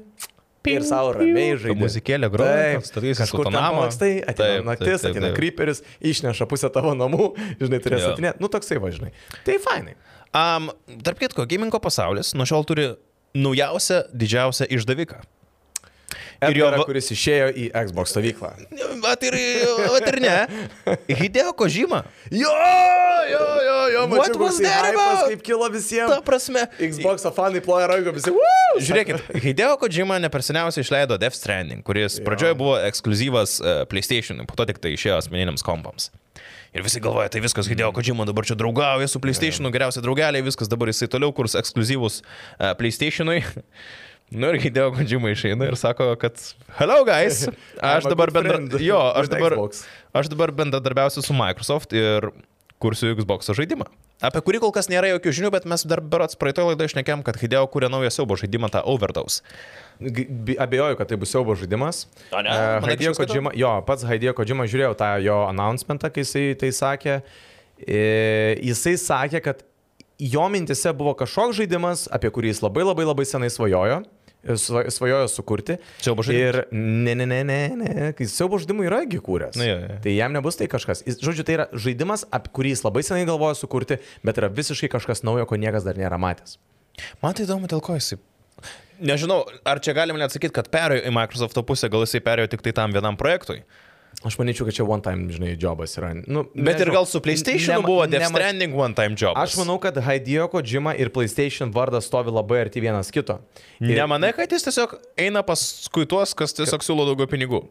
ir 0.68 0.82
savo 0.84 1.14
ramiai 1.16 1.54
Ta 1.54 1.60
žaidži. 1.62 1.76
muzikėlė 1.80 2.28
groja, 2.28 2.80
statysi 2.84 3.22
kažkur 3.22 3.48
namo. 3.48 3.78
palakstai, 3.80 4.10
ateina 4.28 4.66
naktis, 4.74 5.00
taip, 5.00 5.14
ateina 5.16 5.30
kryperis, 5.36 5.80
išneša 6.04 6.44
pusę 6.50 6.68
tavo 6.74 6.92
namų, 6.98 7.30
žinai, 7.62 7.78
turės 7.84 8.04
atinėti. 8.10 8.42
Nu, 8.44 8.50
toksai 8.52 8.76
važinai. 8.82 9.14
Tai 9.46 9.56
fainai. 9.64 9.94
Um, 10.36 10.68
tarp 11.06 11.22
kitko, 11.22 11.46
gamingo 11.48 11.80
pasaulis 11.80 12.34
nuo 12.36 12.44
šiol 12.44 12.66
turi 12.68 12.88
naujausią, 13.38 14.02
didžiausią 14.12 14.68
išdaviką. 14.76 15.22
Ir 16.40 16.56
jo 16.56 16.64
Edgarą, 16.68 16.78
va- 16.80 16.86
kuris 16.88 17.10
išėjo 17.12 17.48
į 17.52 17.64
Xbox 17.88 18.12
stovyklą. 18.14 18.50
Vat 19.02 19.24
ir, 19.28 19.34
vat 19.92 20.06
ir 20.08 20.16
ne. 20.24 20.36
Hideo 21.18 21.52
Kojima. 21.58 22.00
Jo, 22.32 22.52
jo, 23.28 23.42
jo, 23.66 23.76
jo, 23.92 24.04
What 24.14 24.36
was 24.40 24.56
koksai 24.56 24.64
that 24.64 24.94
about? 24.94 25.26
kaip 25.32 25.42
kilo 25.44 25.68
visiems. 25.74 26.08
Ta 26.14 26.22
prasme. 26.24 26.64
Xbox 26.80 27.26
fanai 27.36 27.60
ploja 27.64 27.90
rankomis. 27.92 28.24
Žiūrėkit, 28.78 29.28
Hideo 29.44 29.74
Kojima 29.80 30.16
neperseniausiai 30.24 30.86
išleido 30.86 31.18
Death 31.20 31.36
Stranding, 31.36 31.82
kuris 31.84 32.16
pradžioje 32.24 32.56
buvo 32.56 32.78
ekskluzyvas 32.88 33.58
uh, 33.60 33.82
PlayStation, 33.90 34.40
po 34.48 34.56
to 34.56 34.68
tik 34.70 34.80
tai 34.80 34.94
išėjo 34.96 35.20
asmeniniams 35.20 35.64
kompams. 35.66 36.08
Ir 36.76 36.84
visi 36.84 37.00
galvoja, 37.00 37.30
tai 37.32 37.40
viskas 37.44 37.68
Hideo 37.68 37.88
Kojima 37.96 38.26
dabar 38.28 38.44
čia 38.48 38.56
draugauja 38.60 39.08
su 39.08 39.20
PlayStationu, 39.24 39.72
geriausia 39.74 40.02
draugeliai, 40.04 40.44
viskas 40.46 40.68
dabar 40.70 40.90
jisai 40.92 41.08
toliau 41.10 41.32
kurs 41.36 41.56
ekskluzyvus 41.58 42.20
uh, 42.22 42.72
PlayStationui. 42.80 43.42
Nu 44.30 44.50
ir 44.52 44.60
Hideo 44.60 44.90
Kojima 44.92 45.30
išeina 45.32 45.70
ir 45.70 45.76
sako, 45.80 46.10
kad 46.20 46.36
hello 46.76 47.00
guys, 47.08 47.46
aš 47.94 48.10
dabar 48.10 48.32
bendra... 48.34 48.60
Jo, 48.82 49.00
aš 49.16 49.30
dabar, 49.32 49.56
aš 50.12 50.28
dabar 50.28 50.52
bendradarbiausiu 50.52 51.24
su 51.24 51.36
Microsoft 51.36 51.96
ir 51.96 52.28
kursiu 52.78 53.14
Xbox 53.16 53.48
žaidimą. 53.56 53.88
Apie 54.18 54.42
kurį 54.42 54.58
kol 54.62 54.72
kas 54.74 54.88
nėra 54.90 55.12
jokių 55.12 55.32
žinių, 55.38 55.50
bet 55.54 55.66
mes 55.70 55.84
dar 55.86 56.02
berots 56.02 56.38
praeitoje 56.38 56.72
laidoje 56.72 56.90
išnekėm, 56.90 57.22
kad 57.26 57.38
Hideo 57.38 57.62
kūrė 57.70 57.86
naują 57.92 58.10
siaubo 58.10 58.34
žaidimą, 58.38 58.70
tą 58.74 58.82
Overdose. 58.90 59.44
Abejoju, 59.98 60.98
kad 60.98 61.10
tai 61.10 61.18
bus 61.22 61.30
siaubo 61.30 61.54
žaidimas. 61.58 62.04
O 62.34 62.42
ne? 62.42 62.50
Manai, 62.50 62.96
Hideo 62.96 63.14
Kojima, 63.14 63.54
jo, 63.58 63.70
pats 63.86 64.02
Hideo 64.10 64.34
Kojima 64.34 64.66
žiūrėjau 64.70 64.98
tą 64.98 65.12
jo 65.22 65.38
announcementą, 65.46 66.10
kai 66.10 66.26
jisai 66.26 66.44
tai 66.58 66.72
sakė. 66.74 67.20
E, 67.78 68.02
Jisai 68.66 68.96
sakė, 68.98 69.42
kad 69.44 69.62
jo 70.18 70.48
mintise 70.50 70.90
buvo 70.98 71.14
kažkoks 71.18 71.60
žaidimas, 71.60 72.08
apie 72.10 72.30
kurį 72.34 72.50
jis 72.50 72.62
labai 72.66 72.82
labai 72.88 73.06
labai 73.06 73.26
senai 73.28 73.50
svajojo. 73.54 74.02
Sva- 74.56 74.86
Svajojo 74.90 75.28
sukurti. 75.28 75.76
Siaubo 76.00 76.22
žaidimas? 76.24 76.48
Ir 76.48 76.58
ne, 76.72 77.14
ne, 77.18 77.26
ne, 77.26 77.42
ne, 77.44 77.58
ne, 77.76 78.12
siaubo 78.30 78.58
žaidimų 78.62 78.86
yra 78.88 79.02
gikūrės. 79.10 79.58
Nu, 79.60 79.66
jo, 79.68 79.76
jo. 79.84 79.98
Tai 80.04 80.14
jam 80.16 80.32
nebus 80.32 80.56
tai 80.56 80.68
kažkas. 80.72 81.02
Jis, 81.06 81.20
žodžiu, 81.20 81.44
tai 81.44 81.58
yra 81.58 81.66
žaidimas, 81.76 82.24
apie 82.32 82.54
kurį 82.56 82.72
jis 82.76 82.84
labai 82.86 83.02
senai 83.06 83.26
galvojo 83.28 83.58
sukurti, 83.60 84.00
bet 84.24 84.40
yra 84.40 84.48
visiškai 84.48 84.88
kažkas 84.96 85.24
naujo, 85.26 85.44
ko 85.50 85.58
niekas 85.60 85.84
dar 85.84 85.98
nėra 86.00 86.18
matęs. 86.22 86.56
Man 87.22 87.34
tai 87.36 87.44
įdomu, 87.46 87.68
dėl 87.70 87.82
ko 87.84 87.98
jisai. 87.98 88.18
Nežinau, 88.98 89.44
ar 89.68 89.78
čia 89.78 89.92
galime 89.94 90.18
net 90.18 90.34
sakyti, 90.34 90.50
kad 90.56 90.66
perėjo 90.72 91.04
į 91.06 91.12
Microsoft 91.14 91.58
pusę, 91.68 91.86
gal 91.92 92.02
jisai 92.02 92.18
perėjo 92.24 92.48
tik 92.56 92.64
tai 92.66 92.72
tam 92.74 92.90
vienam 92.96 93.14
projektui. 93.20 93.60
Aš 94.26 94.34
manyčiau, 94.34 94.66
kad 94.66 94.74
čia 94.74 94.82
one 94.84 94.98
time, 95.02 95.28
žinai, 95.30 95.52
jobas 95.62 95.92
yra. 95.96 96.08
Nu, 96.26 96.42
Bet 96.54 96.80
ir 96.80 96.88
nežinau. 96.88 96.92
gal 96.96 97.06
su 97.06 97.20
PlayStation 97.22 97.76
Nema- 97.76 97.86
buvo 97.86 98.06
Death 98.10 98.24
nema- 98.26 98.34
Stranding 98.34 98.74
one 98.74 98.94
time 98.94 99.14
job. 99.14 99.36
Aš 99.38 99.54
manau, 99.60 99.78
kad 99.80 99.94
Hideo 99.94 100.48
Kojima 100.50 100.96
ir 100.98 101.10
PlayStation 101.14 101.70
vardas 101.72 102.04
stovi 102.10 102.30
labai 102.34 102.64
arti 102.66 102.80
vienas 102.82 103.12
kito. 103.14 103.38
Ir, 103.80 103.94
Nemanai, 103.94 104.32
kad 104.34 104.50
jis 104.50 104.64
tiesiog 104.66 104.96
eina 105.16 105.42
paskui 105.46 106.04
tuos, 106.10 106.34
kas 106.34 106.52
tiesiog 106.52 106.82
siūlo 106.82 107.06
daugiau 107.06 107.30
pinigų. 107.30 107.62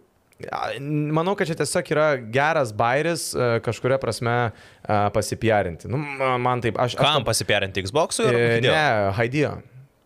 Manau, 1.11 1.35
kad 1.35 1.47
čia 1.49 1.55
tiesiog 1.57 1.87
yra 1.91 2.07
geras 2.31 2.71
bairis 2.71 3.33
e, 3.35 3.59
kažkuria 3.65 3.97
prasme 3.99 4.51
e, 4.87 5.09
pasipiarinti. 5.11 5.89
Nu, 5.89 5.97
ma- 5.97 6.37
man 6.37 6.61
taip, 6.61 6.77
aš... 6.79 6.93
aš 6.95 7.01
Kam 7.01 7.25
pasiperinti 7.25 7.81
Xbox'ui? 7.83 8.27
ar 8.29 8.35
E? 8.37 8.61
Ne, 8.61 9.11
Hideo. 9.17 9.57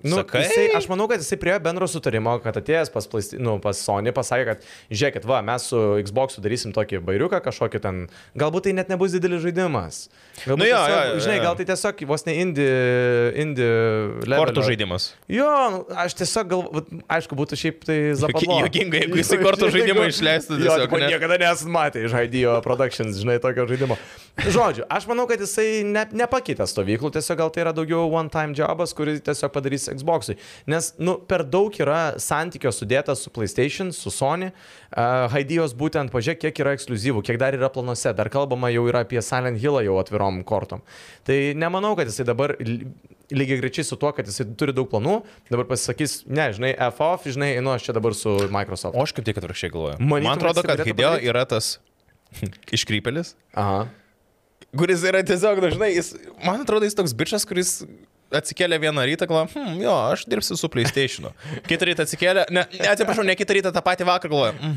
Nu, 0.03 0.17
Sakai? 0.21 0.41
jisai, 0.45 0.67
aš 0.77 0.87
manau, 0.89 1.05
kad 1.11 1.19
jisai 1.21 1.37
prie 1.37 1.53
bendro 1.61 1.85
sutarimo, 1.89 2.33
kad 2.41 2.55
atėjęs 2.57 2.89
pas, 2.93 3.05
Playsta- 3.11 3.37
nu, 3.39 3.59
pas 3.61 3.77
Sony 3.77 4.09
pasakė, 4.15 4.45
kad 4.51 4.65
žiūrėkit, 4.89 5.25
va, 5.29 5.41
mes 5.45 5.67
su 5.69 5.77
Xbox 6.07 6.39
darysim 6.41 6.73
tokį 6.73 7.01
bairiuką 7.05 7.41
kažkokį 7.45 7.81
ten, 7.83 7.99
galbūt 8.37 8.63
tai 8.69 8.73
net 8.73 8.89
nebus 8.89 9.11
didelis 9.13 9.43
žaidimas. 9.45 10.07
Galbūt 10.45 10.57
Nu 10.57 10.65
jo, 10.65 10.79
tiesiog, 10.79 11.03
jo, 11.05 11.13
jo, 11.13 11.19
žinai, 11.25 11.37
jo. 11.37 11.43
gal 11.45 11.55
tai 11.59 11.65
tiesiog 11.69 12.01
vos 12.09 12.25
ne 12.25 12.33
indie, 12.41 12.71
indie 13.43 13.69
levelio. 14.25 14.41
Kortų 14.45 14.63
žaidimas. 14.69 15.09
Jo, 15.29 15.49
nu, 15.75 15.79
aš 15.95 16.15
tiesiog 16.21 16.49
galvoju, 16.51 17.01
aišku, 17.17 17.37
būtų 17.37 17.59
šiaip 17.61 17.85
tai 17.85 17.97
zapalo. 18.17 18.59
juokinga, 18.63 19.01
jeigu 19.05 19.21
jisai 19.21 19.37
kortų 19.43 19.69
žaidimą 19.75 20.07
išleistų 20.09 20.57
Jo, 20.57 20.77
tiesiog, 20.79 20.97
ne? 20.99 21.11
niekada 21.13 21.37
nesat 21.41 21.69
matę 21.71 22.03
iš 22.07 22.15
Hideo 22.17 22.57
Productions, 22.65 23.19
žinai, 23.21 23.37
tokio 23.43 23.67
žaidimo. 23.69 23.97
Žodžiu, 24.39 24.85
aš 24.89 25.05
manau, 25.09 25.25
kad 25.29 25.41
jisai 25.43 25.81
ne, 25.85 26.05
nepakeitė 26.23 26.65
stovyklų, 26.69 27.11
tiesiog 27.13 27.39
gal 27.41 27.51
tai 27.53 27.65
yra 27.65 27.73
daugiau 27.75 28.07
one-time 28.07 28.55
jobas, 28.57 28.93
kurį 28.95 29.17
tiesiog 29.25 29.51
padarys 29.53 29.89
Xbox'ui. 29.91 30.37
Nes, 30.71 30.91
nu, 31.03 31.17
per 31.27 31.43
daug 31.43 31.75
yra 31.81 32.15
santykio 32.21 32.71
sudėtas 32.73 33.25
su 33.25 33.33
PlayStation, 33.33 33.91
su 33.95 34.13
Sony. 34.13 34.51
Uh, 34.91 35.27
Haidijos 35.35 35.75
būtent, 35.77 36.13
pažiūrėk, 36.13 36.45
kiek 36.45 36.63
yra 36.63 36.75
ekskluzyvų, 36.77 37.25
kiek 37.27 37.39
dar 37.41 37.57
yra 37.57 37.69
planuose. 37.73 38.15
Dar 38.17 38.31
kalbama 38.33 38.71
jau 38.71 38.87
yra 38.89 39.03
apie 39.05 39.21
Silent 39.25 39.59
Hillą 39.61 39.83
jau 39.85 39.99
atvirom 40.01 40.41
kortom. 40.47 40.83
Tai 41.27 41.37
nemanau, 41.59 41.93
kad 41.99 42.09
jisai 42.09 42.27
dabar 42.27 42.55
lygiai 43.31 43.59
grečiai 43.61 43.87
su 43.87 43.99
tuo, 43.99 44.11
kad 44.15 44.27
jisai 44.27 44.47
turi 44.59 44.75
daug 44.75 44.89
planų, 44.91 45.21
dabar 45.51 45.69
pasakys, 45.69 46.21
ne, 46.27 46.49
žinai, 46.55 46.73
F 46.89 47.03
off, 47.05 47.27
žinai, 47.31 47.53
nu, 47.63 47.71
aš 47.75 47.87
čia 47.87 47.95
dabar 47.95 48.15
su 48.17 48.33
Microsoft. 48.51 48.97
O 48.97 49.05
aš 49.05 49.15
kaip 49.15 49.27
tik 49.27 49.39
atvirkščiai 49.39 49.71
galvoju. 49.73 50.01
Man 50.03 50.27
atrodo, 50.33 50.63
kad 50.67 50.83
Hideo 50.87 51.15
yra 51.23 51.45
tas 51.49 51.77
iškrypelis, 52.75 53.35
Aha. 53.55 53.85
Kuris 54.77 55.03
yra 55.07 55.23
tiesiog 55.27 55.61
dažnai, 55.63 55.91
jis, 55.95 56.13
man 56.45 56.63
atrodo, 56.63 56.87
jis 56.87 56.95
toks 56.97 57.15
bičias, 57.17 57.45
kuris 57.47 57.81
atsikėlė 58.37 58.77
vieną 58.81 59.03
rytą, 59.09 59.27
galvoja, 59.29 59.49
hm, 59.53 59.79
jo, 59.83 59.93
aš 60.13 60.25
dirbsiu 60.31 60.57
su 60.59 60.69
PlayStation. 60.71 61.29
Kitą 61.67 61.87
rytą 61.89 62.05
atsikėlė, 62.07 62.45
ne, 62.53 62.63
ne 62.79 62.87
atsiprašau, 62.91 63.25
ne 63.27 63.35
kitą 63.39 63.55
rytą 63.57 63.71
tą 63.75 63.81
patį 63.85 64.07
vakarą 64.07 64.31
galvoja, 64.31 64.53
hm, 64.59 64.75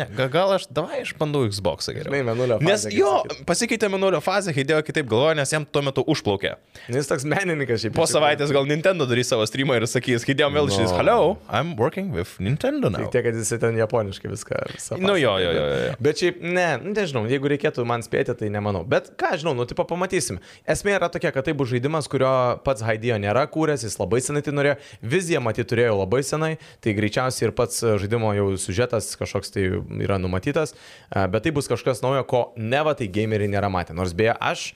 ne, 0.00 0.06
ga- 0.16 0.28
gal 0.32 0.54
aš, 0.56 0.66
davai, 0.74 1.02
aš 1.04 1.12
bandau 1.20 1.44
Xbox 1.50 1.90
geriau. 1.92 2.08
Žinai, 2.10 2.22
menulio 2.30 2.58
fazė, 2.60 2.68
Nes 2.70 2.86
jo, 2.96 3.12
pasikeitė 3.48 3.90
menulio 3.92 4.20
fazė, 4.24 4.54
Hideo 4.56 4.80
kitaip 4.86 5.08
galvoja, 5.10 5.36
nes 5.40 5.52
jam 5.52 5.66
tuo 5.66 5.82
metu 5.84 6.04
užplaukė. 6.08 6.54
Nu, 6.88 6.96
Jis 6.98 7.08
toks 7.10 7.24
menininkas 7.28 7.82
šiaip. 7.84 7.94
Po 7.96 8.06
savaitės 8.10 8.52
gal 8.54 8.66
Nintendo 8.68 9.06
darys 9.10 9.30
savo 9.32 9.44
streamą 9.48 9.76
ir 9.80 9.86
sakys, 9.90 10.24
Hideo 10.28 10.48
vėl 10.54 10.68
No. 10.68 10.72
išės, 10.72 10.94
hello, 10.96 11.36
I'm 11.50 11.74
working 11.76 12.12
with 12.14 12.38
Nintendo 12.40 12.90
now. 12.90 13.04
Tik 13.04 13.12
tiek, 13.18 13.24
kad 13.28 13.34
jis 13.40 13.52
ten 13.60 13.76
japoniškai 13.78 14.30
viską. 14.32 14.62
Nu, 15.00 15.14
jo, 15.20 15.36
jo, 15.42 15.50
jo, 15.52 15.64
jo. 15.68 15.94
Bet 16.02 16.20
šiaip, 16.22 16.40
ne, 16.42 16.66
nu, 16.82 16.94
nežinau, 16.96 17.24
jeigu 17.28 17.50
reikėtų 17.52 17.84
man 17.86 18.02
spėti, 18.06 18.34
tai 18.38 18.48
nemanau. 18.52 18.84
Bet 18.88 19.12
ką, 19.20 19.34
žinau, 19.42 19.52
nu, 19.58 19.66
tipo 19.68 19.84
pamatysim. 19.88 20.38
Esmė 20.68 20.96
yra 20.96 21.08
tokia, 21.12 21.32
kad 21.34 21.44
tai 21.44 21.52
bus 21.56 21.68
žaidimas, 21.72 22.08
kurio 22.10 22.30
pats 22.64 22.82
Haidijo 22.94 23.18
nėra 23.20 23.44
kūręs, 23.50 23.84
jis 23.84 23.98
labai 24.00 24.22
senai 24.24 24.44
tai 24.46 24.54
norėjo. 24.54 24.78
Viziją 25.02 25.42
matyti 25.44 25.68
turėjo 25.74 25.98
labai 26.00 26.22
senai, 26.26 26.54
tai 26.84 26.96
greičiausiai 26.96 27.50
ir 27.50 27.54
pats 27.58 27.82
žaidimo 27.82 28.32
jau 28.38 28.48
sužetas 28.60 29.12
kažkoks 29.20 29.54
tai 29.54 29.68
yra 30.06 30.20
numatytas. 30.22 30.76
a, 31.10 31.26
Bet 31.28 31.44
tai 31.46 31.54
bus 31.54 31.68
kažkas 31.70 32.04
naujo, 32.04 32.24
ko 32.30 32.44
neva 32.56 32.94
tai 32.94 33.10
gameriai 33.10 33.50
nėra 33.50 33.72
matę. 33.72 33.96
Nors 33.96 34.14
beje, 34.16 34.36
aš 34.40 34.72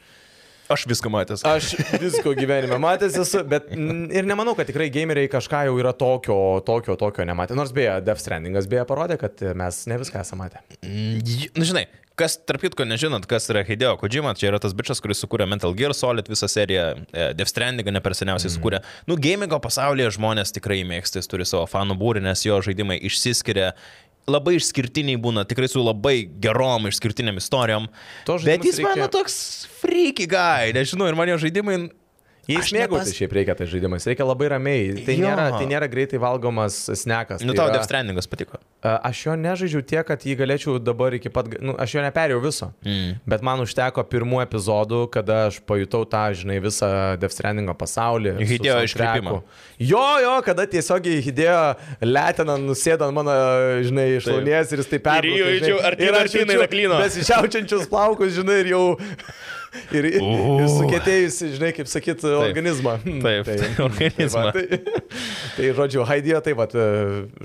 Aš 0.69 0.85
viską 0.85 1.09
matęs. 1.09 1.41
Aš 1.49 1.71
visko 1.97 2.35
gyvenime 2.37 2.77
matęs 2.83 3.14
esu, 3.23 3.41
bet 3.49 3.71
ir 3.73 4.27
nemanau, 4.29 4.53
kad 4.57 4.69
tikrai 4.69 4.91
gameriai 4.93 5.31
kažką 5.33 5.62
jau 5.71 5.79
yra 5.81 5.95
tokio, 5.97 6.37
tokio, 6.66 6.97
tokio 7.01 7.25
nematę. 7.25 7.57
Nors 7.57 7.73
beje, 7.73 7.95
Death 8.05 8.21
Strandingas 8.21 8.69
beje 8.69 8.85
parodė, 8.91 9.16
kad 9.23 9.41
mes 9.57 9.81
ne 9.89 9.97
viską 10.03 10.21
esame 10.21 10.45
matę. 10.45 10.61
Mm, 10.85 11.49
Na, 11.57 11.64
žinai, 11.71 11.87
kas, 12.19 12.35
tarp 12.49 12.61
kitko, 12.66 12.85
nežinot, 12.89 13.25
kas 13.31 13.47
yra 13.53 13.62
Hideo 13.66 13.95
Kojima, 14.01 14.35
čia 14.39 14.51
yra 14.51 14.59
tas 14.62 14.75
bičias, 14.77 15.01
kuris 15.05 15.23
sukūrė 15.25 15.47
Metal 15.49 15.73
Gear 15.79 15.95
Solid 15.97 16.27
visą 16.31 16.49
seriją, 16.51 16.89
e, 17.12 17.29
Death 17.39 17.53
Strandingą 17.55 17.95
ne 17.95 18.03
per 18.05 18.16
seniausiai 18.19 18.51
sukūrė. 18.57 18.83
Nu, 19.11 19.16
gamingo 19.16 19.59
pasaulyje 19.64 20.11
žmonės 20.19 20.53
tikrai 20.57 20.81
mėgsta, 20.89 21.23
jis 21.23 21.31
turi 21.31 21.47
savo 21.49 21.64
fanų 21.71 21.97
būrį, 22.03 22.25
nes 22.27 22.43
jo 22.47 22.59
žaidimai 22.66 22.99
išsiskiria. 23.09 23.73
Labai 24.29 24.59
išskirtiniai 24.59 25.16
būna, 25.25 25.47
tikrai 25.49 25.71
su 25.73 25.81
labai 25.81 26.19
gerom 26.45 26.91
išskirtiniam 26.91 27.39
istorijom. 27.41 27.87
To 28.29 28.37
Bet 28.45 28.61
jis 28.66 28.77
reikia- 28.83 28.91
mano 28.99 29.07
toks 29.09 29.39
freaky 29.81 30.27
guy, 30.29 30.75
nežinau, 30.77 31.09
ir 31.09 31.16
man 31.16 31.29
jo 31.33 31.39
žaidimai... 31.47 31.89
Jais 32.49 32.62
Aš 32.64 32.71
mėgautis 32.73 33.11
nepas- 33.11 33.16
šiaip 33.19 33.33
reikia 33.37 33.55
tai 33.59 33.66
žaidimas, 33.69 34.07
reikia 34.09 34.25
labai 34.25 34.47
ramiai. 34.49 35.05
Tai, 35.05 35.12
Jo. 35.19 35.27
nėra, 35.27 35.43
tai 35.53 35.66
nėra 35.69 35.85
greitai 35.93 36.16
valgomas 36.16 36.79
snekas. 36.97 37.43
Nu, 37.45 37.53
tai 37.53 37.59
tau 37.61 37.66
yra- 37.69 37.75
Death 37.77 37.85
Strandingas 37.91 38.25
patiko. 38.27 38.57
Aš 38.79 39.24
jo 39.26 39.33
nežaidžiau 39.35 39.83
tiek, 39.83 40.05
kad 40.07 40.22
jį 40.22 40.37
galėčiau 40.39 40.76
dabar 40.79 41.11
iki 41.16 41.33
pat, 41.35 41.49
nu, 41.59 41.72
aš 41.83 41.97
jo 41.97 42.03
neperėjau 42.05 42.39
viso. 42.45 42.68
Mm. 42.87 43.16
Bet 43.26 43.43
man 43.43 43.59
užteko 43.64 44.05
pirmų 44.07 44.39
epizodų, 44.45 45.01
kada 45.11 45.49
aš 45.49 45.59
pajutau 45.66 46.05
tą, 46.07 46.20
žinai, 46.39 46.61
visą 46.62 46.87
Death 47.18 47.35
Strandingo 47.35 47.74
pasaulį. 47.74 48.37
soundtracku. 48.39 48.87
iškvėpimą. 48.87 49.35
Jo, 49.83 50.05
jo, 50.22 50.37
kada 50.47 50.68
tiesiogiai 50.70 51.18
Hidėjo 51.26 51.59
letina, 52.07 52.55
nusėda 52.62 53.11
ant 53.11 53.18
mano, 53.18 53.35
žinai, 53.83 54.07
išlaunės 54.20 54.70
ir 54.76 54.85
jis 54.85 54.93
taip 54.95 55.07
perėjo. 55.11 55.43
jau 55.43 55.53
jaučiau 55.57 55.83
artyn, 55.91 56.14
artyn 56.22 56.55
į 56.55 56.62
naklyną. 56.62 57.03
Besišiaučiančius 57.03 57.91
plaukus, 57.91 58.37
žinai, 58.39 58.61
ir 58.62 58.74
jau... 58.76 58.85
Ir, 59.93 60.07
ir, 60.09 60.14
ir 60.24 60.68
sukėtėjusi, 60.72 61.51
žinai, 61.59 61.68
kaip 61.76 61.89
sakyt, 61.93 62.22
organizmą. 62.24 62.95
Hmm, 63.03 63.18
Taip, 63.20 63.51
organizmą. 63.85 64.47
Tai, 64.57 64.62
tai, 64.64 65.12
tai 65.59 65.66
žodžiu, 65.76 66.07
Haidija 66.09 66.41
taip 66.45 66.57
pat 66.57 66.72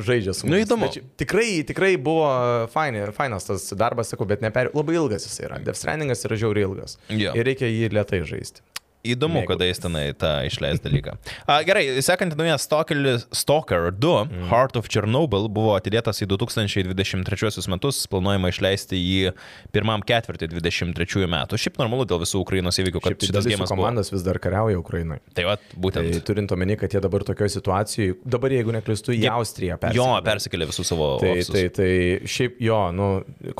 žaidžia 0.08 0.32
su 0.32 0.48
Nu, 0.48 0.54
mumis. 0.56 0.64
įdomu. 0.64 0.88
Bet 0.88 1.23
Tikrai, 1.24 1.64
tikrai 1.68 1.94
buvo 2.02 2.28
fainai, 2.74 3.08
fainas 3.16 3.48
tas 3.48 3.70
darbas, 3.80 4.12
sakau, 4.12 4.28
bet 4.28 4.44
neper... 4.44 4.74
labai 4.76 5.00
ilgas 5.00 5.28
jis 5.30 5.40
yra. 5.48 5.62
Death 5.64 5.80
Strandingas 5.80 6.28
yra 6.28 6.40
žiauriai 6.44 6.68
ilgas. 6.68 7.00
Jo. 7.08 7.32
Ir 7.38 7.48
reikia 7.48 7.72
jį 7.72 7.94
lietai 7.96 8.24
žaisti. 8.28 8.66
Įdomu, 9.04 9.42
Mėgautis. 9.42 9.50
kada 9.52 9.66
jis 9.68 9.82
tenai 9.84 10.04
tą 10.16 10.30
išleis 10.48 10.80
dalyką. 10.80 11.18
A, 11.44 11.58
gerai, 11.68 11.82
sekantį 12.00 12.38
naują 12.40 12.54
Stalker, 12.64 13.00
Stalker 13.36 13.90
2, 13.92 14.12
mm. 14.30 14.46
Heart 14.48 14.78
of 14.80 14.88
Chernobyl, 14.88 15.50
buvo 15.52 15.74
atidėtas 15.76 16.22
į 16.24 16.28
2023 16.32 17.68
metus, 17.74 18.00
planuojama 18.08 18.48
išleisti 18.54 18.96
jį 18.96 19.34
pirmam 19.76 20.00
ketvirtį 20.08 20.48
23 20.54 21.28
metų. 21.34 21.60
Šiaip 21.60 21.82
normalu 21.82 22.06
dėl 22.08 22.22
visų 22.24 22.40
Ukrainos 22.46 22.80
įvykių, 22.80 23.02
kad 23.04 23.12
Šiaip 23.12 23.20
tai 23.26 23.30
šitas 23.32 23.50
gėjimas 23.50 23.68
buvo. 23.74 23.82
komandos 23.84 24.12
vis 24.14 24.24
dar 24.24 24.40
kariauja 24.40 24.80
Ukrainai. 24.80 25.20
Tai 25.36 25.46
va, 25.50 25.58
Tai 25.60 25.82
būtent. 25.84 26.22
turint 26.28 26.56
omeny, 26.56 26.78
kad 26.80 26.96
jie 26.96 27.02
dabar 27.04 27.28
tokioje 27.28 27.58
situacijoje, 27.58 28.16
dabar 28.24 28.56
jeigu 28.56 28.72
neklistu, 28.76 29.12
į 29.20 29.28
Austriją 29.34 29.76
Jo, 29.76 29.84
persikėlė. 29.84 30.24
persikėlė 30.32 30.70
visų 30.72 30.88
savo. 30.88 31.10
Tai, 31.20 31.34
ofisus. 31.36 31.52
tai, 31.52 31.66
tai 31.76 31.92
šiaip 32.30 32.56
jo, 32.64 32.80
nu, 32.96 33.10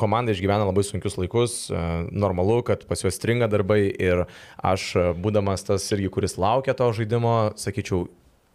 komanda 0.00 0.32
išgyvena 0.32 0.64
labai 0.68 0.84
sunkius 0.88 1.18
laikus, 1.20 1.58
e, 1.68 1.84
normalu, 2.16 2.62
kad 2.64 2.84
pas 2.88 3.04
juos 3.04 3.16
stringa 3.20 3.48
darbai 3.52 3.82
ir 3.92 4.24
aš, 4.64 4.88
e, 4.96 5.06
būdamas 5.34 5.66
tas 5.66 5.86
irgi, 5.92 6.10
kuris 6.10 6.38
laukia 6.38 6.74
to 6.74 6.90
žaidimo, 6.94 7.54
sakyčiau, 7.58 8.06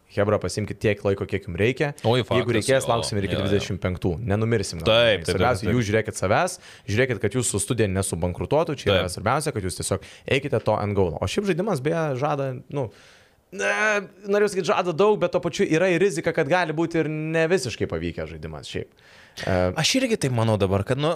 Hebra, 0.10 0.40
pasimkite 0.42 0.80
tiek 0.82 1.04
laiko, 1.06 1.28
kiek 1.30 1.44
jums 1.46 1.60
reikia. 1.62 1.92
Oi, 2.02 2.24
faktas, 2.24 2.40
Jeigu 2.40 2.54
reikės, 2.56 2.88
lauksim 2.90 3.20
ir 3.20 3.28
iki 3.28 3.36
jo, 3.36 3.44
jo. 3.44 3.60
25. 3.78 4.16
Nenumirsim. 4.26 4.80
Taip, 4.82 4.88
taip, 4.90 5.20
taip, 5.22 5.28
Svarbiausia, 5.30 5.68
jūs 5.70 5.86
žiūrėkit 5.86 6.18
savęs, 6.18 6.56
žiūrėkit, 6.90 7.20
kad 7.22 7.38
jūsų 7.38 7.62
studija 7.62 7.86
nesubankrutuotų, 7.94 8.74
čia 8.82 8.90
yra 8.90 9.04
Taip. 9.04 9.14
svarbiausia, 9.14 9.54
kad 9.54 9.68
jūs 9.70 9.78
tiesiog 9.78 10.08
eikite 10.34 10.64
to 10.66 10.80
ant 10.82 10.98
gaulo. 10.98 11.22
O 11.22 11.30
šiaip 11.30 11.46
žaidimas 11.52 11.84
beje 11.86 12.04
žada, 12.22 12.52
nu, 12.74 12.90
Ne, 13.50 13.70
norėjau 14.30 14.52
sakyti, 14.54 14.68
žada 14.70 14.94
daug, 14.94 15.16
bet 15.18 15.32
to 15.34 15.40
pačiu 15.42 15.66
yra 15.66 15.88
ir 15.90 16.02
rizika, 16.04 16.30
kad 16.38 16.46
gali 16.46 16.74
būti 16.78 17.00
ir 17.02 17.08
ne 17.10 17.48
visiškai 17.50 17.88
pavykęs 17.90 18.30
žaidimas 18.30 18.70
šiaip. 18.70 18.92
Aš 19.74 19.94
irgi 19.98 20.20
taip 20.22 20.36
manau 20.38 20.54
dabar, 20.62 20.84
kad, 20.86 21.02
nu, 21.02 21.16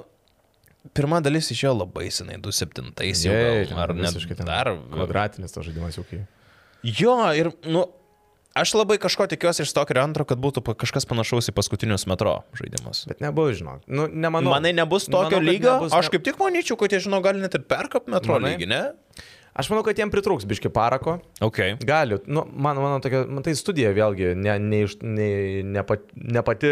pirma 0.94 1.22
dalis 1.24 1.48
išėjo 1.54 1.74
labai 1.80 2.10
senai, 2.12 2.36
27-ais 2.44 3.24
jau. 3.26 3.34
Gal, 3.72 3.80
Ar 3.86 3.94
visiškai 3.96 4.36
ten 4.42 4.50
dar. 4.50 4.74
Kvadratinis 4.92 5.56
tas 5.56 5.66
žaidimas 5.68 5.96
jau 6.00 6.04
kai. 6.10 6.24
Jo, 6.84 7.16
ir, 7.38 7.50
nu, 7.72 7.86
aš 8.60 8.74
labai 8.76 8.98
kažko 9.02 9.26
tikiuosi 9.32 9.64
iš 9.64 9.72
Stalkerio 9.72 10.04
antro, 10.04 10.26
kad 10.28 10.42
būtų 10.44 10.62
kažkas 10.76 11.08
panašaus 11.10 11.48
į 11.50 11.56
paskutinius 11.56 12.04
metro 12.12 12.42
žaidimus. 12.60 13.06
Bet 13.08 13.24
nebus, 13.24 13.56
žinok. 13.62 13.86
Nu, 13.88 14.10
nemanau. 14.12 14.52
Manai 14.58 14.74
nebus 14.76 15.08
tokio 15.08 15.40
Manau, 15.40 15.48
lygio? 15.48 15.78
nebus, 15.80 15.96
Aš 15.96 16.10
ne- 16.10 16.18
kaip 16.18 16.26
tik 16.28 16.42
manyčiau, 16.44 16.76
kad 16.82 16.92
jie, 16.92 17.00
žinau, 17.08 17.22
gali 17.24 17.40
net 17.40 17.56
ir 17.56 17.64
perkap 17.64 18.10
metro 18.12 18.36
Manai? 18.36 18.58
lygį, 18.58 18.68
ne? 18.74 18.82
Aš 19.54 19.68
manau, 19.70 19.84
kad 19.86 19.96
jiem 20.02 20.10
pritrūks 20.10 20.48
biški 20.50 20.72
parako. 20.74 21.20
Ok. 21.46 21.60
Gali. 21.86 22.18
Nu, 22.26 22.42
man, 22.50 22.76
mano 22.82 22.98
tokia, 23.00 23.24
man 23.30 23.44
tai 23.46 23.54
studija 23.56 23.92
vėlgi 23.94 24.32
ne, 24.36 24.56
ne, 24.60 24.80
ne, 25.06 25.28
ne, 25.64 25.84
pat, 25.86 26.08
ne 26.18 26.42
pati, 26.42 26.72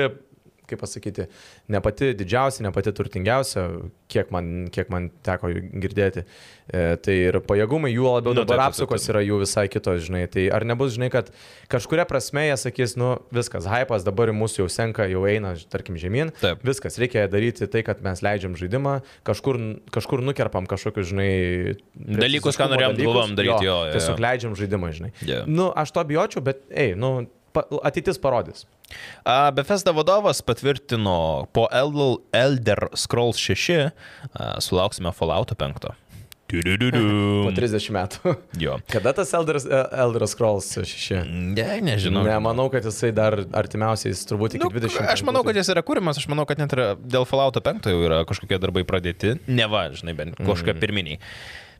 kaip 0.71 0.81
pasakyti, 0.81 1.27
ne 1.71 1.83
pati 1.83 2.13
didžiausia, 2.17 2.65
ne 2.65 2.71
pati 2.75 2.93
turtingiausia, 2.95 3.67
kiek 4.11 4.31
man, 4.33 4.69
kiek 4.73 4.89
man 4.91 5.09
teko 5.25 5.51
girdėti. 5.83 6.25
E, 6.71 6.95
tai 7.03 7.15
ir 7.27 7.35
pajėgumai 7.43 7.89
jų 7.91 8.05
labiau 8.07 8.31
Nu, 8.31 8.45
dabar 8.45 8.55
taip, 8.55 8.61
taip, 8.61 8.73
apsukos 8.75 9.03
taip. 9.03 9.11
yra 9.11 9.23
jų 9.25 9.41
visai 9.41 9.65
kitos, 9.71 10.05
žinai. 10.05 10.23
Tai 10.31 10.45
ar 10.55 10.63
nebus, 10.67 10.93
žinai, 10.95 11.09
kad 11.11 11.31
kažkuria 11.71 12.05
prasme 12.07 12.45
jie 12.47 12.55
sakys, 12.61 12.95
nu 12.99 13.17
viskas, 13.35 13.67
hypas 13.67 14.05
dabar 14.07 14.31
mūsų 14.35 14.63
jau 14.63 14.69
senka, 14.71 15.07
jau 15.11 15.25
eina, 15.27 15.51
tarkim, 15.73 15.99
žemyn. 15.99 16.31
Taip. 16.39 16.63
Viskas, 16.67 16.95
reikia 17.01 17.25
daryti 17.31 17.67
tai, 17.71 17.83
kad 17.87 17.99
mes 18.05 18.23
leidžiam 18.23 18.55
žaidimą, 18.59 19.01
kažkur, 19.27 19.59
kažkur 19.91 20.23
nukerpam 20.23 20.69
kažkokius, 20.71 21.11
žinai, 21.11 21.31
Dalykus, 21.95 22.55
ką 22.59 22.69
norėjom, 22.71 22.95
galvojom 23.01 23.35
daryti, 23.35 23.67
jo, 23.67 23.75
jo, 23.75 23.77
jo. 23.89 23.97
Tiesiog 23.97 24.23
leidžiam 24.23 24.55
žaidimą, 24.57 24.95
žinai. 24.95 25.11
Jo. 25.27 25.43
Nu, 25.49 25.69
aš 25.75 25.91
to 25.95 26.07
bijočiau, 26.07 26.43
bet, 26.45 26.63
ei, 26.71 26.95
nu, 26.95 27.13
ateitis 27.83 28.19
parodys. 28.21 28.65
A, 29.23 29.51
Bethesda 29.55 29.93
vadovas 29.95 30.41
patvirtino 30.43 31.47
po 31.55 31.67
Elder, 31.71 32.17
Elder 32.35 32.87
Scrolls 32.95 33.39
6 33.39 33.69
a, 33.79 33.91
sulauksime 34.63 35.11
Fallout 35.15 35.53
5. 35.57 35.79
Po 36.51 36.59
Du-du-du-du. 36.59 37.51
30 37.55 37.85
metų. 37.95 38.33
Jo. 38.59 38.73
Kada 38.91 39.13
tas 39.15 39.29
Elder, 39.37 39.55
Elder 40.03 40.25
Scrolls 40.27 40.67
6? 40.75 41.21
Ne, 41.55 41.77
nežinau. 41.87 42.25
Nemanau, 42.27 42.65
kad 42.73 42.83
jisai 42.83 43.13
dar 43.15 43.37
artimiausiais 43.55 44.25
turbūt 44.27 44.57
iki 44.57 44.65
Nu, 44.67 44.73
20. 44.75 44.99
aš 45.13 45.23
manau, 45.23 45.45
kad 45.47 45.55
jis 45.55 45.71
yra 45.71 45.79
kūrimas, 45.87 46.19
aš 46.19 46.27
manau, 46.27 46.43
kad 46.49 46.59
net 46.59 46.75
ir 46.75 46.81
dėl 46.99 47.23
Fallout 47.29 47.55
5 47.63 47.87
jau 47.93 48.03
yra 48.03 48.25
kažkokie 48.27 48.59
darbai 48.59 48.83
pradėti. 48.83 49.37
Ne 49.47 49.69
va, 49.71 49.85
žinai, 49.95 50.11
bent 50.17 50.35
kažkokie 50.43 50.75
pirminiai. 50.83 51.21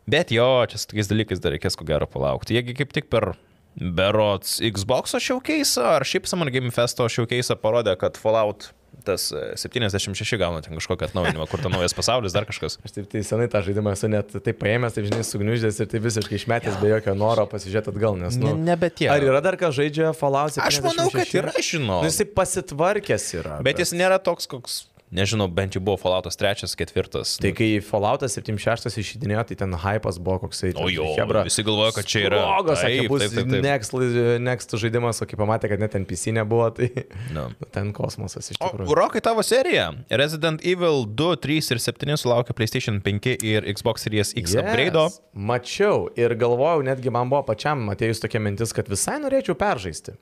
Bet 0.07 0.31
jo, 0.31 0.47
čia 0.71 0.79
su 0.79 0.87
tokiais 0.93 1.11
dalykais 1.11 1.43
dar 1.43 1.51
reikės 1.57 1.75
ko 1.75 1.83
gero 1.91 2.07
palaukti. 2.07 2.55
Jiegi 2.55 2.79
kaip 2.79 2.95
tik 2.95 3.11
per 3.11 3.33
Berots 3.79 4.59
Xbox 4.59 5.15
showcase 5.19 5.79
ar 5.79 6.03
šiaip 6.03 6.27
Summer 6.27 6.49
Game 6.51 6.71
Festo 6.75 7.07
showcase 7.09 7.55
parodė, 7.61 7.95
kad 7.99 8.19
Fallout 8.19 8.71
tas 9.01 9.31
e, 9.33 9.55
76 9.57 10.37
gauna 10.37 10.59
ten 10.61 10.75
kažkokią 10.77 11.07
atnaujinimą, 11.09 11.47
kur 11.49 11.61
ten 11.63 11.71
naujas 11.73 11.95
pasaulis, 11.97 12.35
dar 12.35 12.45
kažkas. 12.45 12.75
Aš 12.85 12.93
taip 12.93 13.07
tai 13.09 13.23
senai 13.25 13.47
tą 13.49 13.63
žaidimą 13.65 13.95
esu 13.95 14.09
net 14.11 14.35
taip 14.45 14.59
paėmęs, 14.61 14.93
taip 14.93 15.07
žinai, 15.07 15.23
sugniuždęs 15.25 15.79
ir 15.81 15.89
tai 15.89 16.01
visiškai 16.03 16.37
išmetęs 16.37 16.77
be 16.83 16.91
jokio 16.91 17.15
noro 17.17 17.47
pasižiūrėti 17.49 17.89
atgal, 17.95 18.19
nes, 18.19 18.37
nu, 18.37 18.51
Ne- 18.51 18.67
nebe 18.75 18.91
tie. 18.93 19.09
Ar 19.09 19.23
yra 19.25 19.41
dar 19.41 19.57
kas 19.57 19.73
žaidžia 19.79 20.11
Fallout 20.13 20.53
76? 20.53 20.67
Aš 20.67 20.85
manau, 20.85 21.07
kad 21.15 21.33
yra, 21.33 21.55
žinau. 21.65 22.03
Nu, 22.03 22.11
jisai 22.11 22.27
pasitvarkęs 22.37 23.27
yra. 23.39 23.57
Bet 23.65 23.81
jis 23.81 23.95
nėra 23.97 24.21
toks, 24.21 24.45
koks, 24.51 24.83
nežinau, 25.11 25.47
bent 25.51 25.75
jau 25.75 25.81
buvo 25.83 25.97
Falloutas 25.99 26.37
3, 26.39 26.65
4. 26.79 27.23
Tai 27.43 27.51
kai 27.57 27.69
Fallout 27.83 28.23
76 28.25 28.97
išidinėjo, 29.01 29.43
tai 29.51 29.57
ten 29.59 29.75
hypas 29.83 30.17
buvo 30.23 30.39
koksai. 30.45 30.71
O 30.79 30.87
jo, 30.91 31.07
visi 31.45 31.65
galvojo, 31.67 31.93
kad 31.97 32.07
čia 32.07 32.25
yra- 32.29 32.41
Logos, 32.47 32.79
sakė, 32.81 33.07
bus 33.11 33.25
taip, 33.25 33.35
taip, 33.35 33.51
taip. 33.51 33.65
Next, 33.65 33.95
next 34.41 34.75
žaidimas, 34.81 35.21
o 35.23 35.27
kai 35.29 35.39
pamatė, 35.39 35.69
kad 35.73 35.83
net 35.83 35.95
NPC 35.99 36.33
nebuvo, 36.35 36.69
tai 36.75 36.89
No. 37.35 37.49
ten 37.75 37.91
kosmosas 37.95 38.51
iš 38.53 38.59
tikrųjų. 38.61 38.95
Rokai 38.97 39.21
tavo 39.23 39.43
serija. 39.45 39.91
Resident 40.09 40.63
Evil 40.67 41.05
2, 41.05 41.35
3 41.43 41.71
ir 41.75 41.83
7 41.83 42.17
sulaukė 42.23 42.55
PlayStation 42.57 43.01
5 43.03 43.35
ir 43.43 43.67
Xbox 43.75 44.07
Series 44.07 44.33
X 44.35 44.55
yes. 44.55 44.59
upgrade. 44.63 45.05
Mačiau 45.35 46.07
ir 46.19 46.35
galvojau, 46.39 46.83
netgi 46.87 47.11
man 47.13 47.29
buvo 47.31 47.43
pačiam 47.51 47.83
atėjus 47.93 48.23
tokia 48.23 48.41
mintis, 48.43 48.73
kad 48.75 48.89
visai 48.91 49.19
norėčiau 49.23 49.55
peržaisti. 49.59 50.15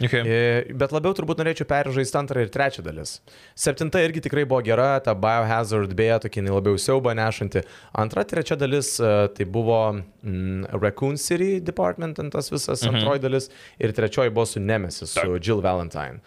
Okay. 0.00 0.22
E, 0.24 0.74
Bet 0.76 0.92
labiau 0.94 1.14
turbūt 1.16 1.40
norėčiau 1.40 1.68
peržaisti 1.68 2.18
antrą 2.18 2.42
ir 2.44 2.50
trečią 2.52 2.84
dalis. 2.84 3.18
Septinta 3.58 4.00
irgi 4.04 4.22
tikrai 4.24 4.46
buvo 4.48 4.62
gera, 4.66 4.96
ta 5.04 5.14
Biohazard 5.16 5.92
beje, 5.96 6.18
tokia 6.26 6.44
labiau 6.48 6.80
siauba 6.80 7.14
nešanti. 7.16 7.62
Antra, 7.96 8.24
trečia 8.28 8.58
dalis 8.60 8.96
e, 9.00 9.12
tai 9.36 9.46
buvo 9.48 9.78
mm, 9.92 10.72
Raccoon 10.80 11.20
City 11.20 11.60
Department, 11.64 12.20
tas 12.32 12.50
visas 12.52 12.82
mhm. 12.82 12.96
antroji 12.96 13.24
dalis. 13.24 13.50
Ir 13.82 13.94
trečioji 13.96 14.34
buvo 14.34 14.48
su 14.48 14.64
Nemesis, 14.64 15.14
su 15.16 15.38
Jill 15.38 15.62
Valentine. 15.64 16.20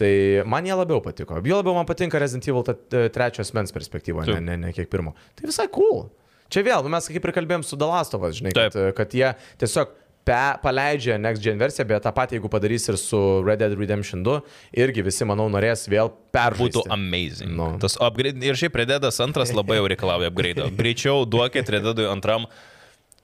Tai 0.00 0.12
man 0.48 0.64
jie 0.64 0.76
labiau 0.76 1.02
patiko. 1.04 1.40
Jo 1.44 1.60
labiau 1.60 1.76
man 1.76 1.88
patinka 1.88 2.20
Resident 2.20 2.48
Evil 2.48 2.64
ta 2.64 2.76
e, 2.76 3.08
trečio 3.12 3.44
asmens 3.44 3.74
perspektyva, 3.74 4.24
ne, 4.24 4.38
Taip. 4.38 4.46
ne, 4.46 4.56
ne 4.64 4.72
kiek 4.76 4.88
pirmo. 4.92 5.12
Tai 5.36 5.48
visai 5.50 5.68
cool. 5.74 6.06
Čia 6.50 6.64
vėl, 6.66 6.82
nu, 6.82 6.90
mes 6.90 7.06
kaip 7.06 7.26
ir 7.26 7.32
kalbėjom 7.36 7.62
su 7.66 7.76
Dalastovas, 7.78 8.38
žinai, 8.40 8.54
kad, 8.56 8.74
Taip. 8.74 8.94
kad 8.98 9.12
jie 9.14 9.28
tiesiog 9.60 9.92
pe, 10.26 10.38
paleidžia 10.62 11.18
Next 11.20 11.42
Gen 11.44 11.60
versiją, 11.60 11.86
bet 11.88 12.04
tą 12.04 12.12
patį, 12.16 12.38
jeigu 12.38 12.50
padarys 12.52 12.88
ir 12.90 12.98
su 13.00 13.20
Red 13.46 13.62
Dead 13.62 13.76
Redemption 13.78 14.24
2, 14.26 14.40
irgi 14.84 15.04
visi, 15.06 15.26
manau, 15.28 15.48
norės 15.52 15.86
vėl 15.90 16.12
peržaisti. 16.34 16.80
Būtų 16.80 16.84
amazing. 16.94 17.54
Nu. 17.54 17.72
No. 17.74 17.80
Tas 17.82 17.96
upgrade, 18.00 18.40
ir 18.44 18.58
šiaip 18.58 18.80
Rededas 18.82 19.20
antras 19.24 19.54
labai 19.58 19.80
jau 19.80 19.88
reikalauja 19.90 20.32
upgrade. 20.32 20.68
Greičiau 20.78 21.24
duokit 21.28 21.68
Rededui 21.76 22.08
antram 22.10 22.48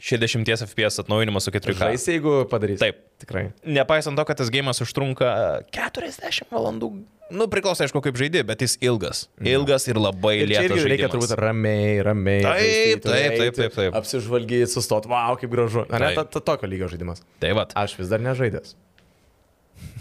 60 0.03 0.45
FPS 0.69 1.01
atnaujinimą 1.03 1.41
su 1.41 1.51
4K. 1.55 1.77
Žaisi, 1.81 2.17
jeigu 2.19 2.39
padarys. 2.51 2.81
Taip. 2.83 2.99
Tikrai. 3.23 3.47
Nepaisant 3.65 4.19
to, 4.19 4.25
kad 4.29 4.37
tas 4.37 4.51
gėjimas 4.53 4.83
užtrunka 4.85 5.29
40 5.73 6.51
valandų. 6.53 6.91
Nu, 7.27 7.49
priklauso, 7.51 7.83
aišku, 7.83 7.99
kaip 8.05 8.15
žaidži, 8.21 8.45
bet 8.47 8.61
jis 8.63 8.77
ilgas. 8.87 9.25
Ilgas 9.43 9.89
ir 9.91 9.99
labai 9.99 10.37
Ir 10.45 10.51
lėtas. 10.53 10.77
irgi 10.77 10.91
reikia 10.93 11.09
turbūt 11.11 11.33
ramiai, 11.41 11.97
ramiai. 12.07 12.45
Taip, 12.45 13.01
taip, 13.03 13.17
eiti, 13.17 13.41
taip, 13.41 13.57
taip, 13.59 13.75
taip. 13.75 13.97
Apsižvalgyti, 13.99 14.69
sustoti, 14.71 15.11
wow, 15.11 15.35
kaip 15.41 15.51
gražu. 15.51 15.83
Ne, 15.91 15.99
Taip. 16.05 16.21
ta, 16.21 16.25
ta, 16.37 16.45
tokio 16.53 16.71
lygio 16.71 16.87
žaidimas. 16.93 17.25
Tai 17.43 17.51
va. 17.59 17.65
Aš 17.83 17.97
vis 17.99 18.13
dar 18.13 18.23
nežaidęs. 18.23 18.77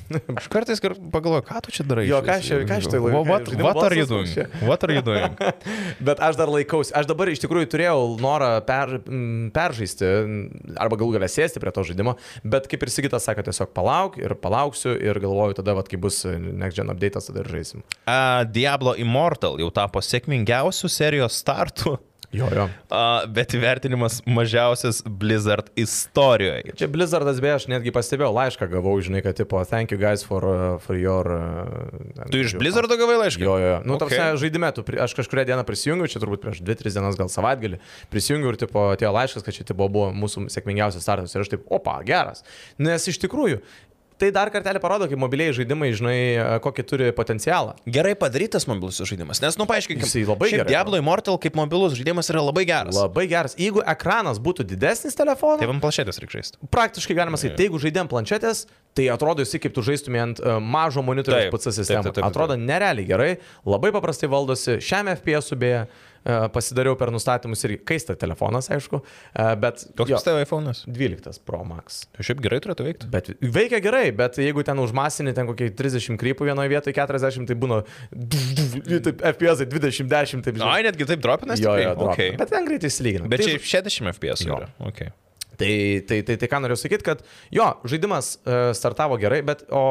Aš 0.40 0.48
kartais 0.54 0.82
pagalvoju, 0.82 1.44
ką 1.48 1.62
tu 1.66 1.74
čia 1.74 1.86
darai. 1.88 2.06
Jo, 2.10 2.20
ką 2.26 2.38
aš 2.38 2.50
čia- 2.50 2.60
ką 2.68 2.78
aš 2.78 2.88
tai 2.92 3.00
laikau? 3.02 3.24
What, 3.26 3.50
what, 3.64 3.84
are 3.88 3.98
you 3.98 4.06
doing? 4.06 4.30
What 4.62 4.86
are 4.86 4.94
you 4.94 5.04
doing? 5.06 5.34
Bet 6.08 6.22
aš 6.22 6.38
dar 6.40 6.52
laikausi. 6.52 6.94
Aš 6.98 7.10
dabar 7.10 7.32
iš 7.32 7.42
tikrųjų 7.44 7.70
turėjau 7.74 7.98
norą 8.22 8.52
per, 8.68 9.00
peržaisti 9.56 10.12
arba 10.78 11.00
galų 11.00 11.18
galę 11.18 11.30
sėsti 11.32 11.62
prie 11.64 11.74
to 11.76 11.86
žaidimo, 11.90 12.16
bet 12.46 12.70
kaip 12.72 12.86
ir 12.86 12.94
Sigitas 12.94 13.26
sakė, 13.28 13.48
tiesiog 13.50 13.74
palauk 13.76 14.20
ir 14.22 14.36
palauksiu 14.40 14.94
ir 14.96 15.20
galvoju 15.24 15.58
tada, 15.60 15.76
vat, 15.78 15.90
kai 15.92 16.00
bus 16.02 16.22
Next 16.26 16.78
Gen 16.78 16.92
update'as, 16.94 17.30
tada 17.32 17.42
ir 17.44 17.52
žaisim. 17.58 17.84
Uh, 18.06 18.44
Diablo 18.56 18.94
Immortal 19.02 19.58
jau 19.62 19.72
tapo 19.74 20.04
sėkmingiausių 20.06 20.92
serijos 20.92 21.42
startų, 21.42 21.98
Jo, 22.36 22.50
jo. 22.54 22.66
uh, 22.92 23.26
bet 23.32 23.54
įvertinimas 23.58 24.20
mažiausias 24.28 25.02
Blizzard 25.08 25.70
istorijoje. 25.80 26.76
Čia 26.80 26.90
Blizzardas 26.92 27.40
beje, 27.44 27.56
aš 27.62 27.68
netgi 27.72 27.94
pastebėjau 27.96 28.32
laišką, 28.36 28.68
gavau, 28.72 28.96
žinai, 29.04 29.22
kad 29.26 29.38
tipo, 29.40 29.62
thank 29.70 29.94
you 29.96 30.00
guys 30.02 30.24
for, 30.28 30.46
uh, 30.46 30.76
for 30.84 31.00
your... 31.00 31.30
Uh, 31.32 32.26
Tu 32.34 32.44
iš 32.44 32.56
Blizzardo 32.60 32.98
gavai 33.00 33.18
laišką? 33.24 33.46
Jo, 33.48 33.56
jo. 33.62 33.76
Nu, 33.86 33.96
Okay. 33.96 34.18
tarsi 34.20 34.42
žaidime, 34.44 34.68
tu, 34.76 34.84
aš 35.02 35.14
kažkuria 35.18 35.46
diena 35.48 35.64
prisijungiau, 35.66 36.10
čia 36.12 36.20
turbūt 36.22 36.44
prieš 36.44 36.60
2-3 36.68 36.98
dienas 36.98 37.16
gal 37.18 37.30
savaitgalį, 37.32 37.80
prisijungiau 38.12 38.52
ir 38.52 38.60
tipo, 38.60 38.90
atėjo 38.94 39.14
laiškas, 39.16 39.46
kad 39.48 39.56
čia 39.56 39.64
tipo, 39.72 39.88
buvo 39.90 40.12
mūsų 40.14 40.46
sėkmingiausias 40.52 41.06
startas 41.08 41.34
ir 41.34 41.46
aš 41.46 41.54
taip, 41.56 41.64
opa, 41.74 41.96
geras. 42.06 42.44
Nes 42.82 43.08
iš 43.08 43.18
tikrųjų, 43.24 43.62
tai 44.22 44.30
dar 44.36 44.50
kartelį 44.54 44.80
parodo, 44.84 45.08
kaip 45.12 45.20
mobiliai 45.20 45.54
žaidimai, 45.56 45.90
žinai, 45.98 46.18
kokį 46.64 46.86
turi 46.88 47.10
potencialą. 47.16 47.76
Gerai 47.98 48.14
padarytas 48.20 48.68
mobilus 48.70 49.02
žaidimas, 49.04 49.42
nes, 49.44 49.58
nu, 49.60 49.68
paaiškinkime, 49.70 50.08
Jisai 50.08 50.24
labai 50.30 50.52
gerai 50.54 50.68
Diablo 50.70 51.00
Immortal 51.02 51.40
kaip 51.42 51.58
mobilus 51.60 51.98
žaidimas 52.00 52.32
yra 52.32 52.44
labai 52.46 52.66
geras. 52.70 52.96
Labai 52.98 53.28
geras. 53.32 53.58
Jeigu 53.60 53.84
ekranas 53.96 54.40
būtų 54.44 54.66
didesnis 54.70 55.18
telefono, 55.18 55.60
Tai 55.62 55.70
man 55.72 55.84
planšetės 55.84 56.22
reikia 56.24 56.40
žaisti. 56.40 56.60
praktiškai 56.72 57.18
galima 57.18 57.40
sakyti, 57.42 57.58
tai 57.60 57.68
jeigu 57.68 57.82
žaidėm 57.84 58.10
planšetės, 58.12 58.66
tai 58.96 59.10
atrodo 59.12 59.44
jisai 59.44 59.60
kaip 59.64 59.76
tu 59.76 59.84
žaistumė 59.86 60.24
ant 60.24 60.42
uh, 60.42 60.58
mažo 60.64 61.04
monitoriaus 61.04 61.52
PC 61.54 61.76
sistemą. 61.76 62.16
Atrodo 62.24 62.56
nerealiai 62.60 63.08
gerai, 63.08 63.32
labai 63.68 63.92
paprastai 63.96 64.32
valdosi, 64.32 64.80
šiame 64.84 65.18
FPS 65.20 65.56
uh, 65.56 65.88
pasidariau 66.54 66.98
per 67.00 67.12
nustatymus 67.14 67.62
ir 67.68 67.76
kaista 67.88 68.16
telefonas, 68.20 68.70
aišku, 68.74 69.02
uh, 69.02 69.52
bet 69.62 69.86
Koks 69.98 70.26
tavo 70.26 70.42
iPhone'as? 70.44 70.84
12 70.90 71.42
Pro 71.46 71.62
Max. 71.68 72.04
Šiaip 72.20 72.42
gerai 72.46 72.62
turėtų 72.64 72.88
veikti. 72.88 73.10
Bet 73.14 73.30
veikia 73.42 73.82
gerai, 73.84 74.08
bet 74.16 74.40
jeigu 74.42 74.66
ten 74.66 74.82
užmasinį 74.82 75.36
ten 75.38 75.50
kokie 75.50 75.70
30 75.76 76.20
krypų 76.22 76.50
vienoje 76.50 76.72
vietoje, 76.72 76.96
40, 76.98 77.50
tai 77.50 77.60
būna 77.60 77.82
FPS 78.16 79.66
20-10, 79.76 80.46
taip 80.48 80.64
Ai, 80.66 80.82
netgi 80.88 81.08
taip 81.10 81.22
dropinas? 81.24 81.62
Jo, 81.62 81.76
jo, 81.82 81.94
okay. 82.10 82.34
Bet 82.40 82.54
ten 82.54 82.66
greitai 82.68 82.92
įsilygina. 82.92 83.30
Bet 83.32 83.46
čia 83.46 83.60
60 83.62 84.16
FPS 84.16 84.48
yra. 84.48 84.72
Okay. 84.90 85.14
Tai, 85.56 86.02
tai, 86.08 86.22
tai, 86.28 86.36
tai 86.36 86.48
ką 86.52 86.60
noriu 86.64 86.76
sakyti, 86.80 87.06
kad 87.06 87.22
jo, 87.54 87.68
žaidimas 87.88 88.36
uh, 88.44 88.72
startavo 88.76 89.18
gerai, 89.22 89.42
bet 89.48 89.64
o 89.72 89.84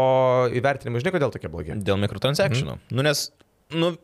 įvertinimai, 0.53 1.01
žinai, 1.01 1.15
kodėl 1.17 1.33
tokie 1.33 1.51
blogi? 1.53 1.77
Dėl 1.81 2.01
mikrotransakcijų. 2.03 2.75
Mhm. 2.75 2.97
Nu, 2.99 3.07
nes, 3.07 3.27
nu, 3.73 3.95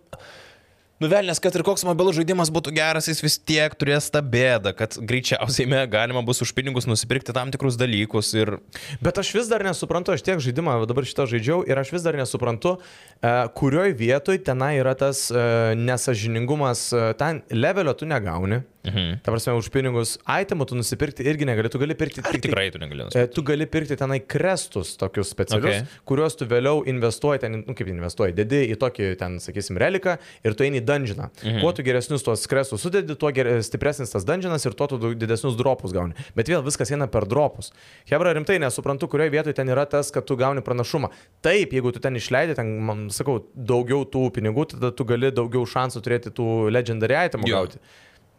nuvelnės, 1.00 1.40
kad 1.42 1.54
ir 1.56 1.64
koks 1.66 1.84
mobilus 1.88 2.18
žaidimas 2.18 2.50
būtų 2.52 2.74
geras, 2.76 3.08
jis 3.10 3.22
vis 3.24 3.38
tiek 3.38 3.74
turės 3.78 4.10
tą 4.12 4.22
bėdą, 4.22 4.72
kad 4.76 4.96
greičiausiai 4.96 5.68
me 5.70 5.80
galima 5.90 6.22
bus 6.26 6.42
už 6.44 6.52
pinigus 6.56 6.88
nusipirkti 6.90 7.34
tam 7.36 7.52
tikrus 7.52 7.78
dalykus 7.80 8.32
ir... 8.36 8.56
Bet 9.04 9.20
aš 9.22 9.32
vis 9.38 9.50
dar 9.50 9.64
nesuprantu, 9.66 10.14
aš 10.14 10.24
tiek 10.26 10.42
žaidimą 10.42 10.78
dabar 10.90 11.08
šitą 11.08 11.28
žaidžiau 11.30 11.62
ir 11.68 11.80
aš 11.80 11.94
vis 11.96 12.04
dar 12.06 12.18
nesuprantu, 12.20 12.76
uh, 12.80 13.44
kurioj 13.56 13.96
vietoj 13.96 14.42
tenai 14.46 14.74
yra 14.80 14.96
tas 14.98 15.26
uh, 15.32 15.72
nesažiningumas, 15.78 16.90
uh, 16.94 17.10
ten 17.18 17.42
levelio 17.52 17.96
tu 17.96 18.08
negauni. 18.08 18.62
Mhm. 18.84 19.20
Ta 19.22 19.28
prasme, 19.32 19.52
už 19.60 19.68
pinigus 19.68 20.14
itemų 20.24 20.64
tu 20.70 20.74
nusipirkti 20.78 21.20
irgi 21.28 21.44
negali, 21.44 21.68
tu 21.68 21.76
gali 21.78 21.92
pirkti 21.94 22.22
Ar 22.24 22.32
tik 22.32 22.40
tai- 22.40 22.48
tikrai 22.48 22.70
tu 22.72 22.78
negali 22.80 23.02
E, 23.02 23.04
nusipirkti? 23.04 23.34
Tu 23.36 23.42
gali 23.42 23.66
pirkti 23.66 23.96
tenai 24.00 24.20
krestus 24.26 24.96
tokius 24.96 25.28
specialius, 25.28 25.82
Okay. 25.84 25.86
kuriuos 26.08 26.36
tu 26.38 26.46
vėliau 26.46 26.80
investuoji, 26.88 27.40
ten, 27.40 27.52
nu, 27.66 27.74
kaip 27.74 27.86
investuoji, 27.92 28.32
dedi 28.34 28.72
į 28.72 28.76
tokį, 28.80 29.18
ten, 29.18 29.36
sakysim, 29.38 29.76
reliką 29.76 30.16
ir 30.44 30.54
tu 30.54 30.64
eini 30.64 30.80
į 30.80 30.84
dungeoną. 30.88 31.28
Mhm. 31.44 31.60
Kuo 31.60 31.72
tu 31.76 31.82
geresnius 31.82 32.22
tuos 32.24 32.46
krestus 32.48 32.80
sudedi, 32.80 33.14
tuo 33.18 33.30
ger... 33.32 33.60
stipresnis 33.62 34.10
tas 34.10 34.24
dungeonas 34.24 34.64
ir 34.64 34.72
tuo 34.72 34.86
tu 34.88 34.96
didesnius 35.14 35.56
dropus 35.60 35.92
gauni. 35.92 36.14
Bet 36.34 36.46
vėl 36.48 36.64
viskas 36.64 36.90
eina 36.90 37.06
per 37.06 37.26
dropus. 37.28 37.72
Hebra, 38.08 38.32
rimtai 38.32 38.58
nesuprantu, 38.58 39.08
kurioje 39.12 39.30
vietoje 39.30 39.54
ten 39.54 39.68
yra 39.68 39.84
tas, 39.84 40.10
kad 40.10 40.24
tu 40.24 40.36
gauni 40.36 40.62
pranašumą. 40.62 41.10
Taip, 41.42 41.70
jeigu 41.72 41.92
tu 41.92 42.00
ten 42.00 42.14
išleidai, 42.16 42.56
ten, 42.56 42.80
man 42.80 43.08
sakau, 43.10 43.44
daugiau 43.54 44.06
tų 44.08 44.30
pinigų, 44.32 44.70
tada 44.72 44.90
tu 44.90 45.04
gali 45.04 45.30
daugiau 45.30 45.66
šansų 45.68 46.00
turėti 46.00 46.30
tų 46.32 46.70
legendary 46.72 47.28
itemų 47.28 47.46
Jo. 47.46 47.56
gauti. 47.60 47.78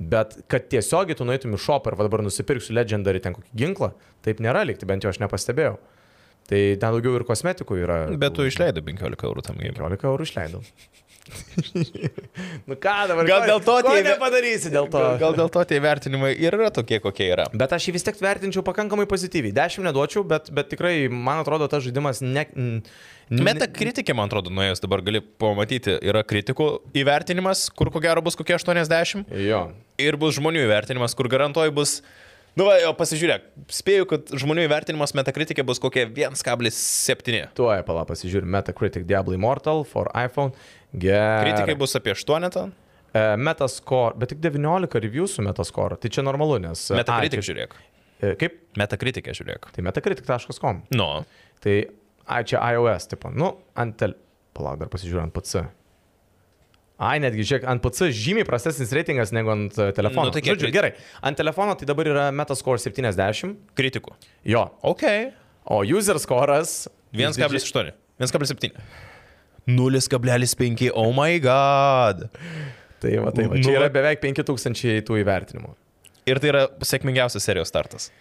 Bet 0.01 0.37
kad 0.49 0.65
tiesiogiai 0.71 1.17
tu 1.17 1.25
nueitum 1.27 1.53
į 1.53 1.59
shopą 1.61 1.91
ir 1.93 1.99
dabar 2.01 2.23
nusipirksiu 2.25 2.73
legendary 2.73 3.21
ten 3.21 3.35
kokį 3.37 3.51
ginklą, 3.61 3.91
taip 4.25 4.41
nėra 4.41 4.63
likti, 4.65 4.87
bent 4.89 5.05
jau 5.05 5.11
aš 5.13 5.19
nepastebėjau. 5.21 5.75
Tai 6.49 6.57
ten 6.57 6.81
daugiau 6.81 7.19
ir 7.19 7.25
kosmetikų 7.27 7.77
yra. 7.83 7.99
Bet 8.19 8.33
tu 8.35 8.47
išleidai 8.49 8.81
15 8.83 9.27
eurų 9.29 9.43
tam 9.45 9.59
gėjimui. 9.61 9.77
15 9.77 10.09
eurų 10.09 10.25
išleidau. 10.27 10.63
nu 12.67 12.75
ką 12.81 12.95
dabar? 13.07 13.27
Gal 13.29 13.43
ko- 13.43 13.47
dėl 13.51 13.61
to 13.63 13.75
tie- 13.85 14.03
nepadarysi 14.07 14.71
dėl 14.73 14.89
to? 14.91 14.99
Gal, 14.99 15.19
gal 15.21 15.37
dėl 15.37 15.51
to 15.53 15.63
tie 15.69 15.79
vertinimai 15.83 16.33
ir 16.33 16.57
yra 16.57 16.71
tokie, 16.73 16.99
kokie 17.03 17.29
yra. 17.31 17.45
Bet 17.53 17.71
aš 17.77 17.87
jį 17.87 17.93
vis 17.99 18.07
tiek 18.07 18.17
vertinčiau 18.19 18.65
pakankamai 18.67 19.05
pozityviai. 19.09 19.53
10 19.55 19.85
neduočiau, 19.87 20.25
bet, 20.27 20.49
bet 20.51 20.71
tikrai, 20.73 20.95
man 21.11 21.43
atrodo, 21.45 21.69
tas 21.71 21.85
žaidimas 21.85 22.23
ne... 22.25 22.47
n- 22.57 22.81
Meta 23.31 23.67
kritikė, 23.71 24.11
man 24.17 24.27
atrodo, 24.27 24.51
nuėjęs 24.51 24.81
dabar 24.83 24.99
gali 25.05 25.21
pamatyti, 25.39 25.93
yra 26.03 26.19
kritikų 26.27 26.65
įvertinimas, 26.99 27.69
kur 27.71 27.87
ko 27.93 28.01
gero 28.03 28.23
bus 28.25 28.35
kokie 28.35 28.57
80 28.57 29.31
Jo. 29.45 29.61
ir 30.01 30.17
bus 30.19 30.35
žmonių 30.35 30.65
įvertinimas, 30.65 31.15
kur 31.15 31.31
garantuoju 31.31 31.71
bus... 31.77 32.01
Nu, 32.59 32.65
va, 32.67 32.73
jo, 32.83 32.89
pasižiūrėk, 32.99 33.45
spėju, 33.71 34.05
kad 34.09 34.33
žmonių 34.35 34.65
įvertinimas 34.67 35.13
metakritikė 35.15 35.63
bus 35.63 35.79
kokie 35.79 36.03
1,7. 36.09 37.45
Tuoj, 37.55 37.83
pala, 37.87 38.03
pasižiūrėjau, 38.09 38.51
Metacritic 38.51 39.05
Diablo 39.07 39.37
Immortal 39.37 39.85
for 39.87 40.11
iPhone. 40.11 40.51
Gerai. 40.91 41.45
Kritikai 41.45 41.77
bus 41.79 41.95
apie 41.95 42.11
8. 42.11 42.49
E, 43.15 43.23
Metascore, 43.39 44.17
bet 44.19 44.33
tik 44.33 44.43
19 44.43 44.99
review 45.07 45.29
su 45.31 45.43
Metascore. 45.47 45.95
Tai 46.03 46.11
čia 46.11 46.27
normalu, 46.27 46.59
nes... 46.67 46.83
Čia- 46.91 46.99
žiūrėk. 47.47 47.79
E, 48.19 48.35
Kaip? 48.43 48.59
Metakritikė 48.83 49.31
žiūrėk. 49.39 49.71
Tai 49.71 49.87
metacritic.com. 49.87 50.83
Nu, 50.91 51.07
Tai, 51.61 51.75
ai, 52.31 52.41
čia 52.47 52.61
iOS, 52.75 53.09
tipo, 53.11 53.31
nu, 53.33 53.53
ant 53.79 53.95
tel... 53.99 54.15
palauk, 54.57 54.81
dar 54.81 54.89
pasižiūrėjau 54.91 55.23
ant 55.27 55.35
PC. 55.35 55.61
Ai, 57.01 57.15
netgi, 57.23 57.45
žiūrėk, 57.49 57.63
ant 57.71 57.81
PC 57.81 58.11
žymiai 58.13 58.45
prastesnis 58.45 58.91
reitingas 58.93 59.31
negu 59.33 59.49
ant 59.53 59.77
e, 59.81 59.87
telefono. 59.97 60.29
Nu, 60.29 60.35
tai 60.35 60.43
Žodžiu, 60.45 60.67
reit- 60.67 60.75
gerai, 60.75 60.91
ant 61.25 61.39
telefono 61.39 61.73
tai 61.79 61.87
dabar 61.89 62.09
yra 62.11 62.25
Metascore 62.35 62.77
70. 62.83 63.55
Kritikų. 63.79 64.13
Jo. 64.45 64.67
Ok. 64.85 65.07
O 65.71 65.79
user 65.87 66.19
score'as 66.21 66.85
1,8. 67.15 67.95
1,7. 68.21 68.75
0,5. 69.65 70.91
Oh 70.93 71.09
my 71.15 71.39
god. 71.41 72.27
Tai 73.01 73.15
va, 73.17 73.31
tai 73.33 73.47
va. 73.49 73.57
Nu, 73.57 73.65
Čia 73.65 73.79
yra 73.79 73.87
va- 73.87 73.95
beveik 73.97 74.21
5000 74.21 75.01
tų 75.07 75.21
įvertinimų. 75.23 75.73
Ir 76.29 76.37
tai 76.37 76.51
yra 76.53 76.67
sėkmingiausias 76.85 77.45
serijos 77.49 77.71
startas. 77.73 78.11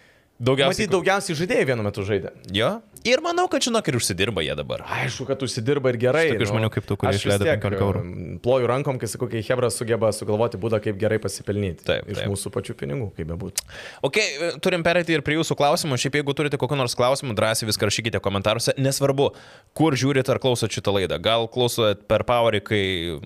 Daugiausiai. 0.40 0.86
Matyt, 0.86 0.92
daugiausiai 0.94 1.36
žaidėjai 1.36 1.66
vienu 1.68 1.84
metu 1.84 2.04
žaidė. 2.06 2.30
Jo. 2.56 2.78
Ir 3.04 3.20
manau, 3.24 3.46
kad 3.48 3.64
žinok, 3.64 3.86
ir 3.88 3.96
užsidirba 3.96 4.42
jie 4.44 4.52
dabar. 4.56 4.82
Aišku, 4.84 5.24
kad 5.28 5.40
užsidirba 5.44 5.88
ir 5.92 5.96
gerai. 6.00 6.22
Iš 6.28 6.34
tokių 6.34 6.48
žmonių 6.50 6.68
kaip 6.74 6.84
tu, 6.88 6.96
kurie 7.00 7.16
išleido 7.16 7.46
tiek, 7.48 7.60
15 7.62 7.80
eurų. 7.80 8.00
um, 8.04 8.38
Ploju 8.44 8.66
rankom, 8.68 8.98
kai 9.00 9.08
sakau, 9.08 9.28
kai 9.32 9.40
Hebra 9.46 9.70
sugeba 9.72 10.10
sugalvoti 10.12 10.60
būdą, 10.60 10.80
kaip 10.84 10.98
gerai 11.00 11.16
pasipelnyti. 11.20 11.84
Taip, 11.88 12.08
Iš 12.12 12.18
taip. 12.20 12.28
mūsų 12.28 12.52
pačių 12.52 12.74
pinigų, 12.76 13.06
kaip 13.16 13.30
bebūtų. 13.30 13.64
Ok, 14.04 14.18
turim 14.60 14.84
perėti 14.84 15.16
ir 15.16 15.22
prie 15.24 15.38
jūsų 15.38 15.56
klausimų. 15.56 15.96
Šiaip 16.00 16.18
jeigu 16.20 16.34
turite 16.36 16.60
kokių 16.60 16.76
nors 16.82 16.96
klausimų, 16.98 17.32
drąsiai 17.40 17.68
viską 17.70 17.88
rašykite 17.88 18.20
komentaruose. 18.20 18.76
Nesvarbu, 18.76 19.30
kur 19.76 19.96
žiūrite 19.96 20.28
ar 20.36 20.40
klausot 20.44 20.68
šitą 20.76 20.92
laidą. 20.98 21.16
Gal 21.24 21.48
klausot 21.48 22.04
per 22.08 22.24
Powerį, 22.28 22.60
kai 22.68 22.82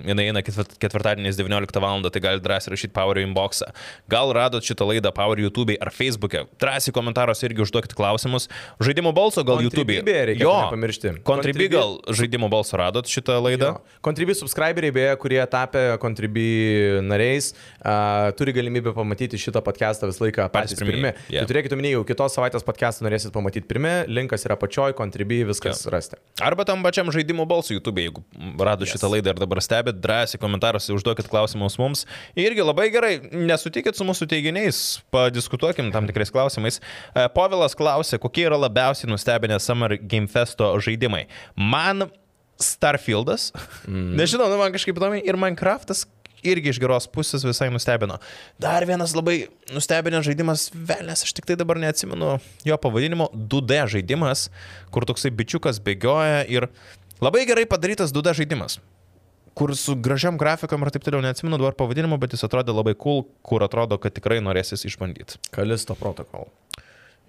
jinai 0.07 0.29
eina 0.31 0.43
ketvir- 0.47 0.71
ketvirtadieniais 0.79 1.35
19 1.39 1.83
val. 1.83 1.99
tai 2.15 2.21
galite 2.23 2.47
drąsiai 2.47 2.75
rašyti 2.77 2.95
Powerį 2.95 3.27
inboxą. 3.27 3.71
Gal 4.09 4.31
radot 4.39 4.63
šitą 4.63 4.87
laidą 4.87 5.11
Powerį 5.11 5.49
YouTube 5.51 5.75
ar 5.83 5.91
Facebook'e. 5.91 6.47
Drąsiai 6.63 6.95
komentaruose 7.05 7.45
irgi 7.47 7.63
užduokit 7.69 7.93
klausimus. 7.95 8.49
Žaidimo 8.81 9.13
balso 9.15 9.45
gal 9.45 9.61
YouTube'e. 9.61 10.01
Nepamiršti. 10.41 11.21
Contribui 11.23 11.69
Contribui- 11.69 11.71
gal 11.71 11.99
žaidimo 12.09 12.49
balso 12.51 12.77
radot 12.81 13.05
šitą 13.07 13.37
laidą. 13.45 13.75
Contribui 14.05 14.35
subscriberiai, 14.35 14.93
beje, 14.95 15.17
kurie 15.21 15.41
tapę 15.47 15.99
Contribui 16.01 17.01
nariais, 17.05 17.53
uh, 17.85 18.33
turi 18.39 18.53
galimybę 18.57 18.95
pamatyti 18.97 19.37
šitą 19.39 19.61
podcastą 19.65 20.09
visą 20.11 20.25
laiką 20.25 20.49
patys 20.51 20.79
pirmi. 20.79 20.93
pirmieji, 20.95 21.15
Yeah. 21.35 21.45
Tai 21.45 21.55
turėkite 21.55 21.75
omenyje, 21.75 21.95
jau 21.97 22.05
kitos 22.07 22.35
savaitės 22.37 22.65
podcastą 22.65 23.05
norėsit 23.07 23.33
pamatyti 23.35 23.67
pirmi, 23.69 24.07
linkas 24.09 24.45
yra 24.47 24.57
pačioj, 24.57 24.95
Contribui 24.95 25.43
viskas 25.45 25.85
yeah. 25.85 25.93
rasti. 25.93 26.17
Arba 26.41 26.65
tam 26.65 26.83
pačiam 26.83 27.11
žaidimo 27.11 27.47
balsui 27.49 27.77
YouTube, 27.79 28.01
jeigu 28.01 28.23
radot 28.61 28.87
yes. 28.87 28.95
šitą 28.95 29.11
laidą 29.13 29.35
ir 29.35 29.41
dabar 29.43 29.61
stebit, 29.65 29.99
drąsiai 30.01 30.41
komentaruose 30.41 30.93
užduokit 30.95 31.29
klausimus 31.29 31.79
mums. 31.79 32.05
Irgi 32.37 32.63
labai 32.65 32.89
gerai, 32.95 33.15
nesutikit 33.33 33.97
su 33.97 34.05
mūsų 34.07 34.29
teiginiais, 34.31 35.01
padiskutuokim 35.15 35.91
tam 35.93 36.07
tikrais 36.07 36.31
klausimais. 36.35 36.81
E, 37.15 37.29
Povilas 37.35 37.77
klausė, 37.79 38.21
kokie 38.23 38.47
yra 38.49 38.59
labiausiai 38.67 39.11
nustebinę 39.11 39.61
Summer 39.63 39.97
Game 40.01 40.31
Festo 40.31 40.73
žaidimai. 40.83 41.27
Man 41.57 42.09
Starfieldas, 42.61 43.51
mm. 43.89 44.13
nežinau, 44.19 44.47
nu 44.53 44.61
man 44.61 44.75
kažkaip 44.75 44.95
įdomu, 44.95 45.19
ir 45.27 45.39
Minecraftas 45.41 46.05
irgi 46.45 46.73
iš 46.73 46.81
geros 46.83 47.07
pusės 47.11 47.45
visai 47.47 47.71
nustebino. 47.73 48.19
Dar 48.61 48.85
vienas 48.89 49.15
labai 49.17 49.49
nustebinęs 49.75 50.27
žaidimas, 50.29 50.69
velnės, 50.75 51.25
aš 51.27 51.35
tik 51.37 51.49
tai 51.49 51.59
dabar 51.61 51.81
neatsimenu 51.83 52.37
jo 52.69 52.81
pavadinimo, 52.81 53.31
2D 53.35 53.85
žaidimas, 53.97 54.49
kur 54.95 55.09
toksai 55.09 55.33
bičiukas 55.35 55.81
bėgioja 55.85 56.45
ir 56.53 56.69
labai 57.25 57.47
gerai 57.49 57.67
padarytas 57.71 58.15
2D 58.15 58.37
žaidimas. 58.43 58.79
Kur 59.55 59.71
su 59.79 59.95
gražiam 60.03 60.35
grafikom 60.35 60.83
ir 60.83 60.91
taip 60.91 61.05
toliau 61.07 61.23
neatsimenu 61.23 61.61
dabar 61.61 61.77
pavadinimo, 61.79 62.19
bet 62.19 62.35
jis 62.35 62.43
atrodė 62.43 62.75
labai 62.75 62.97
cool, 62.99 63.23
kur 63.47 63.63
atrodo, 63.63 64.01
kad 64.03 64.17
tikrai 64.17 64.41
norėsis 64.43 64.83
išbandyti. 64.89 65.39
Kalisto 65.55 65.95
protokol. 65.99 66.49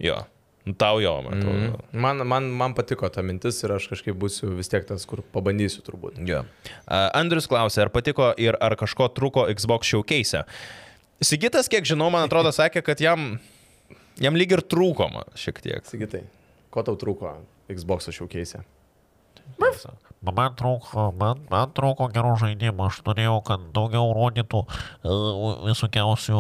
Jo, 0.04 0.24
Nu, 0.66 0.74
tau 0.74 0.98
jo, 1.00 1.22
man 1.22 1.38
atrodo. 1.38 1.58
Mm. 1.58 2.00
Man, 2.02 2.28
man, 2.28 2.44
man 2.58 2.74
patiko 2.74 3.06
ta 3.14 3.22
mintis 3.22 3.60
ir 3.62 3.76
aš 3.76 3.86
kažkaip 3.92 4.16
būsiu 4.18 4.50
vis 4.58 4.72
tiek 4.72 4.86
tas, 4.90 5.04
kur 5.06 5.22
pabandysiu 5.36 5.84
turbūt. 5.86 6.18
Jo. 6.26 6.40
Uh, 6.88 7.12
Andrius 7.14 7.46
klausė, 7.50 7.84
ar 7.84 7.92
patiko 7.94 8.32
ir 8.42 8.58
ar 8.58 8.74
kažko 8.80 9.12
trūko 9.14 9.46
Xbox 9.54 9.92
showcase. 9.94 10.42
Sigitas, 11.22 11.70
kiek 11.70 11.86
žinau, 11.86 12.10
man 12.14 12.26
atrodo, 12.26 12.50
sakė, 12.60 12.82
kad 12.88 13.04
jam, 13.04 13.36
jam 14.18 14.42
lyg 14.42 14.58
ir 14.58 14.66
trūkoma 14.66 15.28
šiek 15.38 15.62
tiek. 15.62 15.86
Sigitai, 15.86 16.24
ko 16.74 16.82
tau 16.88 16.98
trūko 16.98 17.36
Xbox 17.70 18.10
šaukeise? 18.18 18.64
Man 20.26 20.56
trūko, 20.58 21.10
man, 21.20 21.42
man 21.52 21.74
trūko 21.78 22.08
gerų 22.14 22.32
žaidimų, 22.42 22.88
aš 22.90 23.02
norėjau, 23.06 23.36
kad 23.46 23.66
daugiau 23.76 24.10
rodytų 24.16 24.62
uh, 24.66 25.66
visokiausių, 25.68 26.40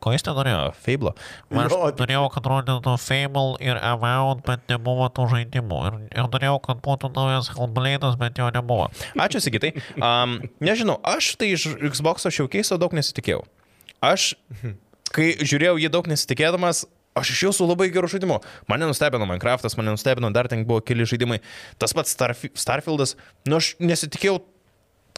ko 0.00 0.14
jis 0.14 0.24
ten 0.26 0.36
norėjo? 0.38 0.62
Fable. 0.86 1.12
Aš 1.52 1.74
tik- 1.74 2.00
norėjau, 2.02 2.24
kad 2.36 2.48
rodytų 2.52 2.96
Fable 3.02 3.56
ir 3.64 3.80
Avowed, 3.82 4.42
bet 4.46 4.64
nebuvo 4.72 5.08
tų 5.12 5.28
žaidimų. 5.34 5.82
Ir, 5.90 5.98
ir 6.16 6.30
norėjau, 6.32 6.56
kad 6.68 6.80
būtų 6.84 7.12
naujas 7.16 7.52
Hellblade'as, 7.54 8.16
bet 8.20 8.40
jo 8.40 8.48
nebuvo. 8.54 8.88
Ačiū, 9.20 9.42
Sigitai. 9.44 9.74
Um, 10.00 10.38
nežinau, 10.64 10.98
aš 11.04 11.34
tai 11.40 11.52
iš 11.56 11.68
Xbox 11.92 12.26
showcase 12.32 12.78
daug 12.80 12.94
nesitikėjau. 12.96 13.44
Aš, 14.04 14.34
kai 15.14 15.32
žiūrėjau 15.40 15.78
jį 15.80 15.90
daug 15.92 16.08
nesitikėdamas, 16.10 16.84
aš 17.16 17.32
iš 17.34 17.44
jūsų 17.48 17.70
labai 17.70 17.88
gerų 17.94 18.10
žaidimų. 18.16 18.40
Mane 18.70 18.88
nustebino 18.90 19.26
Minecraftas, 19.28 19.78
mane 19.78 19.94
nustebino 19.96 20.30
dar 20.34 20.48
ten 20.52 20.66
buvo 20.68 20.82
keli 20.84 21.06
žaidimai. 21.08 21.40
Tas 21.80 21.96
pats 21.96 22.12
Starf 22.14 22.44
Starfieldas, 22.54 23.16
nu 23.48 23.58
aš 23.60 23.74
nesitikėjau 23.82 24.40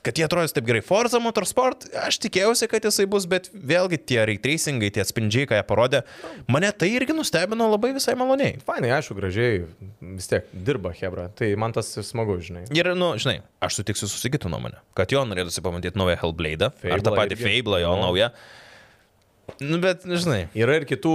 kad 0.03 0.19
jie 0.19 0.25
atrodys 0.25 0.55
taip 0.55 0.67
gerai. 0.69 0.81
Forza 0.85 1.19
Motorsport, 1.23 1.89
aš 2.07 2.21
tikėjausi, 2.23 2.69
kad 2.71 2.85
jisai 2.87 3.07
bus, 3.11 3.27
bet 3.31 3.49
vėlgi 3.53 3.99
tie 4.09 4.21
ray 4.29 4.39
tracingai, 4.41 4.91
tie 4.95 5.03
atspindžiai, 5.03 5.49
ką 5.51 5.59
jie 5.59 5.65
parodė, 5.69 6.03
mane 6.51 6.71
tai 6.79 6.91
irgi 6.95 7.17
nustebino 7.17 7.67
labai 7.73 7.91
visai 7.97 8.15
maloniai. 8.19 8.61
Fainai, 8.67 8.93
aišku, 8.99 9.17
gražiai, 9.19 9.65
vis 10.15 10.31
tiek 10.31 10.47
dirba 10.55 10.95
Hebra, 10.97 11.29
tai 11.35 11.51
man 11.61 11.75
tas 11.77 11.91
smagu, 12.07 12.39
žinai. 12.45 12.67
Ir, 12.79 12.93
nu, 12.99 13.11
žinai, 13.21 13.41
aš 13.65 13.81
sutiksiu 13.81 14.09
su 14.11 14.23
Sigitu 14.23 14.51
nuomonę, 14.53 14.81
kad 14.99 15.13
jo 15.15 15.25
norėtųsi 15.29 15.65
pamatyti 15.67 15.99
naują 16.01 16.19
Hellblade, 16.23 16.71
ar 16.95 17.05
tą 17.05 17.15
patį 17.19 17.37
irgi. 17.37 17.45
Fable, 17.49 17.83
jo 17.85 17.93
Nu. 17.99 18.07
naują. 18.09 18.31
Nu, 19.59 19.79
bet, 19.83 20.05
žinai, 20.07 20.43
Yra 20.59 20.77
ir 20.79 20.85
kitų, 20.89 21.15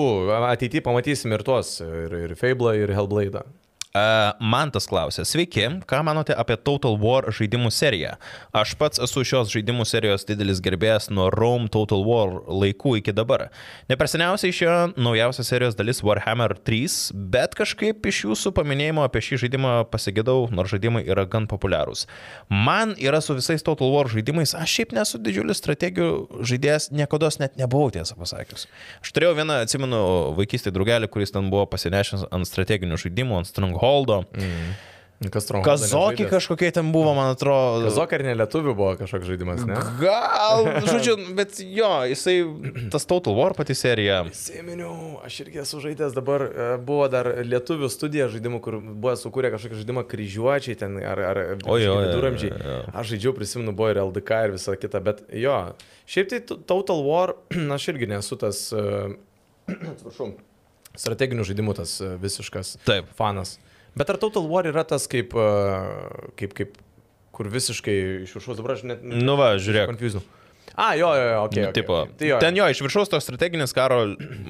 ateityje 0.50 0.84
pamatysim 0.84 1.34
ir 1.36 1.44
tuos, 1.48 1.78
ir, 1.84 2.16
ir 2.26 2.34
Fable, 2.40 2.74
ir 2.82 2.92
Hellblade. 2.96 3.44
Uh, 3.44 3.63
Mantas 3.94 4.88
klausė, 4.90 5.22
sveiki, 5.22 5.68
ką 5.86 6.00
manote 6.02 6.34
apie 6.34 6.56
Total 6.58 6.96
War 6.98 7.28
žaidimų 7.30 7.70
seriją? 7.70 8.16
Aš 8.50 8.72
pats 8.80 8.98
esu 9.06 9.22
šios 9.22 9.52
žaidimų 9.54 9.86
serijos 9.86 10.24
didelis 10.26 10.64
gerbėjas 10.66 11.12
nuo 11.14 11.28
Rome 11.30 11.70
Total 11.70 12.02
War 12.02 12.40
laikų 12.50 12.96
iki 12.98 13.14
dabar. 13.14 13.52
Ne 13.86 13.94
per 13.94 14.10
seniausiai 14.10 14.50
išėjo 14.50 14.78
naujausia 14.98 15.46
serijos 15.46 15.78
dalis 15.78 16.02
Warhammer 16.02 16.56
3, 16.58 17.12
bet 17.36 17.54
kažkaip 17.60 18.10
iš 18.10 18.24
jūsų 18.24 18.54
paminėjimo 18.58 19.04
apie 19.06 19.22
šį 19.28 19.44
žaidimą 19.44 19.76
pasigėdau, 19.94 20.48
nors 20.50 20.74
žaidimai 20.74 21.06
yra 21.06 21.28
gan 21.30 21.46
populiarūs. 21.46 22.08
Man 22.50 22.96
yra 22.98 23.22
su 23.22 23.38
visais 23.38 23.62
Total 23.62 23.94
War 23.94 24.10
žaidimais, 24.10 24.56
aš 24.58 24.74
šiaip 24.74 24.98
nesu 24.98 25.22
didžiulis 25.22 25.62
strategijų 25.62 26.42
žaidėjas, 26.42 26.90
niekada 26.98 27.30
net 27.46 27.62
nebuvau 27.62 27.94
tiesą 27.94 28.18
pasakius. 28.18 28.66
Aš 29.06 29.14
turėjau 29.14 29.38
vieną, 29.44 29.62
atsimenu, 29.68 30.02
vaikystėje 30.42 30.74
draugelį, 30.74 31.14
kuris 31.14 31.38
ten 31.38 31.54
buvo 31.54 31.70
pasinešęs 31.70 32.26
ant 32.34 32.50
strateginių 32.50 32.98
žaidimų, 33.06 33.44
ant 33.44 33.54
Strongholdo. 33.84 34.24
Mm. 34.38 34.74
Kas 35.32 35.46
trumpa? 35.48 35.70
Kazokį 35.70 36.26
kažkokie 36.28 36.68
ten 36.76 36.90
buvo, 36.92 37.14
man 37.16 37.30
atrodo. 37.32 37.86
Kazokį 37.86 38.18
ar 38.18 38.24
ne 38.26 38.34
lietuvių 38.42 38.74
buvo 38.76 38.90
kažkoks 39.00 39.30
žaidimas, 39.30 39.62
ne? 39.64 39.78
Gal, 40.02 40.68
žodžiu, 40.90 41.16
bet 41.38 41.62
jo, 41.64 41.92
jisai, 42.12 42.36
tas 42.92 43.08
Total 43.08 43.38
War 43.38 43.56
pati 43.56 43.76
serija. 43.78 44.18
Įsiminiau, 44.28 45.22
aš 45.24 45.40
irgi 45.46 45.64
esu 45.64 45.80
žaidęs 45.86 46.18
dabar, 46.18 46.44
e, 46.44 46.68
buvo 46.84 47.08
dar 47.14 47.30
lietuvių 47.40 47.88
studija 47.94 48.28
žaidimų, 48.34 48.60
kur 48.66 48.82
buvo 48.84 49.16
sukūrę 49.22 49.54
kažkokį 49.54 49.80
žaidimą 49.80 50.04
kryžiuočiai 50.12 50.80
ten, 50.84 51.00
ar, 51.00 51.24
ar 51.30 51.44
viduramžiai. 51.56 52.52
Aš 52.92 53.14
žaidžiau, 53.16 53.36
prisimenu, 53.40 53.72
buvo 53.80 53.94
ir 53.94 54.04
LDK 54.04 54.46
ir 54.50 54.58
visa 54.58 54.76
kita, 54.76 55.00
bet 55.08 55.24
jo, 55.32 55.60
šiaip 56.04 56.34
tai 56.34 56.44
Total 56.52 57.06
War, 57.08 57.38
aš 57.80 57.94
irgi 57.96 58.12
nesu 58.12 58.40
tas, 58.44 58.66
e, 58.76 59.14
atsiprašau, 59.94 60.34
strateginių 61.00 61.48
žaidimų 61.48 61.78
tas 61.80 62.02
e, 62.04 62.16
visiškas 62.22 62.78
Taip. 62.84 63.08
fanas. 63.16 63.56
Bet 63.98 64.10
ar 64.10 64.20
Total 64.22 64.46
War 64.50 64.70
yra 64.70 64.86
tas 64.88 65.06
kaip, 65.12 65.36
e, 65.38 65.50
kaip, 66.40 66.56
kaip 66.58 66.80
kur 67.34 67.50
visiškai 67.50 67.98
iš 68.28 68.38
viršaus 68.38 68.62
dabar 68.62 68.78
aš 68.78 68.88
net... 68.90 69.04
Nu 69.04 69.38
va, 69.40 69.54
žiūrėk. 69.62 69.90
Confused. 69.94 70.26
A, 70.74 70.96
jo, 70.98 71.10
jo, 71.14 71.26
jo, 71.30 71.42
ok. 71.44 71.52
okay, 71.52 71.72
Tipo, 71.76 71.98
okay. 72.02 72.16
Tai 72.18 72.30
jo, 72.32 72.38
ten 72.42 72.58
jo, 72.58 72.66
iš 72.74 72.80
viršaus 72.82 73.12
toks 73.12 73.28
strateginis 73.28 73.76
karo 73.78 74.00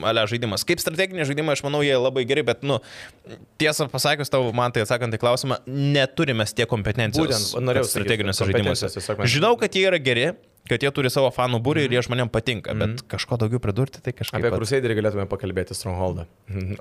ale 0.08 0.24
žaidimas. 0.32 0.64
Kaip 0.68 0.80
strateginį 0.80 1.26
žaidimą, 1.28 1.56
aš 1.58 1.64
manau, 1.66 1.82
jie 1.84 1.98
labai 2.00 2.24
geri, 2.30 2.46
bet, 2.48 2.64
nu, 2.64 2.78
tiesą 3.60 3.90
pasakius 3.92 4.32
tau, 4.32 4.46
man 4.56 4.72
tai 4.72 4.86
atsakant 4.86 5.16
į 5.16 5.20
klausimą, 5.20 5.60
neturime 5.68 6.48
tiek 6.48 6.70
kompetencijos. 6.72 7.28
Būtent, 7.28 7.68
norėjau 7.68 7.90
strateginiuose 7.92 8.48
žaidimuose. 8.48 8.92
Žinau, 9.36 9.58
kad 9.60 9.76
jie 9.76 9.84
yra 9.90 10.00
geri, 10.00 10.30
kad 10.70 10.84
jie 10.84 10.92
turi 10.96 11.10
savo 11.12 11.30
fanų 11.36 11.60
būrį 11.64 11.86
ir 11.88 11.92
jie 11.98 12.02
žmonėm 12.08 12.30
patinka, 12.32 12.72
Mhm. 12.74 12.80
bet 12.80 13.04
kažko 13.12 13.38
daugiau 13.38 13.60
pridurti, 13.60 14.02
tai 14.02 14.14
kažkaip... 14.14 14.40
Apie 14.40 14.50
pat- 14.52 14.60
Crusaderį 14.62 14.96
galėtume 15.02 15.26
pakalbėti 15.28 15.76
Strongholdą. 15.76 16.26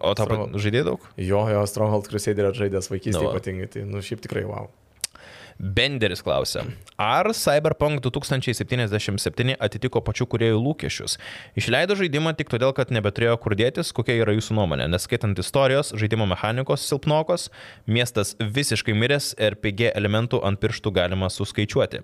O 0.00 0.14
tau 0.14 0.26
žaidėjai 0.54 0.84
daug? 0.92 1.00
Jo, 1.16 1.46
jo, 1.50 1.64
Stronghold 1.66 2.06
Crusaderį 2.08 2.54
žaidęs 2.54 2.88
vaikystėje 2.92 3.22
Nu 3.22 3.28
va. 3.30 3.34
ypatingai, 3.36 3.68
tai, 3.72 3.82
nu, 3.84 3.98
šiaip 3.98 4.20
tikrai 4.22 4.44
wow. 4.46 4.68
Benderis 5.62 6.22
klausia, 6.24 6.62
ar 6.98 7.28
Cyberpunk 7.36 8.00
2077 8.02 9.54
atitiko 9.60 10.00
pačių 10.02 10.26
kuriejų 10.32 10.58
lūkesčius? 10.64 11.18
Išleido 11.60 11.94
žaidimą 11.98 12.32
tik 12.38 12.48
todėl, 12.50 12.72
kad 12.74 12.88
nebeturėjo 12.90 13.36
kur 13.38 13.54
dėtis, 13.54 13.92
kokia 13.94 14.16
yra 14.22 14.32
jūsų 14.34 14.56
nuomonė, 14.58 14.88
neskaitant 14.90 15.38
istorijos, 15.38 15.92
žaidimo 15.94 16.26
mechanikos 16.26 16.86
silpnokos, 16.88 17.50
miestas 17.86 18.34
visiškai 18.40 18.94
miręs, 18.96 19.34
RPG 19.38 19.92
elementų 19.92 20.40
ant 20.42 20.58
pirštų 20.62 20.92
galima 20.98 21.28
suskaičiuoti. 21.30 22.00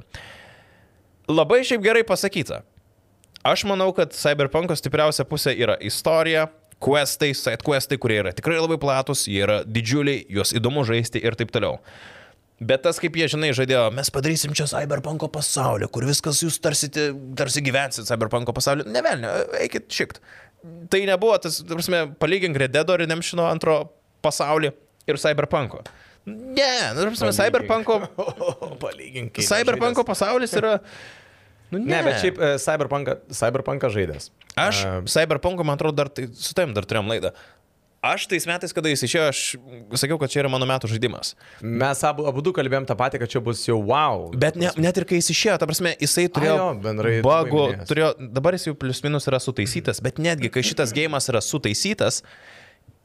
Labai 1.28 1.60
šiaip 1.66 1.82
gerai 1.84 2.04
pasakyta. 2.08 2.62
Aš 3.46 3.64
manau, 3.68 3.90
kad 3.96 4.14
Cyberpunko 4.16 4.74
stipriausia 4.76 5.26
pusė 5.28 5.52
yra 5.56 5.76
istorija, 5.84 6.48
questai, 6.82 7.32
side 7.36 7.64
questai, 7.66 7.98
kurie 8.00 8.20
yra 8.22 8.32
tikrai 8.34 8.58
labai 8.58 8.78
platus, 8.80 9.26
jie 9.30 9.42
yra 9.44 9.60
didžiuliai, 9.66 10.24
juos 10.32 10.54
įdomu 10.56 10.84
žaisti 10.88 11.22
ir 11.22 11.36
taip 11.38 11.52
toliau. 11.54 11.78
Bet 12.58 12.82
tas, 12.82 12.98
kaip 12.98 13.14
jie, 13.14 13.28
žinai, 13.30 13.52
žadėjo, 13.54 13.84
mes 13.94 14.08
padarysim 14.10 14.54
čia 14.56 14.66
Cyberpunko 14.66 15.28
pasaulį, 15.30 15.86
kur 15.94 16.08
viskas 16.08 16.40
jūs 16.42 16.56
tarsi, 16.62 16.90
tarsi 17.38 17.62
gyvensit 17.62 18.08
Cyberpunko 18.08 18.54
pasaulį. 18.56 18.88
Ne 18.90 19.02
velnė, 19.04 19.30
eikit 19.60 19.86
šikt. 19.94 20.18
Tai 20.90 21.00
nebuvo 21.06 21.36
tas, 21.44 21.60
prasme, 21.68 22.08
palygink 22.18 22.58
Red 22.58 22.74
Dead 22.74 22.90
Redemption 22.98 23.44
antro 23.46 23.84
pasaulį 24.26 24.72
ir 25.06 25.20
Cyberpunko. 25.22 25.84
Ne, 26.28 26.72
nu, 26.96 27.06
prasme, 27.12 27.30
Cyberpunko, 27.36 28.00
Palyginkime. 28.82 29.46
Cyberpunko 29.46 30.04
pasaulis 30.08 30.58
yra... 30.58 30.80
Nu, 31.70 31.82
Ne, 31.84 32.00
bet 32.06 32.22
šiaip 32.22 32.38
e, 32.40 32.54
Cyberpunką 32.62 33.18
Cyberpunką 33.28 33.90
žaidęs. 33.92 34.30
Aš 34.56 34.82
E, 34.88 34.96
Cyberpunko, 35.10 35.66
man 35.66 35.76
atrodo, 35.76 35.98
dar 36.00 36.08
tai, 36.12 36.28
su 36.32 36.56
tavim 36.56 36.74
dar 36.76 36.86
turėjom 36.88 37.10
laidą. 37.12 37.34
Aš 37.98 38.28
tais 38.30 38.44
metais, 38.46 38.70
kada 38.70 38.86
jis 38.92 39.00
išėjo, 39.02 39.22
aš 39.26 39.38
sakiau, 39.98 40.20
kad 40.22 40.30
čia 40.30 40.44
yra 40.44 40.50
mano 40.52 40.66
metų 40.70 40.86
žaidimas. 40.92 41.32
Mes 41.58 42.02
abu, 42.06 42.28
abu 42.30 42.44
du 42.46 42.52
kalbėjom 42.54 42.84
tą 42.86 42.94
patį, 42.94 43.18
kad 43.24 43.32
čia 43.32 43.40
bus 43.42 43.64
jau 43.66 43.80
wow. 43.82 44.28
Bet 44.38 44.54
ne, 44.54 44.70
net 44.78 45.00
ir 45.02 45.06
kai 45.08 45.18
jis 45.18 45.32
išėjo, 45.34 45.56
ta 45.58 45.66
prasme, 45.66 45.96
jisai 45.98 46.28
turėjo 46.30 46.54
jo, 46.60 46.68
bendrai 46.84 47.16
minėjęs. 47.18 47.88
turėjo, 47.90 48.12
dabar 48.38 48.54
jis 48.54 48.68
jau 48.68 48.76
plius 48.78 49.02
minus 49.02 49.26
yra 49.26 49.40
sutaisytas, 49.42 49.98
bet 50.04 50.22
netgi 50.22 50.46
kai 50.54 50.62
šitas 50.62 50.94
gėjimas 50.94 51.26
yra 51.32 51.42
sutaisytas, 51.42 52.22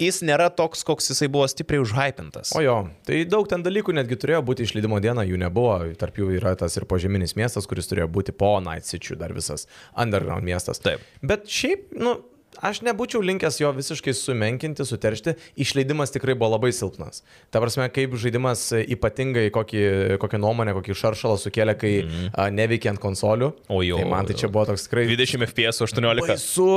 jis 0.05 0.21
nėra 0.27 0.49
toks, 0.53 0.83
koks 0.87 1.11
jisai 1.11 1.29
buvo 1.33 1.47
stipriai 1.51 1.83
užhypintas. 1.83 2.53
O 2.57 2.63
jo, 2.63 2.77
tai 3.07 3.23
daug 3.29 3.47
ten 3.49 3.63
dalykų 3.65 3.95
netgi 3.99 4.19
turėjo 4.19 4.43
būti 4.45 4.67
išleidimo 4.67 4.99
diena, 5.03 5.25
jų 5.27 5.39
nebuvo. 5.41 5.77
Tarp 5.99 6.19
jų 6.21 6.33
yra 6.39 6.55
tas 6.59 6.77
ir 6.79 6.87
požeminis 6.89 7.37
miestas, 7.39 7.67
kuris 7.69 7.89
turėjo 7.91 8.09
būti 8.13 8.35
po 8.35 8.55
Night 8.63 8.89
City, 8.89 9.17
dar 9.19 9.35
visas 9.35 9.67
underground 9.99 10.45
miestas. 10.47 10.81
Taip. 10.83 11.03
Bet 11.25 11.47
šiaip, 11.51 11.91
nu, 11.99 12.17
aš 12.61 12.81
nebūčiau 12.85 13.21
linkęs 13.23 13.59
jo 13.61 13.71
visiškai 13.75 14.13
sumenkinti, 14.17 14.85
suteršti. 14.85 15.35
Išleidimas 15.63 16.13
tikrai 16.13 16.35
buvo 16.37 16.53
labai 16.55 16.73
silpnas. 16.75 17.23
Ta 17.53 17.61
prasme, 17.63 17.87
kaip 17.93 18.13
žaidimas 18.19 18.67
ypatingai 18.83 19.47
kokį, 19.55 19.83
kokią 20.21 20.41
nuomonę, 20.43 20.75
kokį 20.77 20.97
šaršalą 20.99 21.39
sukėlė, 21.41 21.77
kai 21.79 21.93
mm 22.03 22.11
-hmm. 22.11 22.29
a, 22.33 22.49
neveikia 22.49 22.93
ant 22.93 23.01
konsolių. 23.03 23.53
O 23.69 23.81
jo, 23.83 23.97
Tai 23.97 24.09
man 24.09 24.25
tai 24.25 24.37
čia 24.37 24.47
buvo 24.47 24.65
toks 24.71 24.87
tikrai 24.87 25.07
20 25.09 25.47
FPS 25.47 25.81
18. 25.87 26.27
Baisu, 26.27 26.69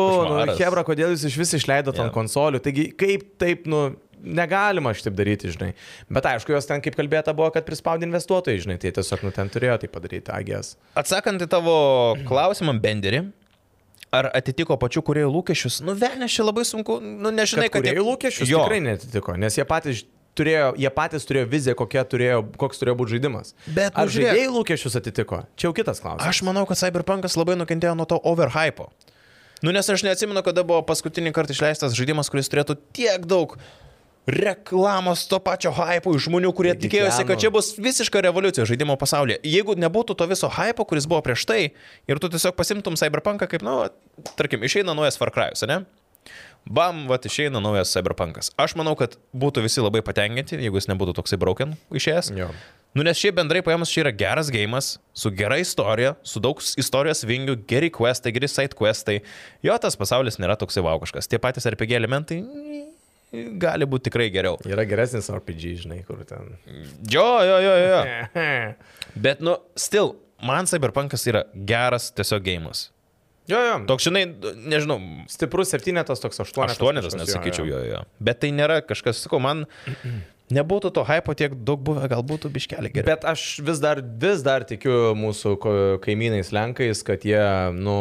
nu. 0.47 0.57
Hebra, 0.57 0.85
kodėl 0.85 1.14
jūs 1.14 1.27
iš 1.27 1.39
vis 1.39 1.55
išleidot 1.61 1.97
Jo. 1.97 2.03
ant 2.03 2.12
konsolių? 2.12 2.61
Taigi 2.61 2.91
kaip 2.97 3.39
taip, 3.39 3.66
nu, 3.66 3.97
negalima 4.27 4.93
šitaip 4.97 5.16
daryti, 5.16 5.51
žinai. 5.55 5.72
Bet 6.12 6.27
aišku, 6.27 6.53
jos 6.55 6.68
ten, 6.68 6.83
kaip 6.85 6.97
kalbėta, 6.99 7.35
buvo, 7.37 7.51
kad 7.55 7.66
prispaudė 7.66 8.09
investuotojai, 8.09 8.62
žinai, 8.64 8.79
tai 8.83 8.93
tiesiog, 8.97 9.24
nu, 9.27 9.33
ten 9.35 9.51
turėjo 9.53 9.79
tai 9.83 9.91
padaryti, 9.93 10.33
agės. 10.35 10.74
Atsakant 10.99 11.43
į 11.43 11.49
tavo 11.53 11.77
klausimą, 12.29 12.77
Benderį, 12.83 13.27
ar 14.14 14.28
atitiko 14.34 14.76
pačių 14.80 15.02
kuriejų 15.07 15.30
lūkesčius, 15.34 15.80
nu 15.86 15.94
velnės 15.98 16.34
čia 16.36 16.44
labai 16.46 16.64
sunku, 16.68 16.98
nu 17.02 17.32
nežinai, 17.34 17.66
Kad 17.70 17.80
kad 17.80 17.88
kuriejų 17.88 18.04
lūkesčius 18.07 18.50
jo. 18.52 18.62
tikrai 18.64 18.80
netitiko, 18.84 19.34
nes 19.40 19.57
jie 19.59 19.64
patys 19.66 20.04
turėjo, 20.36 20.74
jie 20.76 20.90
patys 20.92 21.24
turėjo 21.24 21.46
viziją, 21.48 21.74
turėjo, 22.12 22.40
koks 22.61 22.78
turėjo 22.82 22.96
būti 23.00 23.16
žaidimas. 23.16 23.54
Bet, 23.66 23.94
nu, 23.96 24.02
Ar 24.02 24.09
žiūrėk. 24.12 24.30
žaidėjų 24.36 24.52
lūkesčius 24.59 24.98
atitiko? 25.00 25.42
Čia 25.57 25.68
jau 25.70 25.74
kitas 25.78 26.00
klausimas. 26.04 26.28
Aš 26.28 26.42
manau, 26.44 26.66
kad 26.68 26.76
Cyberpunkas 26.76 27.36
labai 27.40 27.57
nukentėjo 27.57 27.94
nuo 27.96 28.04
to 28.04 28.18
overhypo. 28.20 28.90
Nu, 29.64 29.72
nes 29.72 29.88
aš 29.88 30.04
neatsimenu, 30.04 30.42
kada 30.44 30.61
buvo 30.68 30.82
paskutinį 30.84 31.32
kartą 31.32 31.57
išleistas 31.57 31.96
žaidimas, 31.96 32.28
kuris 32.28 32.52
turėtų 32.52 32.76
tiek 32.92 33.24
daug 33.24 33.57
reklamos 34.27 35.24
to 35.31 35.39
pačio 35.43 35.70
hypo 35.70 36.11
žmonių, 36.18 36.51
kurie 36.57 36.72
Taigi 36.74 36.89
tikėjosi, 36.89 37.27
kad 37.29 37.43
čia 37.43 37.51
bus 37.55 37.72
visiška 37.79 38.22
revoliucija 38.27 38.66
žaidimo 38.66 38.99
pasaulyje. 38.99 39.39
Jeigu 39.47 39.77
nebūtų 39.79 40.16
to 40.18 40.27
viso 40.31 40.51
hypo, 40.51 40.87
kuris 40.89 41.07
buvo 41.07 41.22
prieš 41.27 41.47
tai, 41.47 41.61
ir 42.11 42.22
tu 42.22 42.31
tiesiog 42.33 42.57
pasimtum 42.59 42.99
Cyberpunką 42.99 43.47
kaip, 43.51 43.62
nu, 43.66 43.79
tarkim, 44.35 44.66
išeina 44.66 44.97
naujas 44.99 45.18
Far 45.20 45.31
Cry'us, 45.35 45.62
ne? 45.70 45.85
Bam, 46.66 47.05
va, 47.07 47.20
išeina 47.22 47.62
naujas 47.62 47.95
Cyberpunkas. 47.95 48.51
Aš 48.59 48.74
manau, 48.79 48.97
kad 48.99 49.14
būtų 49.31 49.62
visi 49.62 49.85
labai 49.85 50.03
patenkinti, 50.03 50.59
jeigu 50.59 50.81
jis 50.81 50.91
nebūtų 50.91 51.14
toksai 51.20 51.39
broken 51.39 51.77
išėjęs. 51.95 52.33
Jo. 52.35 52.51
Nu, 52.97 53.05
nes 53.07 53.18
šiaip 53.20 53.37
bendrai 53.37 53.61
paėmus, 53.62 53.93
čia 53.93 54.07
yra 54.07 54.11
geras 54.16 54.49
gėjimas, 54.51 54.95
su 55.14 55.31
gera 55.37 55.61
istorija, 55.61 56.14
su 56.27 56.41
daug 56.43 56.59
istorijos 56.81 57.22
vingių, 57.29 57.59
geri 57.68 57.91
questai, 57.93 58.33
geri 58.35 58.49
side 58.49 58.74
questai. 58.74 59.20
Jo, 59.62 59.77
tas 59.79 59.99
pasaulis 60.01 60.41
nėra 60.41 60.57
toksai 60.59 60.83
vaukiškas. 60.87 61.29
Tie 61.29 61.39
patys 61.39 61.68
RPG 61.68 61.93
elementai 62.01 62.41
gali 63.62 63.89
būti 63.89 64.09
tikrai 64.09 64.28
geriau. 64.34 64.59
Yra 64.68 64.84
geresnis 64.89 65.30
RPG, 65.32 65.72
žinai, 65.84 66.03
kur 66.09 66.22
ten. 66.28 66.55
Jo, 67.12 67.26
jo, 67.47 67.57
jo, 67.64 67.74
jo. 67.84 68.03
Bet, 69.26 69.43
nu, 69.45 69.57
still, 69.78 70.14
man 70.45 70.68
Cyberpunkas 70.70 71.26
yra 71.30 71.47
geras 71.68 72.11
tiesiog 72.16 72.45
gėjimas. 72.47 72.89
Jo, 73.47 73.61
jo. 73.62 73.74
Toks, 73.87 74.09
žinai, 74.09 74.24
nežinau, 74.66 74.99
Stiprus 75.30 75.70
septynetas, 75.70 76.22
toks 76.22 76.43
aštuonetas. 76.43 76.74
aštuonetas, 76.74 77.12
kažkas, 77.14 77.20
net 77.20 77.30
jo, 77.30 77.37
sakyčiau, 77.39 77.68
jo. 77.68 77.82
jo, 77.84 77.93
jo. 77.95 78.01
Bet 78.26 78.41
tai 78.43 78.51
nėra 78.55 78.80
kažkas, 78.82 79.20
sakau, 79.22 79.39
man 79.43 79.62
nebūtų 80.53 80.92
to 80.94 81.03
hypo 81.07 81.34
tiek 81.38 81.55
daug 81.66 81.80
buvę, 81.82 82.07
gal 82.11 82.22
būtų 82.26 82.51
biškelį 82.55 82.92
geriau. 82.94 83.09
Bet 83.09 83.26
aš 83.26 83.44
vis 83.66 83.80
dar, 83.82 84.01
vis 84.01 84.44
dar 84.47 84.66
tikiu 84.68 85.14
mūsų 85.18 85.57
kaimynais 86.05 86.53
Lenkais, 86.55 87.03
kad 87.07 87.26
jie, 87.26 87.42
nu, 87.74 87.97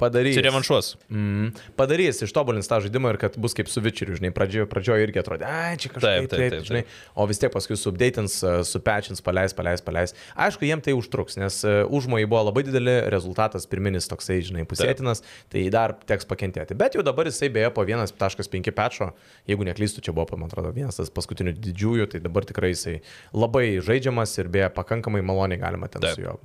padarys. 0.00 0.38
Čia 0.38 0.46
revanšuos. 0.48 0.94
Mm, 1.12 1.52
padarys, 1.78 2.22
ištobulins 2.24 2.70
tą 2.70 2.80
žaidimą 2.84 3.14
ir 3.14 3.20
kad 3.20 3.36
bus 3.40 3.56
kaip 3.56 3.68
su 3.72 3.82
Vičeriu, 3.84 4.16
žinai, 4.16 4.32
pradžioje, 4.34 4.68
pradžioje 4.70 5.08
irgi 5.08 5.20
atrodė, 5.20 5.48
ai, 5.48 5.74
čia 5.80 5.92
kažkaip 5.92 6.04
Taip, 6.04 6.30
taip, 6.30 6.30
taip, 6.30 6.40
taip, 6.40 6.54
taip, 6.54 6.68
žinai, 6.70 6.82
o 7.18 7.26
vis 7.28 7.40
tiek 7.42 7.52
paskui 7.52 7.76
subdatins, 7.80 8.38
supečins, 8.68 9.20
paleis, 9.24 9.54
paleis, 9.56 9.84
paleis. 9.84 10.16
Aišku, 10.40 10.64
jiem 10.68 10.82
tai 10.84 10.94
užtruks, 10.96 11.36
nes 11.40 11.60
e, 11.66 11.74
užmojai 11.84 12.28
buvo 12.30 12.44
labai 12.48 12.64
dideli, 12.66 12.96
rezultatas 13.12 13.68
pirminis 13.70 14.08
toksai, 14.10 14.40
žinai, 14.46 14.64
pusėtinas, 14.68 15.24
tai 15.52 15.66
dar 15.74 15.96
teks 16.08 16.28
pakentėti. 16.30 16.76
Bet 16.78 16.96
jau 16.96 17.04
dabar 17.06 17.28
jisai 17.28 17.50
beje 17.52 17.72
po 17.74 17.84
1.5 17.88 18.72
pečio, 18.74 19.10
jeigu 19.50 19.68
neklystu, 19.68 20.04
čia 20.04 20.14
buvo, 20.16 20.38
man 20.40 20.52
atrodo, 20.52 20.72
vienas 20.76 21.00
tas 21.00 21.12
paskutinių 21.14 21.56
didžiųjų, 21.74 22.06
tai 22.14 22.22
dabar 22.24 22.42
tikrai 22.48 22.70
jisai 22.72 22.96
labai 23.34 23.66
žaidžiamas 23.84 24.32
ir 24.38 24.46
beje 24.54 24.70
pakankamai 24.78 25.20
maloniai 25.26 25.60
galima 25.60 25.90
ten 25.90 26.00
Taip. 26.04 26.14
su 26.16 26.24
juo. 26.24 26.38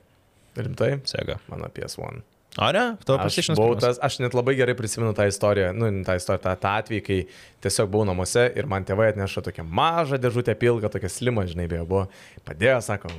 Rimtai? 0.59 0.91
Sega. 1.11 1.35
Mano 1.51 1.67
PS1. 1.75 2.15
A, 2.59 2.73
ne? 2.75 2.97
Tavo 3.07 3.21
Aš, 3.23 3.29
PlayStationas. 3.31 3.59
buvau 3.61 3.77
tas, 3.79 3.99
aš 4.03 4.19
net 4.19 4.35
labai 4.35 4.57
gerai 4.59 4.75
prisimenu 4.75 5.13
tą 5.15 5.29
istoriją, 5.31 5.71
nu, 5.77 5.87
tą 6.03 6.17
istoriją, 6.19 6.43
tą, 6.49 6.55
tą 6.59 6.73
atvejį, 6.81 7.03
kai 7.07 7.19
tiesiog 7.63 7.91
buvau 7.93 8.09
namuose 8.09 8.49
ir 8.59 8.67
man 8.67 8.83
tėvai 8.89 9.13
atneša 9.13 9.45
tokią 9.47 9.63
mažą 9.71 10.19
dėžutę 10.19 10.57
pilką, 10.59 10.91
tokią 10.91 11.11
slimą, 11.15 11.45
žinai, 11.47 11.69
beje, 11.71 11.85
buvo. 11.87 12.09
Padėjo, 12.49 12.81
sako, 12.83 13.13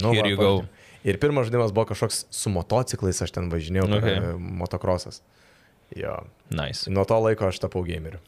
nu, 0.00 0.14
Here 0.16 0.30
you 0.32 0.40
go. 0.40 0.54
Ir 1.04 1.20
pirmas 1.20 1.46
žaidimas 1.50 1.70
buvo 1.76 1.84
kažkoks 1.92 2.24
su 2.32 2.50
motociklais, 2.50 3.20
aš 3.22 3.30
ten 3.36 3.52
važinėjau, 3.52 3.90
Okay. 4.00 4.16
okay. 4.18 4.40
motokrosas. 4.62 5.20
Jo, 5.96 6.18
Nice. 6.52 6.90
nuo 6.92 7.04
to 7.08 7.16
laiko 7.16 7.46
aš 7.48 7.60
tapau 7.62 7.80
gameriu. 7.86 8.18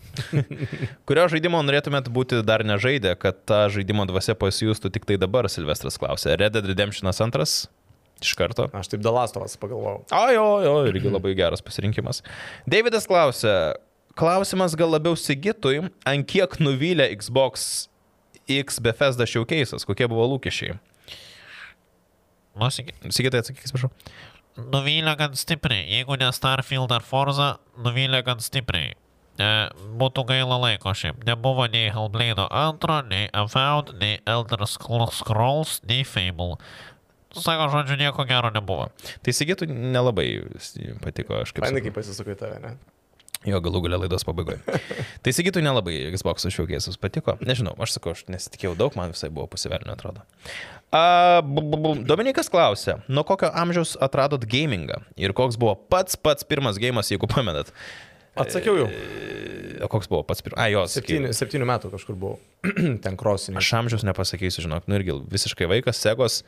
Kurio 1.09 1.27
žaidimo 1.29 1.61
norėtumėt 1.65 2.09
būti 2.09 2.39
dar 2.47 2.65
nežaidę, 2.65 3.17
kad 3.21 3.37
ta 3.49 3.67
žaidimo 3.73 4.07
dvasia 4.09 4.33
pasijūstų 4.37 4.93
tik 4.93 5.05
tai 5.09 5.17
dabar, 5.21 5.49
Silvestras 5.53 5.99
klausė. 6.01 6.37
Red 6.41 6.53
Dead 6.57 6.65
Redemption 6.65 7.09
2? 7.13 7.69
Iš 8.21 8.35
karto. 8.37 8.66
Aš 8.77 8.91
taip 8.93 9.01
Dalastovas 9.05 9.57
pagalvojau. 9.61 10.03
O, 10.12 10.25
jo, 10.35 10.47
jo, 10.64 10.75
irgi 10.91 11.09
labai 11.12 11.33
geras 11.39 11.62
pasirinkimas. 11.64 12.21
Davidas 12.68 13.09
klausė, 13.09 13.55
klausimas 14.21 14.77
gal 14.77 14.93
labiau 14.93 15.16
Sigitui, 15.16 15.87
ant 16.05 16.29
kiek 16.29 16.59
nuvylė 16.61 17.09
Xbox 17.16 17.87
X 18.51 18.81
Bethesda 18.85 19.25
Showcase'as, 19.29 19.87
kokie 19.89 20.09
buvo 20.11 20.27
lūkesčiai? 20.35 20.77
Nu, 22.61 22.68
Sigitai 22.68 23.41
atsakyk, 23.41 23.64
prašau. 23.73 23.91
nuvylė 24.61 25.14
gan 25.16 25.37
stipriai. 25.39 25.87
Jeigu 25.95 26.18
ne 26.21 26.29
Starfield 26.35 26.93
ar 26.93 27.05
Forza, 27.07 27.55
nuvylė 27.81 28.21
gan 28.27 28.43
stipriai. 28.43 28.97
E, 29.41 29.49
būtų 29.97 30.27
gaila 30.29 30.59
laiko 30.61 30.93
šiaip. 30.93 31.23
Nebuvo 31.25 31.64
nei 31.73 31.89
Hellblade 31.95 32.45
2, 32.51 32.99
nei 33.09 33.31
Avowed, 33.33 33.95
nei 34.03 34.18
Elder 34.29 34.66
Scrolls, 34.68 35.79
nei 35.89 36.03
Fable. 36.05 36.59
Sako, 37.31 37.68
žodžiu, 37.70 37.99
nieko 38.01 38.24
gero 38.26 38.51
nebuvo. 38.55 38.89
Tai 39.22 39.35
Sigitui 39.35 39.70
nelabai 39.70 40.28
patiko, 41.05 41.43
aš 41.45 41.55
kaip. 41.55 41.66
Sakau. 41.68 41.85
kaip 41.85 42.01
pasisukai 42.01 42.39
tave, 42.39 42.59
ne? 42.64 42.74
Jo, 43.49 43.57
galų 43.64 43.87
galę 43.87 44.03
laidos 44.03 44.26
pabaigoje. 44.28 44.59
tai 45.24 45.33
sakytų 45.33 45.62
nelabai 45.64 45.95
Xbox 46.12 46.45
šaukėsus 46.53 46.99
patiko. 47.01 47.39
Nežinau, 47.41 47.72
aš 47.81 47.95
sakau, 47.97 48.12
aš 48.12 48.26
nesitikėjau 48.28 48.74
daug, 48.76 48.97
man 49.01 49.14
visai 49.14 49.31
buvo 49.33 49.47
pasivelnio, 49.49 49.95
atrodo. 49.95 50.26
A, 50.93 51.41
bu, 51.41 51.64
bu, 51.64 51.78
bu. 51.81 51.93
Dominikas 52.05 52.53
klausė, 52.53 52.99
nuo 53.09 53.24
kokio 53.24 53.49
amžiaus 53.57 53.95
atradot 54.05 54.45
gamingą 54.45 55.01
ir 55.16 55.33
koks 55.37 55.57
buvo 55.61 55.72
pats 55.89 56.20
pats 56.20 56.45
pirmas 56.45 56.76
gėjimas, 56.83 57.09
jeigu 57.14 57.31
pamenat. 57.33 57.72
Atsakiau 58.41 58.76
jau. 58.76 58.91
O 59.87 59.89
koks 59.89 60.11
buvo 60.11 60.20
pats 60.28 60.45
pirmas? 60.45 60.61
A, 60.61 60.68
jos. 60.74 60.99
Septyni, 60.99 61.33
septynių 61.37 61.70
metų 61.70 61.95
kažkur 61.95 62.20
buvau. 62.20 62.37
Ten 63.07 63.16
krosinė. 63.20 63.57
Aš 63.62 63.72
amžiaus 63.81 64.05
nepasakysiu, 64.05 64.66
žinok, 64.66 64.85
nu 64.91 65.01
irgi 65.01 65.16
visiškai 65.33 65.70
vaikas, 65.70 66.03
Segos. 66.05 66.43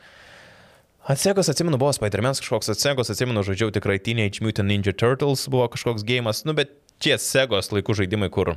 Atsegos, 1.03 1.49
atsimenu, 1.51 1.75
buvo 1.77 1.91
Spider-Man 1.91 2.37
kažkoks, 2.39 2.69
atsegos, 2.71 3.09
atsimenu, 3.11 3.41
žaidžiau 3.43 3.73
tikrai 3.75 3.97
Teenage 3.99 4.39
Mutant 4.39 4.71
Ninja 4.71 4.93
Turtles, 4.95 5.49
buvo 5.51 5.65
kažkoks 5.73 6.05
gėjimas, 6.07 6.45
nu 6.47 6.55
bet 6.55 6.71
čia 7.03 7.17
Segos 7.19 7.73
laikų 7.75 7.97
žaidimai, 7.99 8.29
kur, 8.31 8.53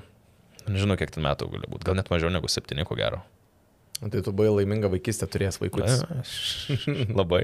nežinau, 0.71 0.95
kiek 1.01 1.11
ten 1.11 1.27
metų 1.27 1.49
gali 1.57 1.67
būti, 1.67 1.89
gal 1.89 1.99
net 1.99 2.13
mažiau 2.13 2.31
negu 2.31 2.47
septyni, 2.47 2.87
ko 2.87 2.95
gero. 2.95 3.25
Tai 3.97 4.21
tu 4.23 4.31
buvai 4.31 4.61
laiminga 4.61 4.93
vaikystė 4.93 5.27
turės 5.33 5.57
vaikus. 5.59 6.03
Labai. 7.19 7.43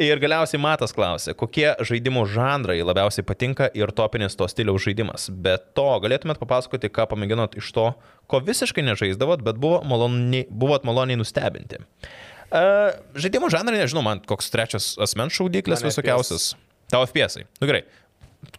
Ir 0.00 0.20
galiausiai 0.22 0.60
Matas 0.62 0.94
klausė, 0.96 1.34
kokie 1.36 1.72
žaidimų 1.84 2.24
žanrai 2.30 2.78
labiausiai 2.80 3.26
patinka 3.26 3.68
ir 3.76 3.92
topinis 3.92 4.38
to 4.38 4.48
stiliaus 4.48 4.86
žaidimas. 4.86 5.26
Be 5.28 5.58
to, 5.76 5.88
galėtumėt 6.04 6.38
papasakoti, 6.40 6.92
ką 6.94 7.10
pamėginot 7.10 7.58
iš 7.60 7.72
to, 7.74 7.90
ko 8.30 8.40
visiškai 8.46 8.86
nežaisdavot, 8.86 9.42
bet 9.44 9.58
buvo 9.60 9.82
maloniai, 9.84 10.46
buvot 10.48 10.86
maloniai 10.86 11.18
nustebinti. 11.18 11.82
Uh, 12.54 12.92
žaidimų 13.18 13.48
žanrai, 13.50 13.80
nežinau, 13.82 14.04
man 14.06 14.20
koks 14.30 14.46
trečias 14.54 14.92
asmens 15.02 15.34
šaudiklis 15.34 15.82
visokiausias. 15.82 16.52
Tavo 16.92 17.06
FPS. 17.08 17.40
-ai. 17.40 17.46
Nu 17.60 17.66
gerai. 17.66 17.82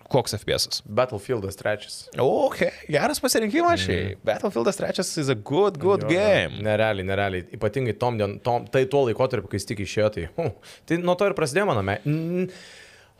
Koks 0.09 0.33
FPS? 0.35 0.67
-as? 0.67 0.81
Battlefieldas 0.85 1.55
trečias. 1.55 2.09
Ok, 2.19 2.57
geras 2.89 3.19
pasirinkimas 3.21 3.79
šiaip. 3.85 4.19
Battlefieldas 4.25 4.77
trečias 4.77 5.17
is 5.17 5.29
a 5.29 5.33
good, 5.35 5.77
good 5.77 6.01
Jo, 6.03 6.09
game. 6.09 6.57
jo. 6.57 6.63
Nerealiai, 6.63 7.05
nerealiai. 7.07 7.43
Ypatingai 7.55 7.93
tom, 7.99 8.17
dien- 8.19 8.39
tom, 8.43 8.65
tai 8.67 8.85
tuo 8.85 9.05
laikotarpiu, 9.07 9.47
kai 9.47 9.57
jis 9.61 9.65
tik 9.65 9.79
išėjo, 9.85 10.09
tai, 10.13 10.27
uh, 10.37 10.51
tai 10.85 10.97
nuo 10.97 11.15
to 11.15 11.25
ir 11.29 11.33
prasidėjo 11.33 11.65
mano 11.65 11.81
meilė. 11.81 12.01
Mm, 12.05 12.49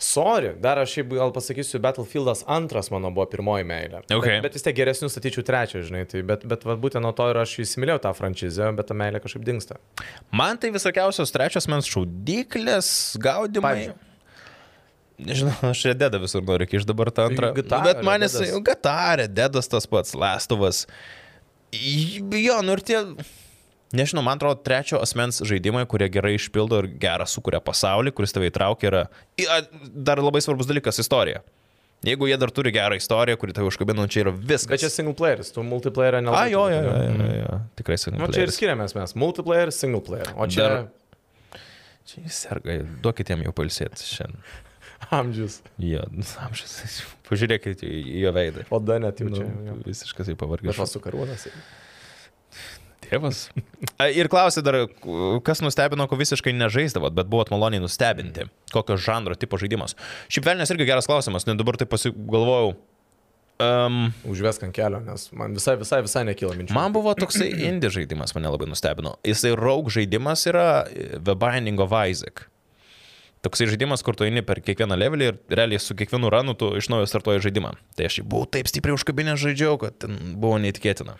sorry, 0.02 0.54
dar 0.60 0.80
aš 0.82 0.98
šiaip 0.98 1.14
gal 1.16 1.32
pasakysiu, 1.36 1.80
Battlefieldas 1.84 2.43
antras 2.52 2.89
mano 2.91 3.12
buvo 3.16 3.26
pirmoji 3.32 3.68
meilė. 3.68 4.02
Ok. 4.12 4.26
Bet, 4.28 4.41
bet 4.48 4.58
vis 4.58 4.66
tiek 4.66 4.76
geresnių 4.78 5.10
statyčiau 5.12 5.46
trečią, 5.48 5.84
žinai. 5.88 6.04
Tai, 6.12 6.24
bet 6.28 6.43
bet 6.52 6.66
va, 6.68 6.76
būtent 6.80 7.06
nuo 7.06 7.14
to 7.16 7.30
ir 7.32 7.39
aš 7.41 7.58
įsimylėjau 7.64 8.02
tą 8.04 8.12
franšizę, 8.18 8.72
bet 8.76 8.91
ta 8.91 8.98
meilė 8.98 9.22
kažkaip 9.24 9.46
dinksta. 9.48 9.80
Man 10.36 10.60
tai 10.60 10.74
visokiausios 10.76 11.32
trečios 11.36 11.70
mens 11.72 11.88
šaudyklės, 11.91 12.89
gaudimai. 13.24 13.72
Pavyzdžiui? 13.72 14.12
Nežinau, 15.26 15.54
aš 15.70 15.86
Rededą 15.88 16.20
visur 16.20 16.43
noriu 16.43 16.68
iš 16.76 16.84
dabar 16.88 17.08
tą 17.16 17.30
antrą. 17.30 17.54
GTA, 17.56 17.80
Nu, 17.80 17.88
bet 17.88 18.04
man 18.04 18.26
jis, 18.26 18.36
Deadas. 18.36 18.64
GTA, 18.68 18.98
Rededas 19.22 19.72
tas 19.72 19.88
pats, 19.88 20.12
Lastovas. 20.12 20.84
Jo, 21.72 22.60
nu 22.64 22.76
ir 22.76 22.84
tie, 22.84 23.00
nežinau, 23.93 24.23
man 24.23 24.38
atrodo, 24.39 24.61
trečio 24.63 25.01
asmens 25.01 25.41
žaidimai, 25.45 25.86
kurie 25.86 26.07
gerai 26.09 26.36
išpildo 26.39 26.79
ir 26.83 26.88
gerą 26.99 27.27
sukuria 27.29 27.59
pasaulį, 27.61 28.11
kuris 28.15 28.33
tave 28.33 28.49
įtraukia, 28.49 28.88
yra 28.89 29.03
a, 29.51 29.61
dar 29.86 30.17
labai 30.23 30.41
svarbus 30.41 30.65
dalykas- 30.67 30.99
istorija. 31.05 31.43
Jeigu 32.05 32.27
jie 32.29 32.38
dar 32.38 32.51
turi 32.51 32.71
gerą 32.71 32.95
istoriją, 32.99 33.38
kuri 33.38 33.53
tave 33.53 33.67
užkabina, 33.67 33.95
nu, 34.03 34.07
čia 34.07 34.25
yra 34.25 34.31
viskas. 34.36 34.67
Bet 34.69 34.79
čia 34.79 34.89
single 34.89 35.13
playeris, 35.15 35.51
tu 35.53 35.63
multiplayer 35.63 36.15
A, 36.15 36.21
nelabai. 36.21 36.51
jo, 36.51 36.67
jo, 36.69 36.81
jo, 36.81 36.91
ne? 37.17 37.25
jo, 37.25 37.39
jo. 37.41 37.61
tikrai 37.75 37.97
single 37.97 38.19
Nu, 38.21 38.27
čia 38.33 38.43
ir 38.45 38.51
skiriamės 38.53 38.93
mes. 38.95 39.13
Multiplayer, 39.15 39.71
single 39.73 40.01
player. 40.01 40.27
O 40.38 40.45
čia 40.47 40.61
Dar- 40.69 40.88
Čia 42.05 42.21
jis 42.21 42.36
serga, 42.45 42.86
duokit 43.01 43.29
jam 43.29 43.41
jau 43.41 43.51
palsėti 43.51 44.05
šiandien. 44.05 44.43
amžius. 45.17 45.61
Jo, 45.81 46.03
nu, 46.13 46.21
amžius. 46.45 47.01
Pažiūrėkit 47.25 47.81
į 47.81 48.19
jo 48.21 48.31
veidą. 48.36 48.65
Oda 48.69 48.99
net 49.01 49.17
jau 49.17 49.29
Nu, 49.31 49.39
čia. 49.39 49.47
jo. 49.65 49.73
visiškas 49.88 50.29
į 50.29 50.36
Bet 50.36 50.38
pavargęs. 50.43 50.77
vas 50.77 50.91
su 50.93 50.99
karūnas. 51.01 51.47
Tėvas. 53.06 53.45
A, 53.99 54.10
Ir 54.10 54.30
klausė 54.32 54.64
dar, 54.66 54.78
kas 55.45 55.62
nustebino, 55.64 56.08
ko 56.10 56.18
visiškai 56.20 56.53
nežaisdavot, 56.58 57.14
bet 57.16 57.30
buvot 57.32 57.51
maloniai 57.53 57.84
nustebinti. 57.84 58.47
Kokio 58.74 58.97
žanro 59.01 59.38
tipo 59.39 59.60
žaidimas. 59.62 59.95
Šiaip 60.32 60.49
velnės 60.49 60.74
irgi 60.74 60.88
geras 60.89 61.08
klausimas, 61.10 61.47
nes 61.47 61.58
dabar 61.60 61.78
tai 61.80 61.88
pasigalvojau. 61.91 62.76
Um, 63.56 64.10
Užvesk 64.28 64.66
ant 64.68 64.76
kelio, 64.76 64.99
nes 64.99 65.30
man 65.32 65.53
visai, 65.56 65.78
visai, 65.80 66.01
visai 66.03 66.26
nekyla 66.28 66.58
minčių. 66.60 66.76
man 66.76 66.91
buvo 66.91 67.14
toksai 67.16 67.47
indie 67.70 67.88
žaidimas, 67.93 68.34
mane 68.36 68.51
labai 68.51 68.68
nustebino. 68.68 69.14
Jisai 69.24 69.53
raug 69.56 69.88
žaidimas 69.95 70.43
yra 70.51 70.66
e, 70.91 71.06
The 71.16 71.38
Binding 71.39 71.80
of 71.80 71.95
Isaac. 71.95 72.49
Toksai 73.47 73.70
žaidimas, 73.72 74.03
kur 74.03 74.18
tu 74.20 74.26
eini 74.28 74.41
per 74.43 74.60
kiekvieną 74.66 74.97
levelį 74.99 75.30
ir 75.30 75.39
realiai 75.56 75.80
su 75.80 75.95
kiekvienu 75.95 76.34
ranu 76.34 76.58
tu 76.60 76.74
iš 76.76 76.89
naujo 76.91 77.08
startuoji 77.08 77.45
žaidimą. 77.45 77.72
Tai 77.95 78.10
aš 78.10 78.20
jį 78.20 78.26
buvau 78.28 78.49
taip 78.58 78.68
stipriai 78.68 78.97
užkabinę 78.97 79.38
žaidžiau, 79.39 79.78
kad 79.80 79.95
ten 80.03 80.18
buvo 80.36 80.58
neįtikėtina. 80.60 81.16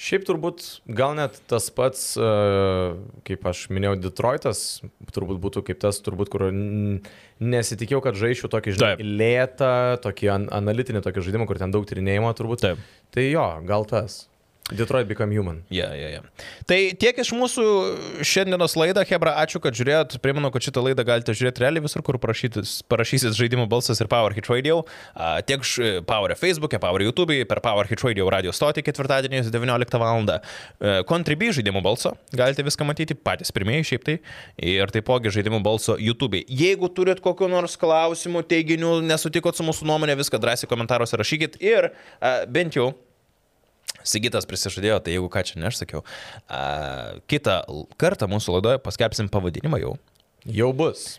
Šiaip 0.00 0.22
turbūt 0.24 0.64
gal 0.96 1.12
net 1.18 1.34
tas 1.50 1.66
pats, 1.76 2.14
e, 2.16 2.28
kaip 3.28 3.42
aš 3.50 3.66
minėjau, 3.68 3.98
Detroitas, 4.00 4.62
turbūt 5.12 5.42
būtų 5.42 5.62
kaip 5.66 5.82
tas, 5.82 5.98
turbūt, 6.00 6.30
kur 6.32 6.46
nesitikėjau, 6.48 8.00
kad 8.06 8.16
žaisčiau 8.16 8.48
tokį, 8.52 8.78
žinai, 8.78 8.94
lėtą, 9.04 10.00
tokį 10.00 10.32
an 10.32 10.48
analitinį 10.62 11.04
tokį 11.04 11.26
žaidimą, 11.28 11.50
kur 11.50 11.60
ten 11.60 11.76
daug 11.76 11.84
tyrinėjimo 11.84 12.32
turbūt. 12.38 12.64
Taip. 12.64 12.88
Tai 13.12 13.26
jo, 13.28 13.46
gal 13.68 13.84
tas. 13.92 14.22
Detroit 14.70 15.08
Become 15.08 15.34
Human. 15.34 15.60
Ja, 15.70 15.90
ja, 15.94 16.08
ja. 16.16 16.20
Tai 16.68 16.78
tiek 17.00 17.18
iš 17.22 17.32
mūsų 17.36 17.64
šiandienos 18.26 18.76
laidą, 18.78 19.02
Hebra, 19.08 19.34
ačiū, 19.42 19.60
kad 19.62 19.76
žiūrėjot. 19.76 20.18
Primenu, 20.22 20.50
kad 20.54 20.64
šitą 20.64 20.82
laidą 20.84 21.04
galite 21.06 21.34
žiūrėti 21.36 21.64
realiai 21.64 21.84
visur, 21.84 22.04
kur 22.06 22.18
parašysit 22.20 23.36
žaidimų 23.38 23.66
balsas 23.70 24.00
ir 24.02 24.10
Power 24.10 24.34
Hit 24.36 24.50
Radio. 24.52 24.82
Tiek 25.48 25.66
Power 26.06 26.34
Facebook'e, 26.38 26.80
Power 26.82 27.04
YouTube'e, 27.06 27.42
per 27.50 27.62
Power 27.64 27.90
Hit 27.90 28.04
Radio 28.06 28.30
radio 28.30 28.54
stotį 28.54 28.84
ketvirtadieniais 28.86 29.50
19 29.50 30.00
val. 30.00 30.30
Contribui 31.08 31.50
žaidimų 31.56 31.82
balso. 31.84 32.14
Galite 32.36 32.64
viską 32.66 32.86
matyti 32.88 33.16
patys 33.18 33.52
pirmieji 33.54 33.90
šiaip 33.92 34.06
tai. 34.06 34.16
Ir 34.62 34.90
taipogi 34.94 35.32
žaidimų 35.34 35.62
balso 35.64 35.98
YouTube'e. 36.00 36.44
Jeigu 36.46 36.90
turit 36.94 37.22
kokiu 37.24 37.50
nors 37.50 37.76
klausimu, 37.80 38.42
teiginiu, 38.46 38.98
nesutikot 39.04 39.56
su 39.56 39.66
mūsų 39.66 39.88
nuomonė, 39.90 40.18
viską 40.20 40.40
drąsiai 40.42 40.70
komentaruose 40.70 41.18
rašykit. 41.20 41.60
Ir 41.64 41.90
a, 41.90 42.42
bent 42.50 42.76
jau 42.78 42.92
Sigitas 44.06 44.46
prisižadėjo, 44.48 45.00
tai 45.04 45.16
jeigu 45.16 45.28
ką 45.32 45.42
čia 45.44 45.58
ne 45.60 45.68
aš 45.68 45.82
sakiau, 45.82 46.00
a, 46.48 46.60
kitą 47.28 47.60
kartą 48.00 48.30
mūsų 48.32 48.56
laidoje 48.56 48.80
paskelbsim 48.84 49.28
pavadinimą 49.32 49.82
jau. 49.82 49.98
Jau 50.48 50.70
bus. 50.72 51.18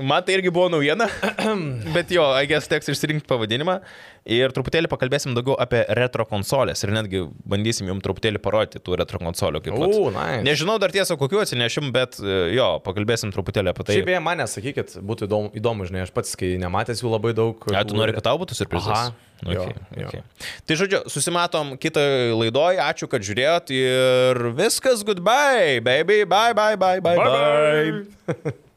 Man 0.00 0.24
tai 0.24 0.38
irgi 0.38 0.48
buvo 0.48 0.70
naujiena, 0.72 1.10
bet 1.96 2.12
jo, 2.14 2.24
agės 2.32 2.70
teks 2.72 2.88
išsirinkti 2.88 3.28
pavadinimą 3.28 3.80
ir 4.28 4.52
truputėlį 4.54 4.90
pakalbėsim 4.90 5.34
daugiau 5.36 5.56
apie 5.60 5.82
retro 5.96 6.26
konsolės 6.28 6.84
ir 6.84 6.92
netgi 6.94 7.22
bandysim 7.48 7.88
jums 7.90 8.04
truputėlį 8.04 8.42
parodyti 8.42 8.82
tų 8.84 8.98
retro 9.00 9.20
konsolių 9.22 9.62
kaip 9.64 9.78
vat. 9.80 9.96
O, 9.96 10.10
nice. 10.14 10.42
Nežinau 10.46 10.76
dar 10.82 10.92
tiesą, 10.94 11.16
kokiu 11.20 11.40
atsinešim, 11.42 11.90
bet 11.94 12.20
e, 12.20 12.36
jo, 12.56 12.68
pakalbėsim 12.84 13.32
truputėlį 13.34 13.72
apie 13.72 13.88
tai. 13.88 13.98
Šiaip 13.98 14.10
beje, 14.10 14.22
mane 14.24 14.46
sakykit, 14.50 14.98
būtų 15.06 15.28
įdomu, 15.28 15.52
įdomu, 15.60 15.88
žinai, 15.88 16.04
aš 16.06 16.14
pats, 16.16 16.36
kai 16.38 16.54
nematęs 16.60 17.02
jų 17.04 17.14
labai 17.14 17.34
daug. 17.36 17.66
A, 17.72 17.84
tu 17.88 17.98
nori, 17.98 18.16
kad 18.16 18.28
tau 18.28 18.36
būtų 18.40 18.58
surprizas? 18.58 19.10
Aha, 19.10 19.28
jo, 19.48 19.66
Okay, 19.70 19.72
jo. 19.96 20.08
okay. 20.10 20.48
Tai 20.68 20.76
žodžiu, 20.76 20.98
susimatom 21.08 21.76
kitą 21.80 22.02
laidoje, 22.36 22.80
ačiū, 22.84 23.08
kad 23.08 23.24
žiūrėjot 23.24 23.72
ir 23.72 24.42
viskas, 24.58 25.04
goodbye, 25.06 25.80
baby, 25.80 26.26
bye, 26.28 26.52
bye, 26.52 26.76
bye, 26.76 27.00
bye, 27.00 27.16
bye. 27.16 27.24
bye. 27.24 28.34
bye. 28.36 28.58